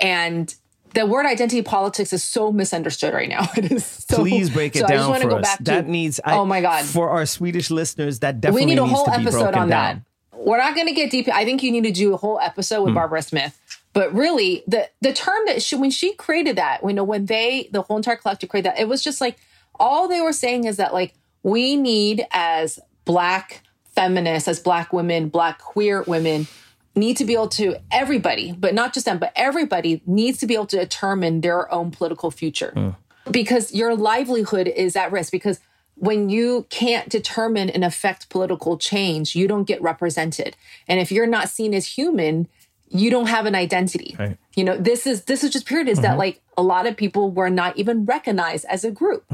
And 0.00 0.54
the 0.94 1.04
word 1.06 1.26
identity 1.26 1.60
politics 1.60 2.12
is 2.14 2.22
so 2.22 2.52
misunderstood 2.52 3.12
right 3.12 3.28
now. 3.28 3.48
It 3.56 3.70
is 3.70 3.84
so. 3.84 4.16
Please 4.16 4.48
break 4.48 4.74
it 4.76 4.80
so 4.80 4.84
I 4.86 4.88
just 4.96 5.10
down 5.10 5.20
for 5.20 5.28
go 5.28 5.36
us. 5.36 5.42
back 5.42 5.58
to- 5.58 5.64
that 5.64 5.88
needs. 5.88 6.20
I, 6.24 6.36
oh 6.36 6.46
my 6.46 6.60
god! 6.62 6.84
For 6.86 7.10
our 7.10 7.26
Swedish 7.26 7.70
listeners, 7.70 8.20
that 8.20 8.40
definitely 8.40 8.62
we 8.62 8.66
need 8.70 8.78
a 8.78 8.82
needs 8.86 8.92
whole 8.94 9.04
to 9.04 9.10
be 9.10 9.16
episode 9.24 9.38
broken 9.40 9.58
on 9.60 9.68
down. 9.68 9.96
that. 9.96 10.02
We're 10.44 10.58
not 10.58 10.74
going 10.74 10.86
to 10.86 10.92
get 10.92 11.10
deep. 11.10 11.28
I 11.28 11.44
think 11.44 11.62
you 11.62 11.72
need 11.72 11.84
to 11.84 11.90
do 11.92 12.14
a 12.14 12.16
whole 12.16 12.38
episode 12.40 12.78
Hmm. 12.80 12.84
with 12.86 12.94
Barbara 12.94 13.22
Smith. 13.22 13.58
But 13.92 14.12
really, 14.12 14.64
the 14.66 14.88
the 15.00 15.12
term 15.12 15.38
that 15.46 15.62
she 15.62 15.76
when 15.76 15.90
she 15.90 16.14
created 16.14 16.56
that, 16.56 16.80
you 16.82 16.92
know, 16.92 17.04
when 17.04 17.26
they 17.26 17.68
the 17.72 17.82
whole 17.82 17.96
entire 17.96 18.16
collective 18.16 18.48
created 18.48 18.72
that, 18.72 18.80
it 18.80 18.88
was 18.88 19.02
just 19.02 19.20
like 19.20 19.36
all 19.78 20.08
they 20.08 20.20
were 20.20 20.32
saying 20.32 20.64
is 20.64 20.76
that 20.78 20.92
like 20.92 21.14
we 21.44 21.76
need 21.76 22.26
as 22.32 22.78
black 23.04 23.62
feminists, 23.94 24.48
as 24.48 24.58
black 24.58 24.92
women, 24.92 25.28
black 25.28 25.58
queer 25.60 26.02
women, 26.02 26.48
need 26.96 27.16
to 27.18 27.24
be 27.24 27.34
able 27.34 27.48
to 27.48 27.76
everybody, 27.92 28.50
but 28.52 28.74
not 28.74 28.92
just 28.94 29.06
them, 29.06 29.18
but 29.18 29.32
everybody 29.36 30.02
needs 30.06 30.38
to 30.38 30.46
be 30.46 30.54
able 30.54 30.66
to 30.66 30.76
determine 30.78 31.40
their 31.40 31.72
own 31.72 31.90
political 31.92 32.30
future. 32.32 32.94
Because 33.30 33.72
your 33.72 33.94
livelihood 33.94 34.66
is 34.68 34.96
at 34.96 35.12
risk 35.12 35.30
because 35.32 35.60
when 35.96 36.28
you 36.28 36.66
can't 36.70 37.08
determine 37.08 37.70
and 37.70 37.84
affect 37.84 38.28
political 38.28 38.76
change, 38.76 39.36
you 39.36 39.46
don't 39.46 39.64
get 39.64 39.80
represented. 39.80 40.56
And 40.88 41.00
if 41.00 41.12
you're 41.12 41.26
not 41.26 41.48
seen 41.48 41.72
as 41.72 41.86
human, 41.86 42.48
you 42.88 43.10
don't 43.10 43.26
have 43.26 43.46
an 43.46 43.54
identity. 43.54 44.14
Right. 44.18 44.36
You 44.54 44.64
know, 44.64 44.76
this 44.76 45.06
is 45.06 45.24
this 45.24 45.42
is 45.42 45.50
just 45.50 45.66
period 45.66 45.88
is 45.88 46.00
that 46.00 46.18
like 46.18 46.40
a 46.56 46.62
lot 46.62 46.86
of 46.86 46.96
people 46.96 47.30
were 47.30 47.50
not 47.50 47.76
even 47.76 48.04
recognized 48.04 48.64
as 48.66 48.84
a 48.84 48.90
group. 48.90 49.24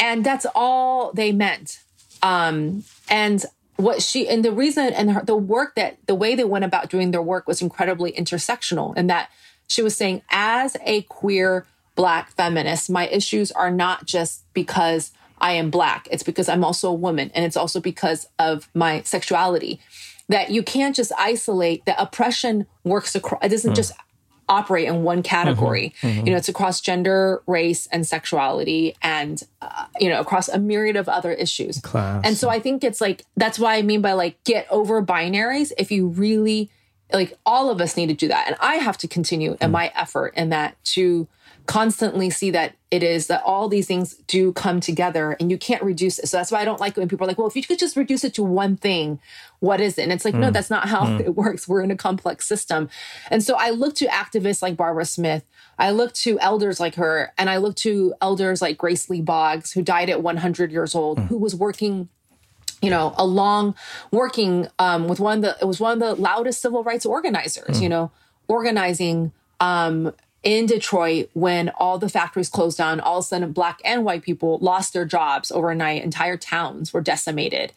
And 0.00 0.24
that's 0.24 0.46
all 0.54 1.12
they 1.12 1.32
meant. 1.32 1.80
Um 2.22 2.84
and 3.08 3.44
what 3.76 4.02
she 4.02 4.28
and 4.28 4.44
the 4.44 4.52
reason 4.52 4.92
and 4.92 5.12
her, 5.12 5.22
the 5.24 5.36
work 5.36 5.74
that 5.74 5.98
the 6.06 6.14
way 6.14 6.34
they 6.34 6.44
went 6.44 6.64
about 6.64 6.90
doing 6.90 7.10
their 7.10 7.22
work 7.22 7.48
was 7.48 7.60
incredibly 7.60 8.12
intersectional 8.12 8.94
and 8.96 9.10
that 9.10 9.30
she 9.66 9.82
was 9.82 9.96
saying 9.96 10.22
as 10.30 10.76
a 10.84 11.02
queer 11.02 11.66
black 11.96 12.30
feminist 12.32 12.88
my 12.90 13.08
issues 13.08 13.50
are 13.52 13.70
not 13.70 14.04
just 14.04 14.44
because 14.54 15.12
I 15.38 15.52
am 15.52 15.70
black. 15.70 16.08
It's 16.10 16.22
because 16.22 16.48
I'm 16.48 16.64
also 16.64 16.90
a 16.90 16.94
woman. 16.94 17.30
And 17.34 17.44
it's 17.44 17.56
also 17.56 17.80
because 17.80 18.28
of 18.38 18.68
my 18.74 19.02
sexuality 19.02 19.80
that 20.28 20.50
you 20.50 20.62
can't 20.62 20.96
just 20.96 21.12
isolate 21.18 21.84
that 21.84 21.96
oppression 22.00 22.66
works 22.82 23.14
across 23.14 23.44
it 23.44 23.50
doesn't 23.50 23.72
mm. 23.72 23.76
just 23.76 23.92
operate 24.48 24.86
in 24.88 25.02
one 25.02 25.22
category. 25.22 25.94
Mm-hmm. 25.98 26.06
Mm-hmm. 26.06 26.26
You 26.26 26.32
know 26.32 26.38
it's 26.38 26.48
across 26.48 26.80
gender 26.80 27.42
race 27.46 27.86
and 27.88 28.06
sexuality 28.06 28.94
and 29.02 29.42
uh, 29.60 29.86
you 29.98 30.08
know 30.08 30.20
across 30.20 30.48
a 30.48 30.58
myriad 30.58 30.96
of 30.96 31.08
other 31.08 31.32
issues. 31.32 31.80
Class. 31.80 32.22
and 32.24 32.36
so 32.36 32.48
i 32.48 32.58
think 32.58 32.84
it's 32.84 33.00
like 33.00 33.24
that's 33.36 33.58
why 33.58 33.76
i 33.76 33.82
mean 33.82 34.00
by 34.00 34.12
like 34.12 34.42
get 34.44 34.66
over 34.70 35.02
binaries 35.02 35.72
if 35.78 35.90
you 35.90 36.08
really 36.08 36.70
like 37.12 37.38
all 37.44 37.70
of 37.70 37.80
us 37.80 37.96
need 37.96 38.06
to 38.06 38.14
do 38.14 38.28
that. 38.28 38.46
And 38.46 38.56
i 38.60 38.76
have 38.76 38.98
to 38.98 39.08
continue 39.08 39.52
in 39.60 39.68
mm. 39.68 39.72
my 39.72 39.92
effort 39.94 40.34
in 40.36 40.50
that 40.50 40.82
to 40.84 41.28
constantly 41.66 42.28
see 42.28 42.50
that 42.50 42.74
it 42.90 43.02
is 43.02 43.26
that 43.28 43.42
all 43.42 43.68
these 43.68 43.86
things 43.86 44.14
do 44.26 44.52
come 44.52 44.80
together 44.80 45.36
and 45.40 45.50
you 45.50 45.56
can't 45.56 45.82
reduce 45.82 46.18
it. 46.18 46.28
So 46.28 46.36
that's 46.36 46.52
why 46.52 46.60
i 46.60 46.64
don't 46.64 46.80
like 46.80 46.96
when 46.96 47.08
people 47.08 47.24
are 47.24 47.28
like 47.28 47.38
well 47.38 47.46
if 47.46 47.56
you 47.56 47.62
could 47.62 47.78
just 47.78 47.96
reduce 47.96 48.22
it 48.22 48.34
to 48.34 48.42
one 48.42 48.76
thing 48.76 49.18
what 49.60 49.80
is 49.80 49.96
it? 49.96 50.02
And 50.02 50.12
it's 50.12 50.26
like 50.26 50.34
no 50.34 50.50
that's 50.50 50.68
not 50.68 50.88
how 50.88 51.16
it 51.18 51.34
works. 51.34 51.66
We're 51.66 51.80
in 51.82 51.90
a 51.90 51.96
complex 51.96 52.46
system. 52.46 52.90
And 53.30 53.42
so 53.42 53.56
i 53.56 53.70
look 53.70 53.94
to 53.96 54.06
activists 54.06 54.62
like 54.62 54.76
barbara 54.76 55.06
smith. 55.06 55.44
I 55.78 55.90
look 55.90 56.12
to 56.14 56.38
elders 56.40 56.80
like 56.80 56.96
her. 56.96 57.32
And 57.38 57.48
i 57.48 57.56
look 57.56 57.76
to 57.76 58.14
elders 58.20 58.60
like 58.60 58.76
grace 58.76 59.08
lee 59.08 59.22
boggs 59.22 59.72
who 59.72 59.82
died 59.82 60.10
at 60.10 60.22
100 60.22 60.70
years 60.70 60.94
old 60.94 61.18
who 61.18 61.38
was 61.38 61.54
working 61.54 62.08
you 62.82 62.90
know, 62.90 63.14
along 63.16 63.74
working 64.10 64.68
um, 64.78 65.08
with 65.08 65.18
one 65.18 65.38
of 65.38 65.42
the 65.42 65.56
it 65.58 65.66
was 65.66 65.80
one 65.80 65.94
of 65.94 66.00
the 66.00 66.20
loudest 66.20 66.60
civil 66.60 66.84
rights 66.84 67.06
organizers, 67.06 67.80
you 67.80 67.88
know, 67.88 68.10
organizing 68.46 69.32
um, 69.58 70.12
in 70.44 70.66
Detroit 70.66 71.30
when 71.32 71.70
all 71.70 71.98
the 71.98 72.08
factories 72.08 72.50
closed 72.50 72.78
down, 72.78 73.00
all 73.00 73.18
of 73.18 73.24
a 73.24 73.26
sudden 73.26 73.52
black 73.52 73.80
and 73.84 74.04
white 74.04 74.22
people 74.22 74.58
lost 74.60 74.92
their 74.92 75.06
jobs 75.06 75.50
overnight, 75.50 76.04
entire 76.04 76.36
towns 76.36 76.92
were 76.92 77.00
decimated. 77.00 77.72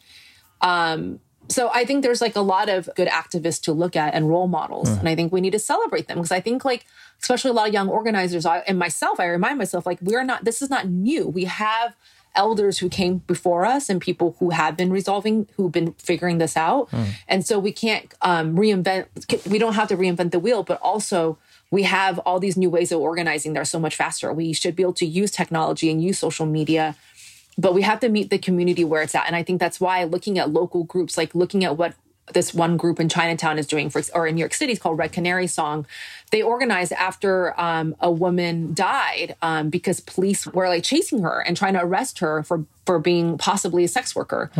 Um, 0.60 1.18
so 1.48 1.70
I 1.72 1.86
think 1.86 2.02
there's 2.02 2.20
like 2.20 2.36
a 2.36 2.42
lot 2.42 2.68
of 2.68 2.90
good 2.94 3.08
activists 3.08 3.62
to 3.62 3.72
look 3.72 3.96
at 3.96 4.12
and 4.12 4.28
role 4.28 4.48
models. 4.48 4.90
And 4.90 5.08
I 5.08 5.14
think 5.14 5.32
we 5.32 5.40
need 5.40 5.52
to 5.52 5.58
celebrate 5.58 6.06
them 6.06 6.18
because 6.18 6.30
I 6.30 6.40
think 6.40 6.62
like, 6.62 6.84
especially 7.22 7.50
a 7.50 7.54
lot 7.54 7.68
of 7.68 7.72
young 7.72 7.88
organizers 7.88 8.44
I, 8.44 8.58
and 8.58 8.78
myself, 8.78 9.18
I 9.18 9.26
remind 9.26 9.56
myself 9.56 9.86
like, 9.86 9.98
we're 10.02 10.24
not, 10.24 10.44
this 10.44 10.60
is 10.60 10.68
not 10.68 10.88
new. 10.88 11.26
We 11.26 11.44
have 11.44 11.96
elders 12.34 12.78
who 12.78 12.90
came 12.90 13.18
before 13.26 13.64
us 13.64 13.88
and 13.88 13.98
people 13.98 14.36
who 14.40 14.50
have 14.50 14.76
been 14.76 14.90
resolving, 14.90 15.48
who've 15.56 15.72
been 15.72 15.92
figuring 15.94 16.36
this 16.36 16.54
out. 16.54 16.90
And 17.26 17.46
so 17.46 17.58
we 17.58 17.72
can't 17.72 18.12
um, 18.20 18.54
reinvent, 18.54 19.06
we 19.50 19.58
don't 19.58 19.72
have 19.72 19.88
to 19.88 19.96
reinvent 19.96 20.32
the 20.32 20.38
wheel, 20.38 20.62
but 20.62 20.78
also 20.82 21.38
we 21.70 21.82
have 21.82 22.18
all 22.20 22.40
these 22.40 22.56
new 22.56 22.70
ways 22.70 22.92
of 22.92 23.00
organizing 23.00 23.52
that 23.52 23.60
are 23.60 23.64
so 23.64 23.78
much 23.78 23.96
faster. 23.96 24.32
We 24.32 24.52
should 24.52 24.74
be 24.74 24.82
able 24.82 24.94
to 24.94 25.06
use 25.06 25.30
technology 25.30 25.90
and 25.90 26.02
use 26.02 26.18
social 26.18 26.46
media 26.46 26.96
but 27.58 27.74
we 27.74 27.82
have 27.82 27.98
to 28.00 28.08
meet 28.08 28.30
the 28.30 28.38
community 28.38 28.84
where 28.84 29.02
it's 29.02 29.16
at. 29.16 29.26
And 29.26 29.34
I 29.34 29.42
think 29.42 29.58
that's 29.58 29.80
why 29.80 30.04
looking 30.04 30.38
at 30.38 30.50
local 30.50 30.84
groups, 30.84 31.18
like 31.18 31.34
looking 31.34 31.64
at 31.64 31.76
what 31.76 31.94
this 32.32 32.54
one 32.54 32.76
group 32.76 33.00
in 33.00 33.08
Chinatown 33.08 33.58
is 33.58 33.66
doing 33.66 33.90
for, 33.90 34.00
or 34.14 34.26
in 34.26 34.36
New 34.36 34.40
York 34.40 34.54
City, 34.54 34.72
is 34.72 34.78
called 34.78 34.98
Red 34.98 35.12
Canary 35.12 35.46
Song. 35.46 35.86
They 36.30 36.42
organized 36.42 36.92
after 36.92 37.58
um, 37.60 37.96
a 38.00 38.10
woman 38.10 38.74
died 38.74 39.34
um, 39.42 39.70
because 39.70 39.98
police 40.00 40.46
were 40.46 40.68
like 40.68 40.84
chasing 40.84 41.22
her 41.22 41.40
and 41.40 41.56
trying 41.56 41.74
to 41.74 41.82
arrest 41.82 42.20
her 42.20 42.42
for 42.44 42.64
for 42.86 42.98
being 42.98 43.38
possibly 43.38 43.84
a 43.84 43.88
sex 43.88 44.14
worker. 44.14 44.50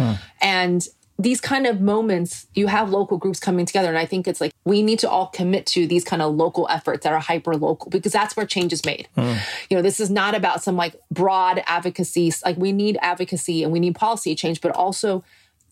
And 0.40 0.86
these 1.20 1.40
kind 1.40 1.66
of 1.66 1.80
moments, 1.80 2.46
you 2.54 2.68
have 2.68 2.90
local 2.90 3.18
groups 3.18 3.40
coming 3.40 3.66
together, 3.66 3.88
and 3.88 3.98
I 3.98 4.06
think 4.06 4.28
it's 4.28 4.40
like 4.40 4.52
we 4.64 4.82
need 4.82 5.00
to 5.00 5.10
all 5.10 5.26
commit 5.26 5.66
to 5.66 5.86
these 5.86 6.04
kind 6.04 6.22
of 6.22 6.34
local 6.34 6.68
efforts 6.70 7.02
that 7.02 7.12
are 7.12 7.18
hyper 7.18 7.54
local 7.54 7.90
because 7.90 8.12
that's 8.12 8.36
where 8.36 8.46
change 8.46 8.72
is 8.72 8.84
made. 8.84 9.08
Hmm. 9.16 9.34
You 9.68 9.76
know, 9.76 9.82
this 9.82 9.98
is 9.98 10.10
not 10.10 10.36
about 10.36 10.62
some 10.62 10.76
like 10.76 10.94
broad 11.10 11.62
advocacy. 11.66 12.32
Like 12.44 12.56
we 12.56 12.70
need 12.70 12.98
advocacy 13.02 13.64
and 13.64 13.72
we 13.72 13.80
need 13.80 13.96
policy 13.96 14.36
change, 14.36 14.60
but 14.60 14.70
also 14.72 15.24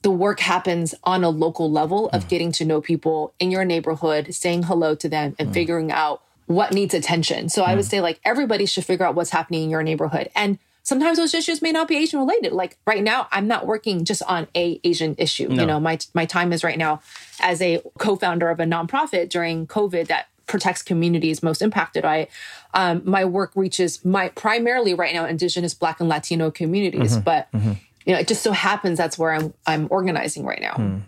the 0.02 0.10
work 0.10 0.40
happens 0.40 0.94
on 1.04 1.22
a 1.22 1.30
local 1.30 1.70
level 1.70 2.08
of 2.08 2.24
hmm. 2.24 2.28
getting 2.28 2.52
to 2.52 2.64
know 2.64 2.80
people 2.80 3.32
in 3.38 3.52
your 3.52 3.64
neighborhood, 3.64 4.34
saying 4.34 4.64
hello 4.64 4.96
to 4.96 5.08
them, 5.08 5.36
and 5.38 5.48
hmm. 5.48 5.54
figuring 5.54 5.92
out 5.92 6.22
what 6.46 6.72
needs 6.72 6.92
attention. 6.92 7.48
So 7.48 7.62
I 7.62 7.76
would 7.76 7.84
say 7.84 8.00
like 8.00 8.18
everybody 8.24 8.66
should 8.66 8.84
figure 8.84 9.06
out 9.06 9.14
what's 9.14 9.30
happening 9.30 9.62
in 9.64 9.70
your 9.70 9.84
neighborhood. 9.84 10.28
And 10.34 10.58
sometimes 10.86 11.18
those 11.18 11.34
issues 11.34 11.60
may 11.60 11.72
not 11.72 11.88
be 11.88 11.96
Asian 11.96 12.20
related. 12.20 12.52
Like 12.52 12.78
right 12.86 13.02
now, 13.02 13.26
I'm 13.32 13.48
not 13.48 13.66
working 13.66 14.04
just 14.04 14.22
on 14.22 14.46
a 14.54 14.80
Asian 14.84 15.16
issue. 15.18 15.52
You 15.52 15.66
know, 15.66 15.80
my 15.80 15.98
my 16.14 16.26
time 16.26 16.52
is 16.52 16.62
right 16.62 16.78
now 16.78 17.00
as 17.40 17.60
a 17.60 17.82
co-founder 17.98 18.48
of 18.48 18.60
a 18.60 18.64
nonprofit 18.64 19.28
during 19.28 19.66
COVID 19.66 20.06
that 20.06 20.28
protects 20.46 20.82
communities 20.82 21.42
most 21.42 21.60
impacted 21.60 22.04
by 22.04 22.18
it. 22.18 22.30
Um, 22.72 23.02
my 23.04 23.24
work 23.24 23.50
reaches 23.56 24.04
my 24.04 24.28
primarily 24.28 24.94
right 24.94 25.12
now 25.12 25.26
Indigenous, 25.26 25.74
Black, 25.74 25.98
and 25.98 26.08
Latino 26.08 26.52
communities, 26.52 27.16
but 27.18 27.48
you 27.52 28.12
know, 28.12 28.20
it 28.20 28.28
just 28.28 28.42
so 28.42 28.52
happens 28.52 28.96
that's 28.96 29.18
where 29.18 29.32
I'm 29.32 29.52
I'm 29.66 29.88
organizing 29.90 30.44
right 30.44 30.62
now. 30.62 31.02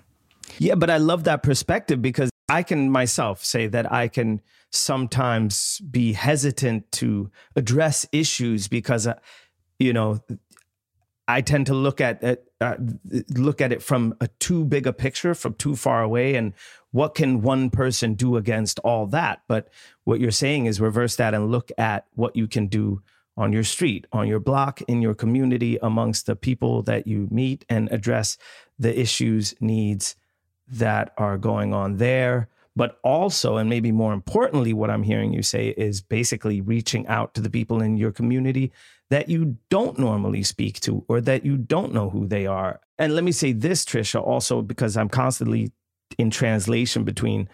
Yeah, 0.59 0.75
but 0.75 0.91
I 0.91 0.97
love 0.97 1.23
that 1.25 1.45
perspective 1.45 2.03
because 2.03 2.31
I 2.49 2.65
can 2.65 2.91
myself 2.91 3.45
say 3.45 3.69
that 3.69 3.93
I 3.93 4.09
can 4.09 4.41
sometimes 4.71 5.81
be 5.81 6.15
hesitant 6.15 6.91
to 6.93 7.31
address 7.57 8.07
issues 8.13 8.69
because, 8.69 9.07
uh, 9.07 9.15
you 9.79 9.93
know, 9.93 10.21
I 11.27 11.43
tend 11.43 11.67
to 11.67 11.75
look 11.75 12.01
at 12.01 12.23
it, 12.23 12.51
uh, 12.61 12.77
look 13.37 13.61
at 13.61 13.71
it 13.71 13.83
from 13.83 14.15
a 14.21 14.29
too 14.39 14.65
big 14.65 14.87
a 14.87 14.93
picture, 14.93 15.35
from 15.35 15.55
too 15.55 15.77
far 15.77 16.03
away, 16.03 16.35
and 16.35 16.55
what 16.91 17.15
can 17.15 17.43
one 17.43 17.69
person 17.69 18.15
do 18.15 18.37
against 18.37 18.79
all 18.81 19.07
that? 19.09 19.43
But 19.47 19.69
what 20.05 20.21
you're 20.21 20.31
saying 20.31 20.67
is 20.67 20.81
reverse 20.81 21.17
that 21.17 21.35
and 21.35 21.51
look 21.51 21.71
at 21.77 22.07
what 22.15 22.35
you 22.35 22.49
can 22.49 22.67
do 22.67 23.03
on 23.37 23.53
your 23.53 23.63
street, 23.63 24.07
on 24.11 24.27
your 24.27 24.41
block, 24.41 24.81
in 24.89 25.03
your 25.03 25.15
community, 25.15 25.79
amongst 25.83 26.27
the 26.27 26.35
people 26.35 26.83
that 26.85 27.07
you 27.07 27.29
meet, 27.31 27.65
and 27.69 27.93
address 27.93 28.39
the 28.79 28.99
issues, 28.99 29.55
needs 29.61 30.17
that 30.67 31.13
are 31.19 31.37
going 31.39 31.75
on 31.75 31.99
there. 31.99 32.49
But 32.75 32.99
also, 33.03 33.57
and 33.57 33.69
maybe 33.69 33.93
more 33.93 34.13
importantly, 34.13 34.73
what 34.73 34.89
I'm 34.89 35.03
hearing 35.03 35.33
you 35.33 35.43
say 35.43 35.69
is 35.71 36.01
basically 36.01 36.61
reaching 36.61 37.07
out 37.07 37.35
to 37.35 37.41
the 37.41 37.51
people 37.51 37.83
in 37.83 37.97
your 37.97 38.13
community 38.13 38.73
that 39.11 39.29
you 39.29 39.57
don't 39.71 39.99
normally 39.99 40.43
speak 40.43 40.81
to 40.81 41.05
or 41.09 41.21
that 41.21 41.45
you 41.45 41.57
don't 41.57 41.93
know 41.93 42.11
who 42.11 42.27
they 42.27 42.47
are. 42.47 42.81
And 42.99 43.15
let 43.15 43.25
me 43.25 43.33
say 43.33 43.53
this, 43.53 43.85
Tricia, 43.85 44.21
also 44.21 44.63
because 44.63 44.97
I'm 44.97 45.09
constantly 45.09 45.73
in 46.19 46.31
translation 46.31 47.05
between 47.05 47.49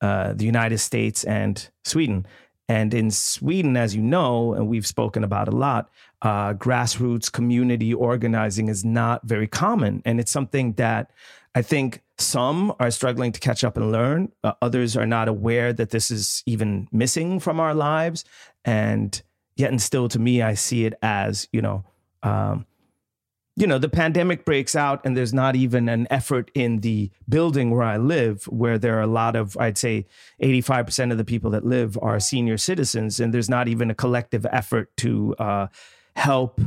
uh, 0.00 0.32
the 0.32 0.44
United 0.44 0.78
States 0.78 1.24
and 1.24 1.68
Sweden. 1.84 2.26
And 2.68 2.92
in 2.92 3.10
Sweden, 3.10 3.76
as 3.76 3.94
you 3.94 4.02
know, 4.02 4.54
and 4.54 4.66
we've 4.66 4.86
spoken 4.86 5.22
about 5.22 5.48
a 5.48 5.52
lot, 5.52 5.88
uh, 6.22 6.54
grassroots 6.54 7.30
community 7.30 7.94
organizing 7.94 8.68
is 8.68 8.84
not 8.84 9.22
very 9.24 9.46
common. 9.46 10.02
And 10.04 10.18
it's 10.18 10.32
something 10.32 10.72
that 10.72 11.12
I 11.54 11.62
think 11.62 12.02
some 12.18 12.74
are 12.80 12.90
struggling 12.90 13.32
to 13.32 13.40
catch 13.40 13.62
up 13.62 13.76
and 13.76 13.92
learn. 13.92 14.32
Uh, 14.42 14.54
others 14.60 14.96
are 14.96 15.06
not 15.06 15.28
aware 15.28 15.72
that 15.72 15.90
this 15.90 16.10
is 16.10 16.42
even 16.46 16.88
missing 16.90 17.38
from 17.38 17.60
our 17.60 17.74
lives. 17.74 18.24
And 18.64 19.22
yet, 19.56 19.70
and 19.70 19.80
still, 19.80 20.08
to 20.08 20.18
me, 20.18 20.42
I 20.42 20.54
see 20.54 20.84
it 20.84 20.94
as, 21.02 21.48
you 21.52 21.62
know, 21.62 21.84
um, 22.22 22.66
you 23.58 23.66
know, 23.66 23.78
the 23.78 23.88
pandemic 23.88 24.44
breaks 24.44 24.76
out 24.76 25.00
and 25.04 25.16
there's 25.16 25.32
not 25.32 25.56
even 25.56 25.88
an 25.88 26.06
effort 26.10 26.50
in 26.54 26.80
the 26.80 27.10
building 27.26 27.70
where 27.70 27.82
I 27.82 27.96
live, 27.96 28.44
where 28.44 28.78
there 28.78 28.98
are 28.98 29.02
a 29.02 29.06
lot 29.06 29.34
of, 29.34 29.56
I'd 29.56 29.78
say 29.78 30.04
85% 30.42 31.10
of 31.10 31.16
the 31.16 31.24
people 31.24 31.50
that 31.52 31.64
live 31.64 31.98
are 32.02 32.20
senior 32.20 32.58
citizens. 32.58 33.18
And 33.18 33.32
there's 33.32 33.48
not 33.48 33.66
even 33.66 33.90
a 33.90 33.94
collective 33.94 34.46
effort 34.52 34.94
to 34.98 35.34
uh, 35.38 35.66
help 36.16 36.60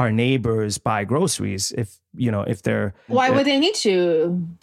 our 0.00 0.10
neighbors 0.24 0.72
buy 0.78 1.00
groceries 1.12 1.64
if 1.82 1.88
you 2.24 2.30
know 2.34 2.42
if 2.52 2.58
they're 2.66 2.88
Why 3.18 3.26
would 3.34 3.46
they 3.50 3.58
need 3.64 3.76
to? 3.86 3.94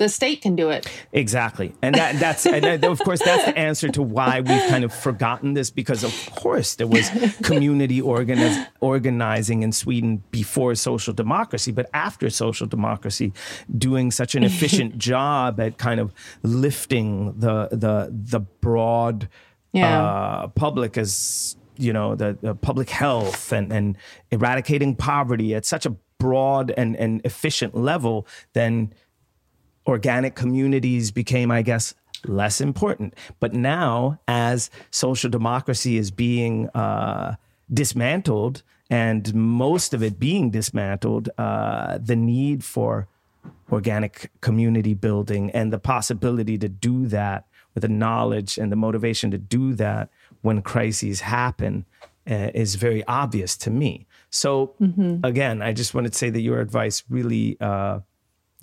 The 0.02 0.10
state 0.10 0.40
can 0.46 0.56
do 0.56 0.68
it. 0.76 0.84
exactly 1.24 1.68
and 1.86 1.94
that 2.02 2.12
that's 2.24 2.44
and 2.56 2.64
that, 2.64 2.84
of 2.94 3.00
course 3.08 3.22
that's 3.30 3.46
the 3.50 3.56
answer 3.70 3.88
to 3.98 4.02
why 4.16 4.34
we've 4.50 4.68
kind 4.74 4.84
of 4.88 4.92
forgotten 5.08 5.54
this 5.54 5.70
because 5.82 6.02
of 6.10 6.14
course 6.44 6.70
there 6.80 6.88
was 6.98 7.06
community 7.52 8.00
organiz- 8.02 8.66
organizing 8.92 9.60
in 9.64 9.72
Sweden 9.72 10.12
before 10.32 10.76
social 10.76 11.14
democracy 11.24 11.72
but 11.80 11.86
after 11.94 12.26
social 12.46 12.68
democracy 12.78 13.28
doing 13.88 14.12
such 14.12 14.32
an 14.36 14.44
efficient 14.52 14.92
job 15.12 15.60
at 15.66 15.78
kind 15.88 16.00
of 16.04 16.08
lifting 16.44 17.08
the 17.44 17.56
the 17.84 17.94
the 18.34 18.40
broad 18.66 19.30
Yeah. 19.74 20.02
uh, 20.02 20.48
public 20.66 20.98
as 20.98 21.14
you 21.78 21.94
know 21.94 22.16
the, 22.16 22.38
the 22.42 22.56
public 22.56 22.90
health 22.90 23.52
and 23.52 23.72
and 23.72 23.98
eradicating 24.32 24.96
poverty 24.96 25.56
at 25.56 25.66
such 25.66 25.86
a 25.86 25.96
broad 26.20 26.74
and 26.78 26.96
and 26.96 27.22
efficient 27.26 27.76
level 27.76 28.28
then 28.54 28.94
organic 29.86 30.36
communities 30.36 31.12
became 31.12 31.52
i 31.52 31.62
guess 31.62 31.94
less 32.26 32.62
important. 32.62 33.14
But 33.40 33.54
now, 33.54 34.20
as 34.28 34.70
social 34.92 35.30
democracy 35.30 35.98
is 35.98 36.12
being 36.12 36.70
uh, 36.70 37.36
dismantled, 37.74 38.64
and 38.90 39.34
most 39.34 39.94
of 39.94 40.02
it 40.02 40.20
being 40.20 40.50
dismantled, 40.50 41.30
uh, 41.38 41.98
the 42.02 42.16
need 42.16 42.64
for 42.64 43.08
organic 43.72 44.32
community 44.42 44.94
building 44.94 45.52
and 45.52 45.72
the 45.74 45.80
possibility 45.80 46.58
to 46.58 46.70
do 46.70 47.06
that 47.08 47.46
with 47.74 47.82
the 47.82 47.90
knowledge 47.90 48.58
and 48.58 48.72
the 48.72 48.76
motivation 48.76 49.30
to 49.32 49.38
do 49.38 49.74
that 49.74 50.10
when 50.48 50.62
crises 50.62 51.20
happen 51.20 51.86
uh, 52.26 52.52
is 52.56 52.76
very 52.76 53.04
obvious 53.06 53.58
to 53.58 53.70
me. 53.70 54.08
So 54.30 54.76
mm-hmm. 54.80 55.26
again, 55.26 55.62
I 55.62 55.74
just 55.74 55.94
wanted 55.94 56.14
to 56.14 56.18
say 56.18 56.30
that 56.30 56.40
your 56.40 56.62
advice 56.62 57.04
really 57.10 57.58
uh, 57.60 58.00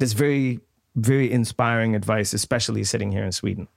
is 0.00 0.14
very, 0.14 0.60
very 0.96 1.30
inspiring 1.30 1.94
advice, 1.94 2.32
especially 2.32 2.84
sitting 2.84 3.12
here 3.12 3.22
in 3.22 3.32
Sweden. 3.32 3.68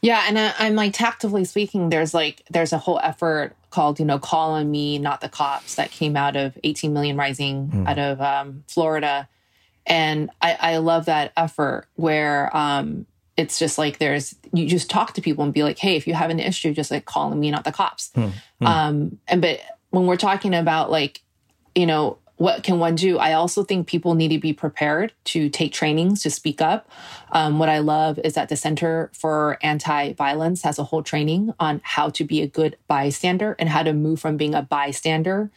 Yeah, 0.00 0.24
and 0.26 0.38
I, 0.38 0.66
am 0.66 0.74
like 0.74 0.94
tactically 0.94 1.44
speaking, 1.44 1.90
there's 1.90 2.14
like 2.14 2.42
there's 2.48 2.72
a 2.72 2.78
whole 2.78 3.00
effort 3.02 3.54
called 3.68 3.98
you 3.98 4.06
know 4.06 4.18
call 4.18 4.52
on 4.52 4.70
me, 4.70 4.98
not 4.98 5.20
the 5.20 5.28
cops 5.28 5.74
that 5.74 5.90
came 5.90 6.16
out 6.16 6.34
of 6.34 6.56
18 6.64 6.94
million 6.94 7.16
rising 7.18 7.68
mm. 7.68 7.86
out 7.86 7.98
of 7.98 8.20
um, 8.22 8.64
Florida, 8.68 9.28
and 9.84 10.30
I, 10.40 10.56
I 10.60 10.76
love 10.78 11.06
that 11.06 11.32
effort 11.36 11.88
where 11.96 12.56
um, 12.56 13.06
it's 13.38 13.58
just 13.58 13.78
like 13.78 13.98
there's 13.98 14.34
you 14.52 14.66
just 14.66 14.90
talk 14.90 15.14
to 15.14 15.22
people 15.22 15.44
and 15.44 15.54
be 15.54 15.62
like, 15.62 15.78
hey, 15.78 15.96
if 15.96 16.06
you 16.06 16.12
have 16.12 16.28
an 16.28 16.40
issue, 16.40 16.74
just 16.74 16.90
like 16.90 17.04
call 17.04 17.30
me, 17.34 17.50
not 17.50 17.64
the 17.64 17.72
cops. 17.72 18.10
Mm. 18.16 18.32
Mm. 18.60 18.66
Um, 18.66 19.18
and 19.28 19.40
but 19.40 19.60
when 19.90 20.06
we're 20.06 20.16
talking 20.16 20.54
about 20.54 20.90
like 20.90 21.22
you 21.74 21.86
know 21.86 22.18
what 22.36 22.62
can 22.62 22.78
one 22.78 22.94
do? 22.94 23.18
I 23.18 23.32
also 23.32 23.64
think 23.64 23.86
people 23.88 24.14
need 24.14 24.28
to 24.28 24.38
be 24.38 24.52
prepared 24.52 25.12
to 25.24 25.48
take 25.48 25.72
trainings 25.72 26.22
to 26.22 26.30
speak 26.30 26.62
up. 26.62 26.88
Um, 27.32 27.58
what 27.58 27.68
I 27.68 27.78
love 27.78 28.18
is 28.20 28.34
that 28.34 28.48
the 28.48 28.56
Center 28.56 29.10
for 29.12 29.58
Anti 29.60 30.12
Violence 30.14 30.62
has 30.62 30.78
a 30.78 30.84
whole 30.84 31.02
training 31.02 31.52
on 31.58 31.80
how 31.84 32.10
to 32.10 32.24
be 32.24 32.40
a 32.42 32.46
good 32.46 32.76
bystander 32.86 33.56
and 33.58 33.68
how 33.68 33.82
to 33.82 33.92
move 33.92 34.20
from 34.20 34.36
being 34.36 34.54
a 34.54 34.62
bystander 34.62 35.50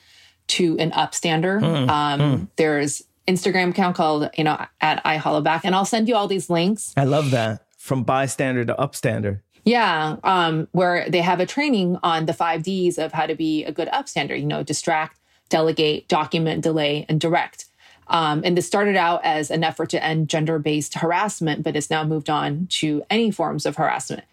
to 0.48 0.78
an 0.80 0.92
upstander. 0.92 1.62
Mm, 1.62 1.90
um, 1.90 2.20
mm. 2.20 2.48
There's 2.56 3.04
Instagram 3.28 3.70
account 3.70 3.96
called, 3.96 4.30
you 4.36 4.44
know, 4.44 4.66
at 4.82 5.02
I 5.06 5.18
Holla 5.18 5.42
Back, 5.42 5.64
and 5.66 5.76
I'll 5.76 5.86
send 5.86 6.10
you 6.10 6.16
all 6.16 6.28
these 6.28 6.50
links. 6.50 6.94
I 6.98 7.04
love 7.04 7.30
that 7.32 7.64
from 7.82 8.04
bystander 8.04 8.64
to 8.64 8.76
upstander. 8.76 9.40
Yeah, 9.66 10.18
um, 10.24 10.68
where 10.72 11.10
they 11.10 11.22
have 11.22 11.40
a 11.40 11.48
training 11.48 11.98
on 12.04 12.28
the 12.28 12.34
five 12.34 12.62
Ds 12.62 13.00
of 13.00 13.12
how 13.12 13.26
to 13.26 13.34
be 13.34 13.64
a 13.64 13.72
good 13.72 13.88
upstander. 13.90 14.40
You 14.40 14.46
know, 14.46 14.62
distract, 14.62 15.20
delegate, 15.50 16.08
document, 16.08 16.64
delay, 16.64 17.08
and 17.10 17.20
direct. 17.20 17.66
Um, 18.08 18.42
and 18.44 18.56
this 18.56 18.68
started 18.68 18.96
out 18.96 19.22
as 19.24 19.50
an 19.50 19.64
effort 19.64 19.90
to 19.92 20.04
end 20.04 20.30
gender 20.30 20.60
based 20.60 20.96
harassment, 20.96 21.64
but 21.64 21.76
it's 21.76 21.90
now 21.90 22.04
moved 22.04 22.30
on 22.30 22.68
to 22.82 23.04
any 23.10 23.32
forms 23.32 23.66
of 23.66 23.78
harassment. 23.78 24.26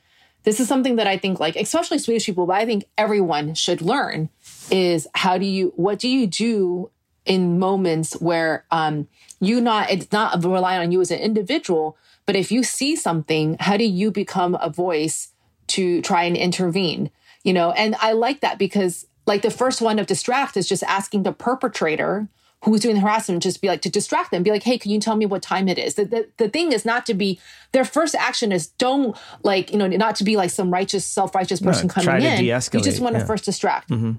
This 0.42 0.60
is 0.60 0.68
something 0.68 0.96
that 0.96 1.06
I 1.06 1.16
think, 1.16 1.40
like, 1.40 1.56
especially 1.56 1.98
Swedish 1.98 2.26
people, 2.26 2.46
but 2.46 2.56
I 2.56 2.66
think 2.66 2.84
everyone 2.98 3.54
should 3.54 3.80
learn 3.80 4.28
is 4.70 5.06
how 5.14 5.38
do 5.38 5.46
you, 5.46 5.72
what 5.76 5.98
do 5.98 6.08
you 6.08 6.26
do 6.26 6.90
in 7.24 7.58
moments 7.58 8.12
where 8.20 8.64
um, 8.70 9.08
you 9.40 9.60
not, 9.60 9.90
it's 9.90 10.10
not 10.12 10.42
relying 10.44 10.80
on 10.80 10.92
you 10.92 11.00
as 11.00 11.10
an 11.10 11.18
individual, 11.18 11.96
but 12.28 12.36
if 12.36 12.52
you 12.52 12.62
see 12.62 12.94
something, 12.94 13.56
how 13.58 13.78
do 13.78 13.84
you 13.84 14.10
become 14.10 14.54
a 14.60 14.68
voice 14.68 15.32
to 15.68 16.02
try 16.02 16.24
and 16.24 16.36
intervene? 16.36 17.10
You 17.42 17.54
know, 17.54 17.70
and 17.70 17.96
I 18.00 18.12
like 18.12 18.40
that 18.40 18.58
because 18.58 19.06
like 19.26 19.40
the 19.40 19.50
first 19.50 19.80
one 19.80 19.98
of 19.98 20.06
distract 20.06 20.54
is 20.54 20.68
just 20.68 20.82
asking 20.82 21.22
the 21.22 21.32
perpetrator 21.32 22.28
who's 22.64 22.80
doing 22.80 22.96
the 22.96 23.00
harassment 23.00 23.42
just 23.42 23.62
be 23.62 23.68
like 23.68 23.80
to 23.80 23.88
distract 23.88 24.32
them 24.32 24.42
be 24.42 24.50
like 24.50 24.64
hey 24.64 24.76
can 24.76 24.90
you 24.90 24.98
tell 24.98 25.14
me 25.14 25.24
what 25.24 25.40
time 25.40 25.68
it 25.68 25.78
is 25.78 25.94
the, 25.94 26.04
the, 26.04 26.28
the 26.38 26.48
thing 26.48 26.72
is 26.72 26.84
not 26.84 27.06
to 27.06 27.14
be 27.14 27.38
their 27.70 27.84
first 27.84 28.16
action 28.16 28.50
is 28.50 28.66
don't 28.78 29.16
like 29.44 29.70
you 29.70 29.78
know 29.78 29.86
not 29.86 30.16
to 30.16 30.24
be 30.24 30.36
like 30.36 30.50
some 30.50 30.68
righteous 30.68 31.06
self-righteous 31.06 31.60
person 31.60 31.86
no, 31.86 31.94
coming 31.94 32.08
in 32.20 32.44
you 32.80 32.84
just 32.90 33.00
want 33.00 33.14
to 33.14 33.20
yeah. 33.20 33.26
first 33.26 33.44
distract 33.44 33.90
mm-hmm. 33.90 34.14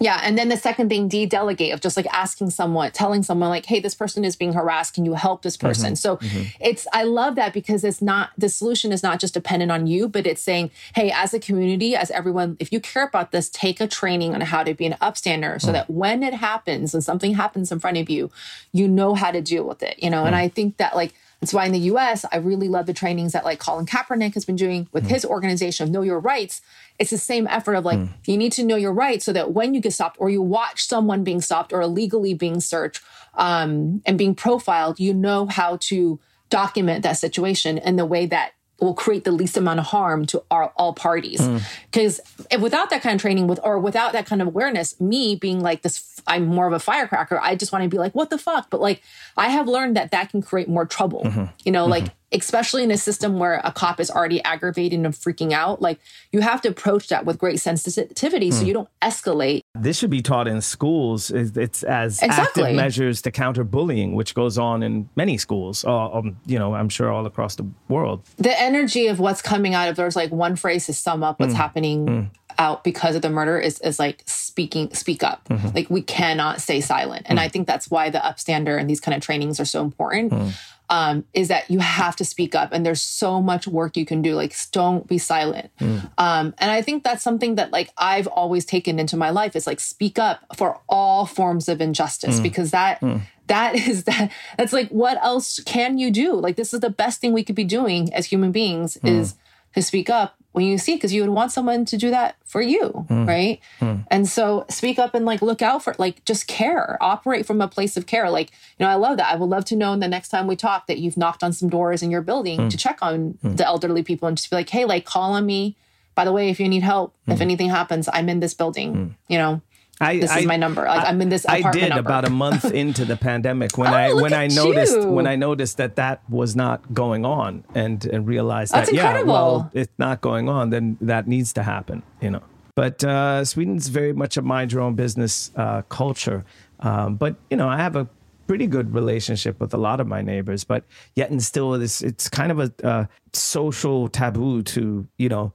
Yeah. 0.00 0.18
And 0.22 0.38
then 0.38 0.48
the 0.48 0.56
second 0.56 0.88
thing, 0.88 1.08
de 1.08 1.26
delegate 1.26 1.74
of 1.74 1.80
just 1.82 1.96
like 1.96 2.06
asking 2.10 2.50
someone, 2.50 2.90
telling 2.90 3.22
someone, 3.22 3.50
like, 3.50 3.66
hey, 3.66 3.80
this 3.80 3.94
person 3.94 4.24
is 4.24 4.34
being 4.34 4.54
harassed. 4.54 4.94
Can 4.94 5.04
you 5.04 5.12
help 5.12 5.42
this 5.42 5.58
person? 5.58 5.92
Mm-hmm. 5.92 5.94
So 5.94 6.16
mm-hmm. 6.16 6.42
it's, 6.58 6.86
I 6.92 7.02
love 7.02 7.34
that 7.34 7.52
because 7.52 7.84
it's 7.84 8.00
not, 8.00 8.30
the 8.38 8.48
solution 8.48 8.92
is 8.92 9.02
not 9.02 9.20
just 9.20 9.34
dependent 9.34 9.70
on 9.70 9.86
you, 9.86 10.08
but 10.08 10.26
it's 10.26 10.42
saying, 10.42 10.70
hey, 10.94 11.12
as 11.14 11.34
a 11.34 11.38
community, 11.38 11.94
as 11.94 12.10
everyone, 12.10 12.56
if 12.58 12.72
you 12.72 12.80
care 12.80 13.06
about 13.06 13.30
this, 13.30 13.50
take 13.50 13.78
a 13.78 13.86
training 13.86 14.34
on 14.34 14.40
how 14.40 14.64
to 14.64 14.72
be 14.72 14.86
an 14.86 14.96
upstander 15.02 15.60
so 15.60 15.68
mm. 15.68 15.72
that 15.74 15.90
when 15.90 16.22
it 16.22 16.32
happens 16.32 16.94
and 16.94 17.04
something 17.04 17.34
happens 17.34 17.70
in 17.70 17.78
front 17.78 17.98
of 17.98 18.08
you, 18.08 18.30
you 18.72 18.88
know 18.88 19.14
how 19.14 19.30
to 19.30 19.42
deal 19.42 19.64
with 19.64 19.82
it, 19.82 20.02
you 20.02 20.08
know? 20.08 20.24
Mm. 20.24 20.28
And 20.28 20.34
I 20.34 20.48
think 20.48 20.78
that 20.78 20.96
like, 20.96 21.12
that's 21.40 21.54
why 21.54 21.64
in 21.64 21.72
the 21.72 21.78
US, 21.78 22.24
I 22.30 22.36
really 22.36 22.68
love 22.68 22.86
the 22.86 22.92
trainings 22.92 23.32
that 23.32 23.44
like 23.44 23.58
Colin 23.58 23.86
Kaepernick 23.86 24.34
has 24.34 24.44
been 24.44 24.56
doing 24.56 24.88
with 24.92 25.04
mm. 25.04 25.08
his 25.08 25.24
organization 25.24 25.84
of 25.84 25.90
Know 25.90 26.02
Your 26.02 26.20
Rights. 26.20 26.60
It's 26.98 27.10
the 27.10 27.18
same 27.18 27.46
effort 27.48 27.74
of 27.74 27.84
like, 27.84 27.98
mm. 27.98 28.10
you 28.26 28.36
need 28.36 28.52
to 28.52 28.64
know 28.64 28.76
your 28.76 28.92
rights 28.92 29.24
so 29.24 29.32
that 29.32 29.52
when 29.52 29.74
you 29.74 29.80
get 29.80 29.94
stopped 29.94 30.16
or 30.20 30.28
you 30.28 30.42
watch 30.42 30.86
someone 30.86 31.24
being 31.24 31.40
stopped 31.40 31.72
or 31.72 31.80
illegally 31.80 32.34
being 32.34 32.60
searched 32.60 33.02
um, 33.34 34.02
and 34.04 34.18
being 34.18 34.34
profiled, 34.34 35.00
you 35.00 35.14
know 35.14 35.46
how 35.46 35.78
to 35.80 36.20
document 36.50 37.02
that 37.04 37.16
situation 37.16 37.78
in 37.78 37.96
the 37.96 38.04
way 38.04 38.26
that 38.26 38.52
will 38.78 38.94
create 38.94 39.24
the 39.24 39.32
least 39.32 39.56
amount 39.56 39.78
of 39.78 39.86
harm 39.86 40.26
to 40.26 40.42
our, 40.50 40.72
all 40.76 40.92
parties. 40.92 41.46
Because 41.90 42.20
mm. 42.50 42.60
without 42.60 42.90
that 42.90 43.02
kind 43.02 43.14
of 43.14 43.20
training, 43.20 43.46
with 43.46 43.60
or 43.62 43.78
without 43.78 44.12
that 44.12 44.26
kind 44.26 44.42
of 44.42 44.48
awareness, 44.48 45.00
me 45.00 45.36
being 45.36 45.60
like 45.60 45.82
this, 45.82 46.19
I'm 46.30 46.46
more 46.46 46.66
of 46.66 46.72
a 46.72 46.78
firecracker. 46.78 47.40
I 47.42 47.56
just 47.56 47.72
want 47.72 47.82
to 47.82 47.88
be 47.88 47.98
like, 47.98 48.14
what 48.14 48.30
the 48.30 48.38
fuck? 48.38 48.70
But 48.70 48.80
like, 48.80 49.02
I 49.36 49.48
have 49.48 49.66
learned 49.66 49.96
that 49.96 50.12
that 50.12 50.30
can 50.30 50.40
create 50.40 50.68
more 50.68 50.86
trouble. 50.86 51.24
Mm-hmm. 51.24 51.44
You 51.64 51.72
know, 51.72 51.82
mm-hmm. 51.82 51.90
like 51.90 52.04
especially 52.32 52.84
in 52.84 52.90
a 52.92 52.96
system 52.96 53.38
where 53.38 53.60
a 53.64 53.72
cop 53.72 53.98
is 53.98 54.10
already 54.10 54.42
aggravated 54.44 55.00
and 55.00 55.12
freaking 55.12 55.52
out, 55.52 55.82
like 55.82 55.98
you 56.30 56.40
have 56.40 56.60
to 56.60 56.68
approach 56.68 57.08
that 57.08 57.24
with 57.24 57.38
great 57.38 57.58
sensitivity 57.58 58.50
mm. 58.50 58.52
so 58.52 58.64
you 58.64 58.72
don't 58.72 58.88
escalate. 59.02 59.62
This 59.74 59.98
should 59.98 60.10
be 60.10 60.22
taught 60.22 60.46
in 60.46 60.60
schools. 60.60 61.30
It's 61.32 61.82
as 61.82 62.22
exactly. 62.22 62.62
active 62.62 62.76
measures 62.76 63.22
to 63.22 63.32
counter 63.32 63.64
bullying, 63.64 64.14
which 64.14 64.34
goes 64.34 64.58
on 64.58 64.82
in 64.84 65.08
many 65.16 65.38
schools. 65.38 65.84
Uh, 65.84 66.12
um, 66.12 66.36
you 66.46 66.58
know, 66.58 66.74
I'm 66.74 66.88
sure 66.88 67.10
all 67.10 67.26
across 67.26 67.56
the 67.56 67.66
world. 67.88 68.22
The 68.36 68.58
energy 68.60 69.08
of 69.08 69.18
what's 69.18 69.42
coming 69.42 69.74
out 69.74 69.88
of 69.88 69.96
there's 69.96 70.16
like 70.16 70.30
one 70.30 70.54
phrase 70.54 70.86
to 70.86 70.94
sum 70.94 71.24
up 71.24 71.40
what's 71.40 71.52
mm. 71.52 71.56
happening. 71.56 72.06
Mm. 72.06 72.30
Out 72.60 72.84
because 72.84 73.16
of 73.16 73.22
the 73.22 73.30
murder 73.30 73.58
is, 73.58 73.80
is 73.80 73.98
like 73.98 74.22
speaking, 74.26 74.92
speak 74.94 75.24
up. 75.24 75.48
Mm-hmm. 75.48 75.68
Like 75.74 75.90
we 75.90 76.02
cannot 76.02 76.60
stay 76.60 76.80
silent. 76.80 77.26
And 77.26 77.38
hmm. 77.38 77.44
I 77.44 77.48
think 77.48 77.66
that's 77.66 77.90
why 77.90 78.10
the 78.10 78.18
upstander 78.18 78.78
and 78.78 78.88
these 78.88 79.00
kind 79.00 79.16
of 79.16 79.22
trainings 79.22 79.58
are 79.58 79.64
so 79.64 79.82
important 79.82 80.32
hmm 80.32 80.50
um, 80.90 81.24
is 81.32 81.48
that 81.48 81.70
you 81.70 81.78
have 81.78 82.16
to 82.16 82.24
speak 82.24 82.54
up 82.54 82.72
and 82.72 82.84
there's 82.84 83.00
so 83.00 83.40
much 83.40 83.66
work 83.66 83.96
you 83.96 84.04
can 84.04 84.20
do 84.20 84.34
like 84.34 84.54
don't 84.72 85.06
be 85.06 85.18
silent 85.18 85.70
mm. 85.78 86.10
um, 86.18 86.52
and 86.58 86.70
i 86.70 86.82
think 86.82 87.04
that's 87.04 87.22
something 87.22 87.54
that 87.54 87.70
like 87.70 87.90
i've 87.96 88.26
always 88.26 88.64
taken 88.64 88.98
into 88.98 89.16
my 89.16 89.30
life 89.30 89.54
is 89.54 89.66
like 89.66 89.80
speak 89.80 90.18
up 90.18 90.44
for 90.56 90.80
all 90.88 91.24
forms 91.24 91.68
of 91.68 91.80
injustice 91.80 92.40
mm. 92.40 92.42
because 92.42 92.72
that 92.72 93.00
mm. 93.00 93.22
that 93.46 93.76
is 93.76 94.04
that 94.10 94.30
that's 94.58 94.72
like 94.72 94.88
what 94.90 95.16
else 95.22 95.60
can 95.60 95.96
you 95.96 96.10
do 96.10 96.34
like 96.34 96.56
this 96.56 96.74
is 96.74 96.80
the 96.80 96.90
best 96.90 97.20
thing 97.20 97.32
we 97.32 97.44
could 97.44 97.56
be 97.56 97.64
doing 97.64 98.12
as 98.12 98.26
human 98.26 98.50
beings 98.50 98.98
mm. 99.02 99.08
is 99.08 99.36
to 99.74 99.82
speak 99.82 100.10
up 100.10 100.36
when 100.52 100.64
you 100.64 100.78
see 100.78 100.94
because 100.94 101.12
you 101.12 101.22
would 101.22 101.30
want 101.30 101.52
someone 101.52 101.84
to 101.84 101.96
do 101.96 102.10
that 102.10 102.36
for 102.44 102.60
you 102.60 103.06
mm. 103.08 103.26
right 103.26 103.60
mm. 103.80 104.04
and 104.10 104.28
so 104.28 104.64
speak 104.68 104.98
up 104.98 105.14
and 105.14 105.24
like 105.24 105.42
look 105.42 105.62
out 105.62 105.82
for 105.82 105.94
like 105.98 106.24
just 106.24 106.46
care 106.46 106.98
operate 107.00 107.46
from 107.46 107.60
a 107.60 107.68
place 107.68 107.96
of 107.96 108.06
care 108.06 108.30
like 108.30 108.50
you 108.78 108.84
know 108.84 108.88
i 108.90 108.94
love 108.94 109.16
that 109.16 109.32
i 109.32 109.36
would 109.36 109.48
love 109.48 109.64
to 109.64 109.76
know 109.76 109.92
in 109.92 110.00
the 110.00 110.08
next 110.08 110.28
time 110.28 110.46
we 110.46 110.56
talk 110.56 110.86
that 110.86 110.98
you've 110.98 111.16
knocked 111.16 111.42
on 111.42 111.52
some 111.52 111.68
doors 111.68 112.02
in 112.02 112.10
your 112.10 112.22
building 112.22 112.58
mm. 112.58 112.70
to 112.70 112.76
check 112.76 112.98
on 113.02 113.38
hmm. 113.42 113.54
the 113.54 113.64
elderly 113.64 114.02
people 114.02 114.26
and 114.26 114.36
just 114.36 114.50
be 114.50 114.56
like 114.56 114.68
hey 114.68 114.84
like 114.84 115.04
call 115.04 115.32
on 115.32 115.46
me 115.46 115.76
by 116.14 116.24
the 116.24 116.32
way 116.32 116.48
if 116.48 116.58
you 116.58 116.68
need 116.68 116.82
help 116.82 117.14
if 117.26 117.36
hmm. 117.36 117.42
anything 117.42 117.68
happens 117.68 118.08
i'm 118.12 118.28
in 118.28 118.40
this 118.40 118.54
building 118.54 118.94
hmm. 118.94 119.08
you 119.28 119.38
know 119.38 119.60
I, 120.00 120.18
this 120.18 120.30
I, 120.30 120.40
is 120.40 120.46
my 120.46 120.56
number. 120.56 120.82
Like 120.82 121.04
I, 121.04 121.10
am 121.10 121.20
in 121.20 121.28
this. 121.28 121.46
I 121.46 121.70
did 121.70 121.90
number. 121.90 122.00
about 122.00 122.24
a 122.24 122.30
month 122.30 122.64
into 122.72 123.04
the 123.04 123.16
pandemic 123.16 123.76
when 123.76 123.92
oh, 123.92 123.96
I 123.96 124.12
when 124.14 124.32
I 124.32 124.46
noticed 124.46 124.96
you. 124.96 125.10
when 125.10 125.26
I 125.26 125.36
noticed 125.36 125.76
that 125.76 125.96
that 125.96 126.22
was 126.30 126.56
not 126.56 126.94
going 126.94 127.26
on 127.26 127.64
and 127.74 128.04
and 128.06 128.26
realized 128.26 128.72
That's 128.72 128.90
that 128.90 128.96
incredible. 128.96 129.32
yeah 129.32 129.32
well 129.32 129.70
it's 129.74 129.92
not 129.98 130.20
going 130.22 130.48
on 130.48 130.70
then 130.70 130.96
that 131.02 131.28
needs 131.28 131.52
to 131.54 131.62
happen 131.62 132.02
you 132.20 132.30
know. 132.30 132.42
But 132.76 133.04
uh, 133.04 133.44
Sweden's 133.44 133.88
very 133.88 134.14
much 134.14 134.36
a 134.38 134.42
mind 134.42 134.72
your 134.72 134.80
own 134.80 134.94
business 134.94 135.50
uh, 135.56 135.82
culture. 135.82 136.44
Um, 136.78 137.16
but 137.16 137.36
you 137.50 137.56
know 137.56 137.68
I 137.68 137.76
have 137.76 137.94
a 137.94 138.08
pretty 138.46 138.66
good 138.66 138.94
relationship 138.94 139.60
with 139.60 139.74
a 139.74 139.76
lot 139.76 140.00
of 140.00 140.06
my 140.06 140.22
neighbors, 140.22 140.64
but 140.64 140.84
yet 141.14 141.30
and 141.30 141.42
still 141.42 141.74
it's 141.74 142.00
it's 142.00 142.28
kind 142.28 142.50
of 142.50 142.58
a, 142.58 142.72
a 142.82 143.08
social 143.34 144.08
taboo 144.08 144.62
to 144.62 145.06
you 145.18 145.28
know 145.28 145.52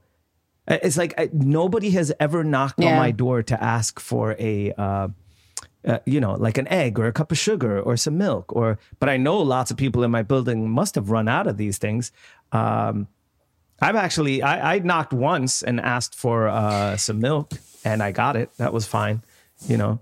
it's 0.68 0.96
like 0.96 1.14
I, 1.18 1.28
nobody 1.32 1.90
has 1.90 2.12
ever 2.18 2.42
knocked 2.42 2.80
yeah. 2.80 2.92
on 2.92 2.98
my 2.98 3.10
door 3.10 3.42
to 3.42 3.62
ask 3.62 4.00
for 4.00 4.34
a, 4.38 4.72
uh, 4.72 5.08
uh, 5.86 5.98
you 6.04 6.20
know, 6.20 6.32
like 6.34 6.58
an 6.58 6.66
egg 6.68 6.98
or 6.98 7.06
a 7.06 7.12
cup 7.12 7.30
of 7.30 7.38
sugar 7.38 7.80
or 7.80 7.96
some 7.96 8.18
milk. 8.18 8.54
Or, 8.54 8.78
but 8.98 9.08
I 9.08 9.16
know 9.16 9.38
lots 9.38 9.70
of 9.70 9.76
people 9.76 10.02
in 10.02 10.10
my 10.10 10.22
building 10.22 10.68
must 10.68 10.96
have 10.96 11.10
run 11.10 11.28
out 11.28 11.46
of 11.46 11.56
these 11.56 11.78
things. 11.78 12.10
Um, 12.52 13.06
I've 13.80 13.96
actually, 13.96 14.42
I, 14.42 14.76
I, 14.76 14.78
knocked 14.78 15.12
once 15.12 15.62
and 15.62 15.80
asked 15.80 16.14
for 16.14 16.48
uh, 16.48 16.96
some 16.96 17.20
milk, 17.20 17.52
and 17.84 18.02
I 18.02 18.10
got 18.10 18.34
it. 18.34 18.50
That 18.56 18.72
was 18.72 18.86
fine. 18.86 19.22
You 19.68 19.76
know, 19.76 20.00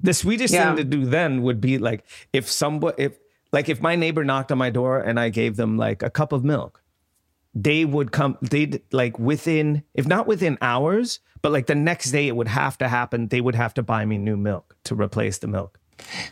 the 0.00 0.12
sweetest 0.12 0.52
yeah. 0.52 0.66
thing 0.66 0.76
to 0.76 0.84
do 0.84 1.06
then 1.06 1.42
would 1.42 1.60
be 1.60 1.78
like 1.78 2.04
if 2.32 2.50
somebody, 2.50 3.02
if 3.02 3.18
like 3.50 3.68
if 3.68 3.80
my 3.80 3.96
neighbor 3.96 4.24
knocked 4.24 4.52
on 4.52 4.58
my 4.58 4.70
door 4.70 5.00
and 5.00 5.18
I 5.18 5.30
gave 5.30 5.56
them 5.56 5.78
like 5.78 6.02
a 6.02 6.10
cup 6.10 6.32
of 6.32 6.44
milk 6.44 6.82
they 7.54 7.84
would 7.84 8.12
come 8.12 8.36
they'd 8.42 8.82
like 8.92 9.18
within 9.18 9.82
if 9.94 10.06
not 10.06 10.26
within 10.26 10.58
hours 10.60 11.20
but 11.42 11.52
like 11.52 11.66
the 11.66 11.74
next 11.74 12.10
day 12.10 12.26
it 12.28 12.36
would 12.36 12.48
have 12.48 12.76
to 12.78 12.88
happen 12.88 13.28
they 13.28 13.40
would 13.40 13.54
have 13.54 13.74
to 13.74 13.82
buy 13.82 14.04
me 14.04 14.18
new 14.18 14.36
milk 14.36 14.76
to 14.84 14.94
replace 14.94 15.38
the 15.38 15.46
milk 15.46 15.78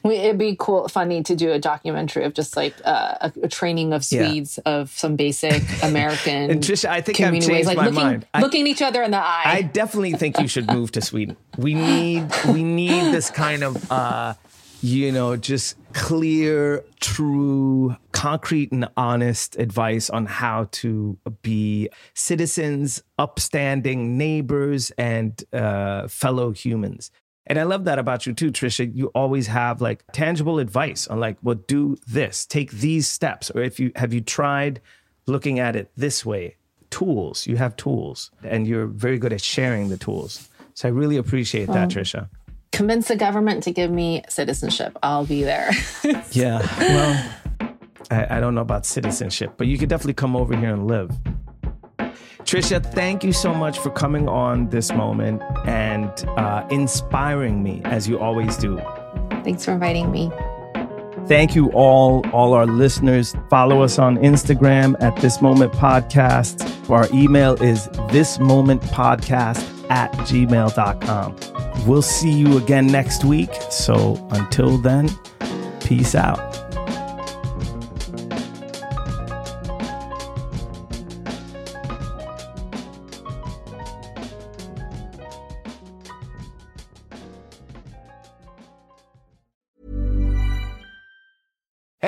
It'd 0.04 0.38
be 0.38 0.56
cool, 0.58 0.88
funny 0.88 1.22
to 1.22 1.36
do 1.36 1.52
a 1.52 1.58
documentary 1.58 2.24
of 2.24 2.34
just 2.34 2.56
like 2.56 2.74
uh, 2.84 3.14
a, 3.20 3.32
a, 3.44 3.48
training 3.48 3.92
of 3.92 4.04
Swedes 4.04 4.58
yeah. 4.64 4.72
of 4.72 4.90
some 4.90 5.16
basic 5.16 5.62
American. 5.82 6.50
and 6.50 6.62
just, 6.62 6.84
I 6.84 7.00
think 7.00 7.20
I've 7.20 7.32
changed 7.32 7.48
ways, 7.48 7.66
like 7.66 7.76
my 7.76 7.84
looking, 7.86 8.02
mind. 8.02 8.26
looking 8.40 8.66
each 8.66 8.82
other 8.82 9.02
in 9.02 9.12
the 9.12 9.18
eye. 9.18 9.42
I 9.44 9.62
definitely 9.62 10.12
think 10.14 10.40
you 10.40 10.48
should 10.48 10.66
move 10.66 10.92
to 10.92 11.00
Sweden. 11.00 11.36
We 11.56 11.74
need 11.74 12.28
we 12.48 12.64
need 12.64 13.12
this 13.12 13.30
kind 13.30 13.62
of 13.62 13.90
uh, 13.90 14.34
you 14.82 15.12
know 15.12 15.36
just 15.36 15.76
clear, 15.92 16.84
true, 17.00 17.96
concrete, 18.12 18.72
and 18.72 18.88
honest 18.96 19.56
advice 19.56 20.10
on 20.10 20.26
how 20.26 20.68
to 20.72 21.16
be 21.42 21.88
citizens, 22.14 23.02
upstanding 23.18 24.18
neighbors, 24.18 24.90
and 24.98 25.44
uh, 25.52 26.08
fellow 26.08 26.50
humans. 26.50 27.10
And 27.46 27.58
I 27.58 27.64
love 27.64 27.84
that 27.84 27.98
about 27.98 28.26
you 28.26 28.32
too, 28.32 28.52
Tricia. 28.52 28.94
You 28.94 29.06
always 29.14 29.48
have 29.48 29.80
like 29.80 30.04
tangible 30.12 30.58
advice 30.58 31.06
on 31.08 31.20
like, 31.20 31.36
well, 31.42 31.56
do 31.56 31.96
this, 32.06 32.46
take 32.46 32.70
these 32.70 33.08
steps. 33.08 33.50
Or 33.50 33.62
if 33.62 33.80
you 33.80 33.92
have 33.96 34.12
you 34.12 34.20
tried 34.20 34.80
looking 35.26 35.58
at 35.58 35.76
it 35.76 35.90
this 35.96 36.24
way, 36.24 36.56
tools, 36.90 37.46
you 37.46 37.56
have 37.56 37.76
tools 37.76 38.30
and 38.42 38.66
you're 38.66 38.86
very 38.86 39.18
good 39.18 39.32
at 39.32 39.40
sharing 39.40 39.88
the 39.88 39.96
tools. 39.96 40.48
So 40.74 40.88
I 40.88 40.92
really 40.92 41.16
appreciate 41.16 41.66
that, 41.66 41.84
um, 41.84 41.88
Tricia. 41.88 42.28
Convince 42.72 43.08
the 43.08 43.16
government 43.16 43.62
to 43.64 43.72
give 43.72 43.90
me 43.90 44.22
citizenship. 44.28 44.98
I'll 45.02 45.26
be 45.26 45.44
there. 45.44 45.70
yeah. 46.32 46.66
Well, 46.78 47.32
I, 48.10 48.36
I 48.36 48.40
don't 48.40 48.54
know 48.54 48.62
about 48.62 48.86
citizenship, 48.86 49.54
but 49.56 49.66
you 49.66 49.78
could 49.78 49.88
definitely 49.88 50.14
come 50.14 50.34
over 50.34 50.56
here 50.56 50.72
and 50.72 50.86
live. 50.86 51.10
Tricia, 52.44 52.84
thank 52.84 53.22
you 53.22 53.32
so 53.32 53.54
much 53.54 53.78
for 53.78 53.90
coming 53.90 54.28
on 54.28 54.68
this 54.70 54.92
moment 54.92 55.42
and 55.64 56.10
uh, 56.30 56.66
inspiring 56.70 57.62
me 57.62 57.80
as 57.84 58.08
you 58.08 58.18
always 58.18 58.56
do. 58.56 58.80
Thanks 59.44 59.64
for 59.64 59.72
inviting 59.72 60.10
me. 60.10 60.30
Thank 61.26 61.54
you 61.54 61.70
all, 61.72 62.26
all 62.32 62.52
our 62.52 62.66
listeners. 62.66 63.34
Follow 63.48 63.82
us 63.82 63.98
on 63.98 64.16
Instagram 64.18 64.96
at 65.00 65.14
This 65.16 65.40
Moment 65.40 65.72
Podcast. 65.72 66.90
Our 66.90 67.08
email 67.14 67.54
is 67.62 67.88
thismomentpodcast 67.88 69.90
at 69.90 70.12
gmail.com. 70.12 71.51
We'll 71.86 72.02
see 72.02 72.30
you 72.30 72.58
again 72.58 72.86
next 72.86 73.24
week. 73.24 73.52
So 73.70 74.24
until 74.30 74.78
then, 74.78 75.10
peace 75.80 76.14
out. 76.14 76.52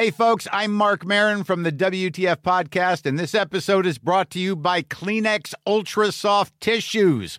Hey, 0.04 0.10
folks, 0.10 0.46
I'm 0.52 0.72
Marc 0.72 1.06
Maron 1.06 1.44
from 1.44 1.62
the 1.62 1.72
WTF 1.72 2.36
Podcast, 2.42 3.06
and 3.06 3.18
this 3.18 3.34
episode 3.34 3.86
is 3.86 3.96
brought 3.96 4.28
to 4.30 4.38
you 4.38 4.54
by 4.54 4.82
Kleenex 4.82 5.54
Ultra 5.66 6.12
Soft 6.12 6.52
Tissues 6.60 7.38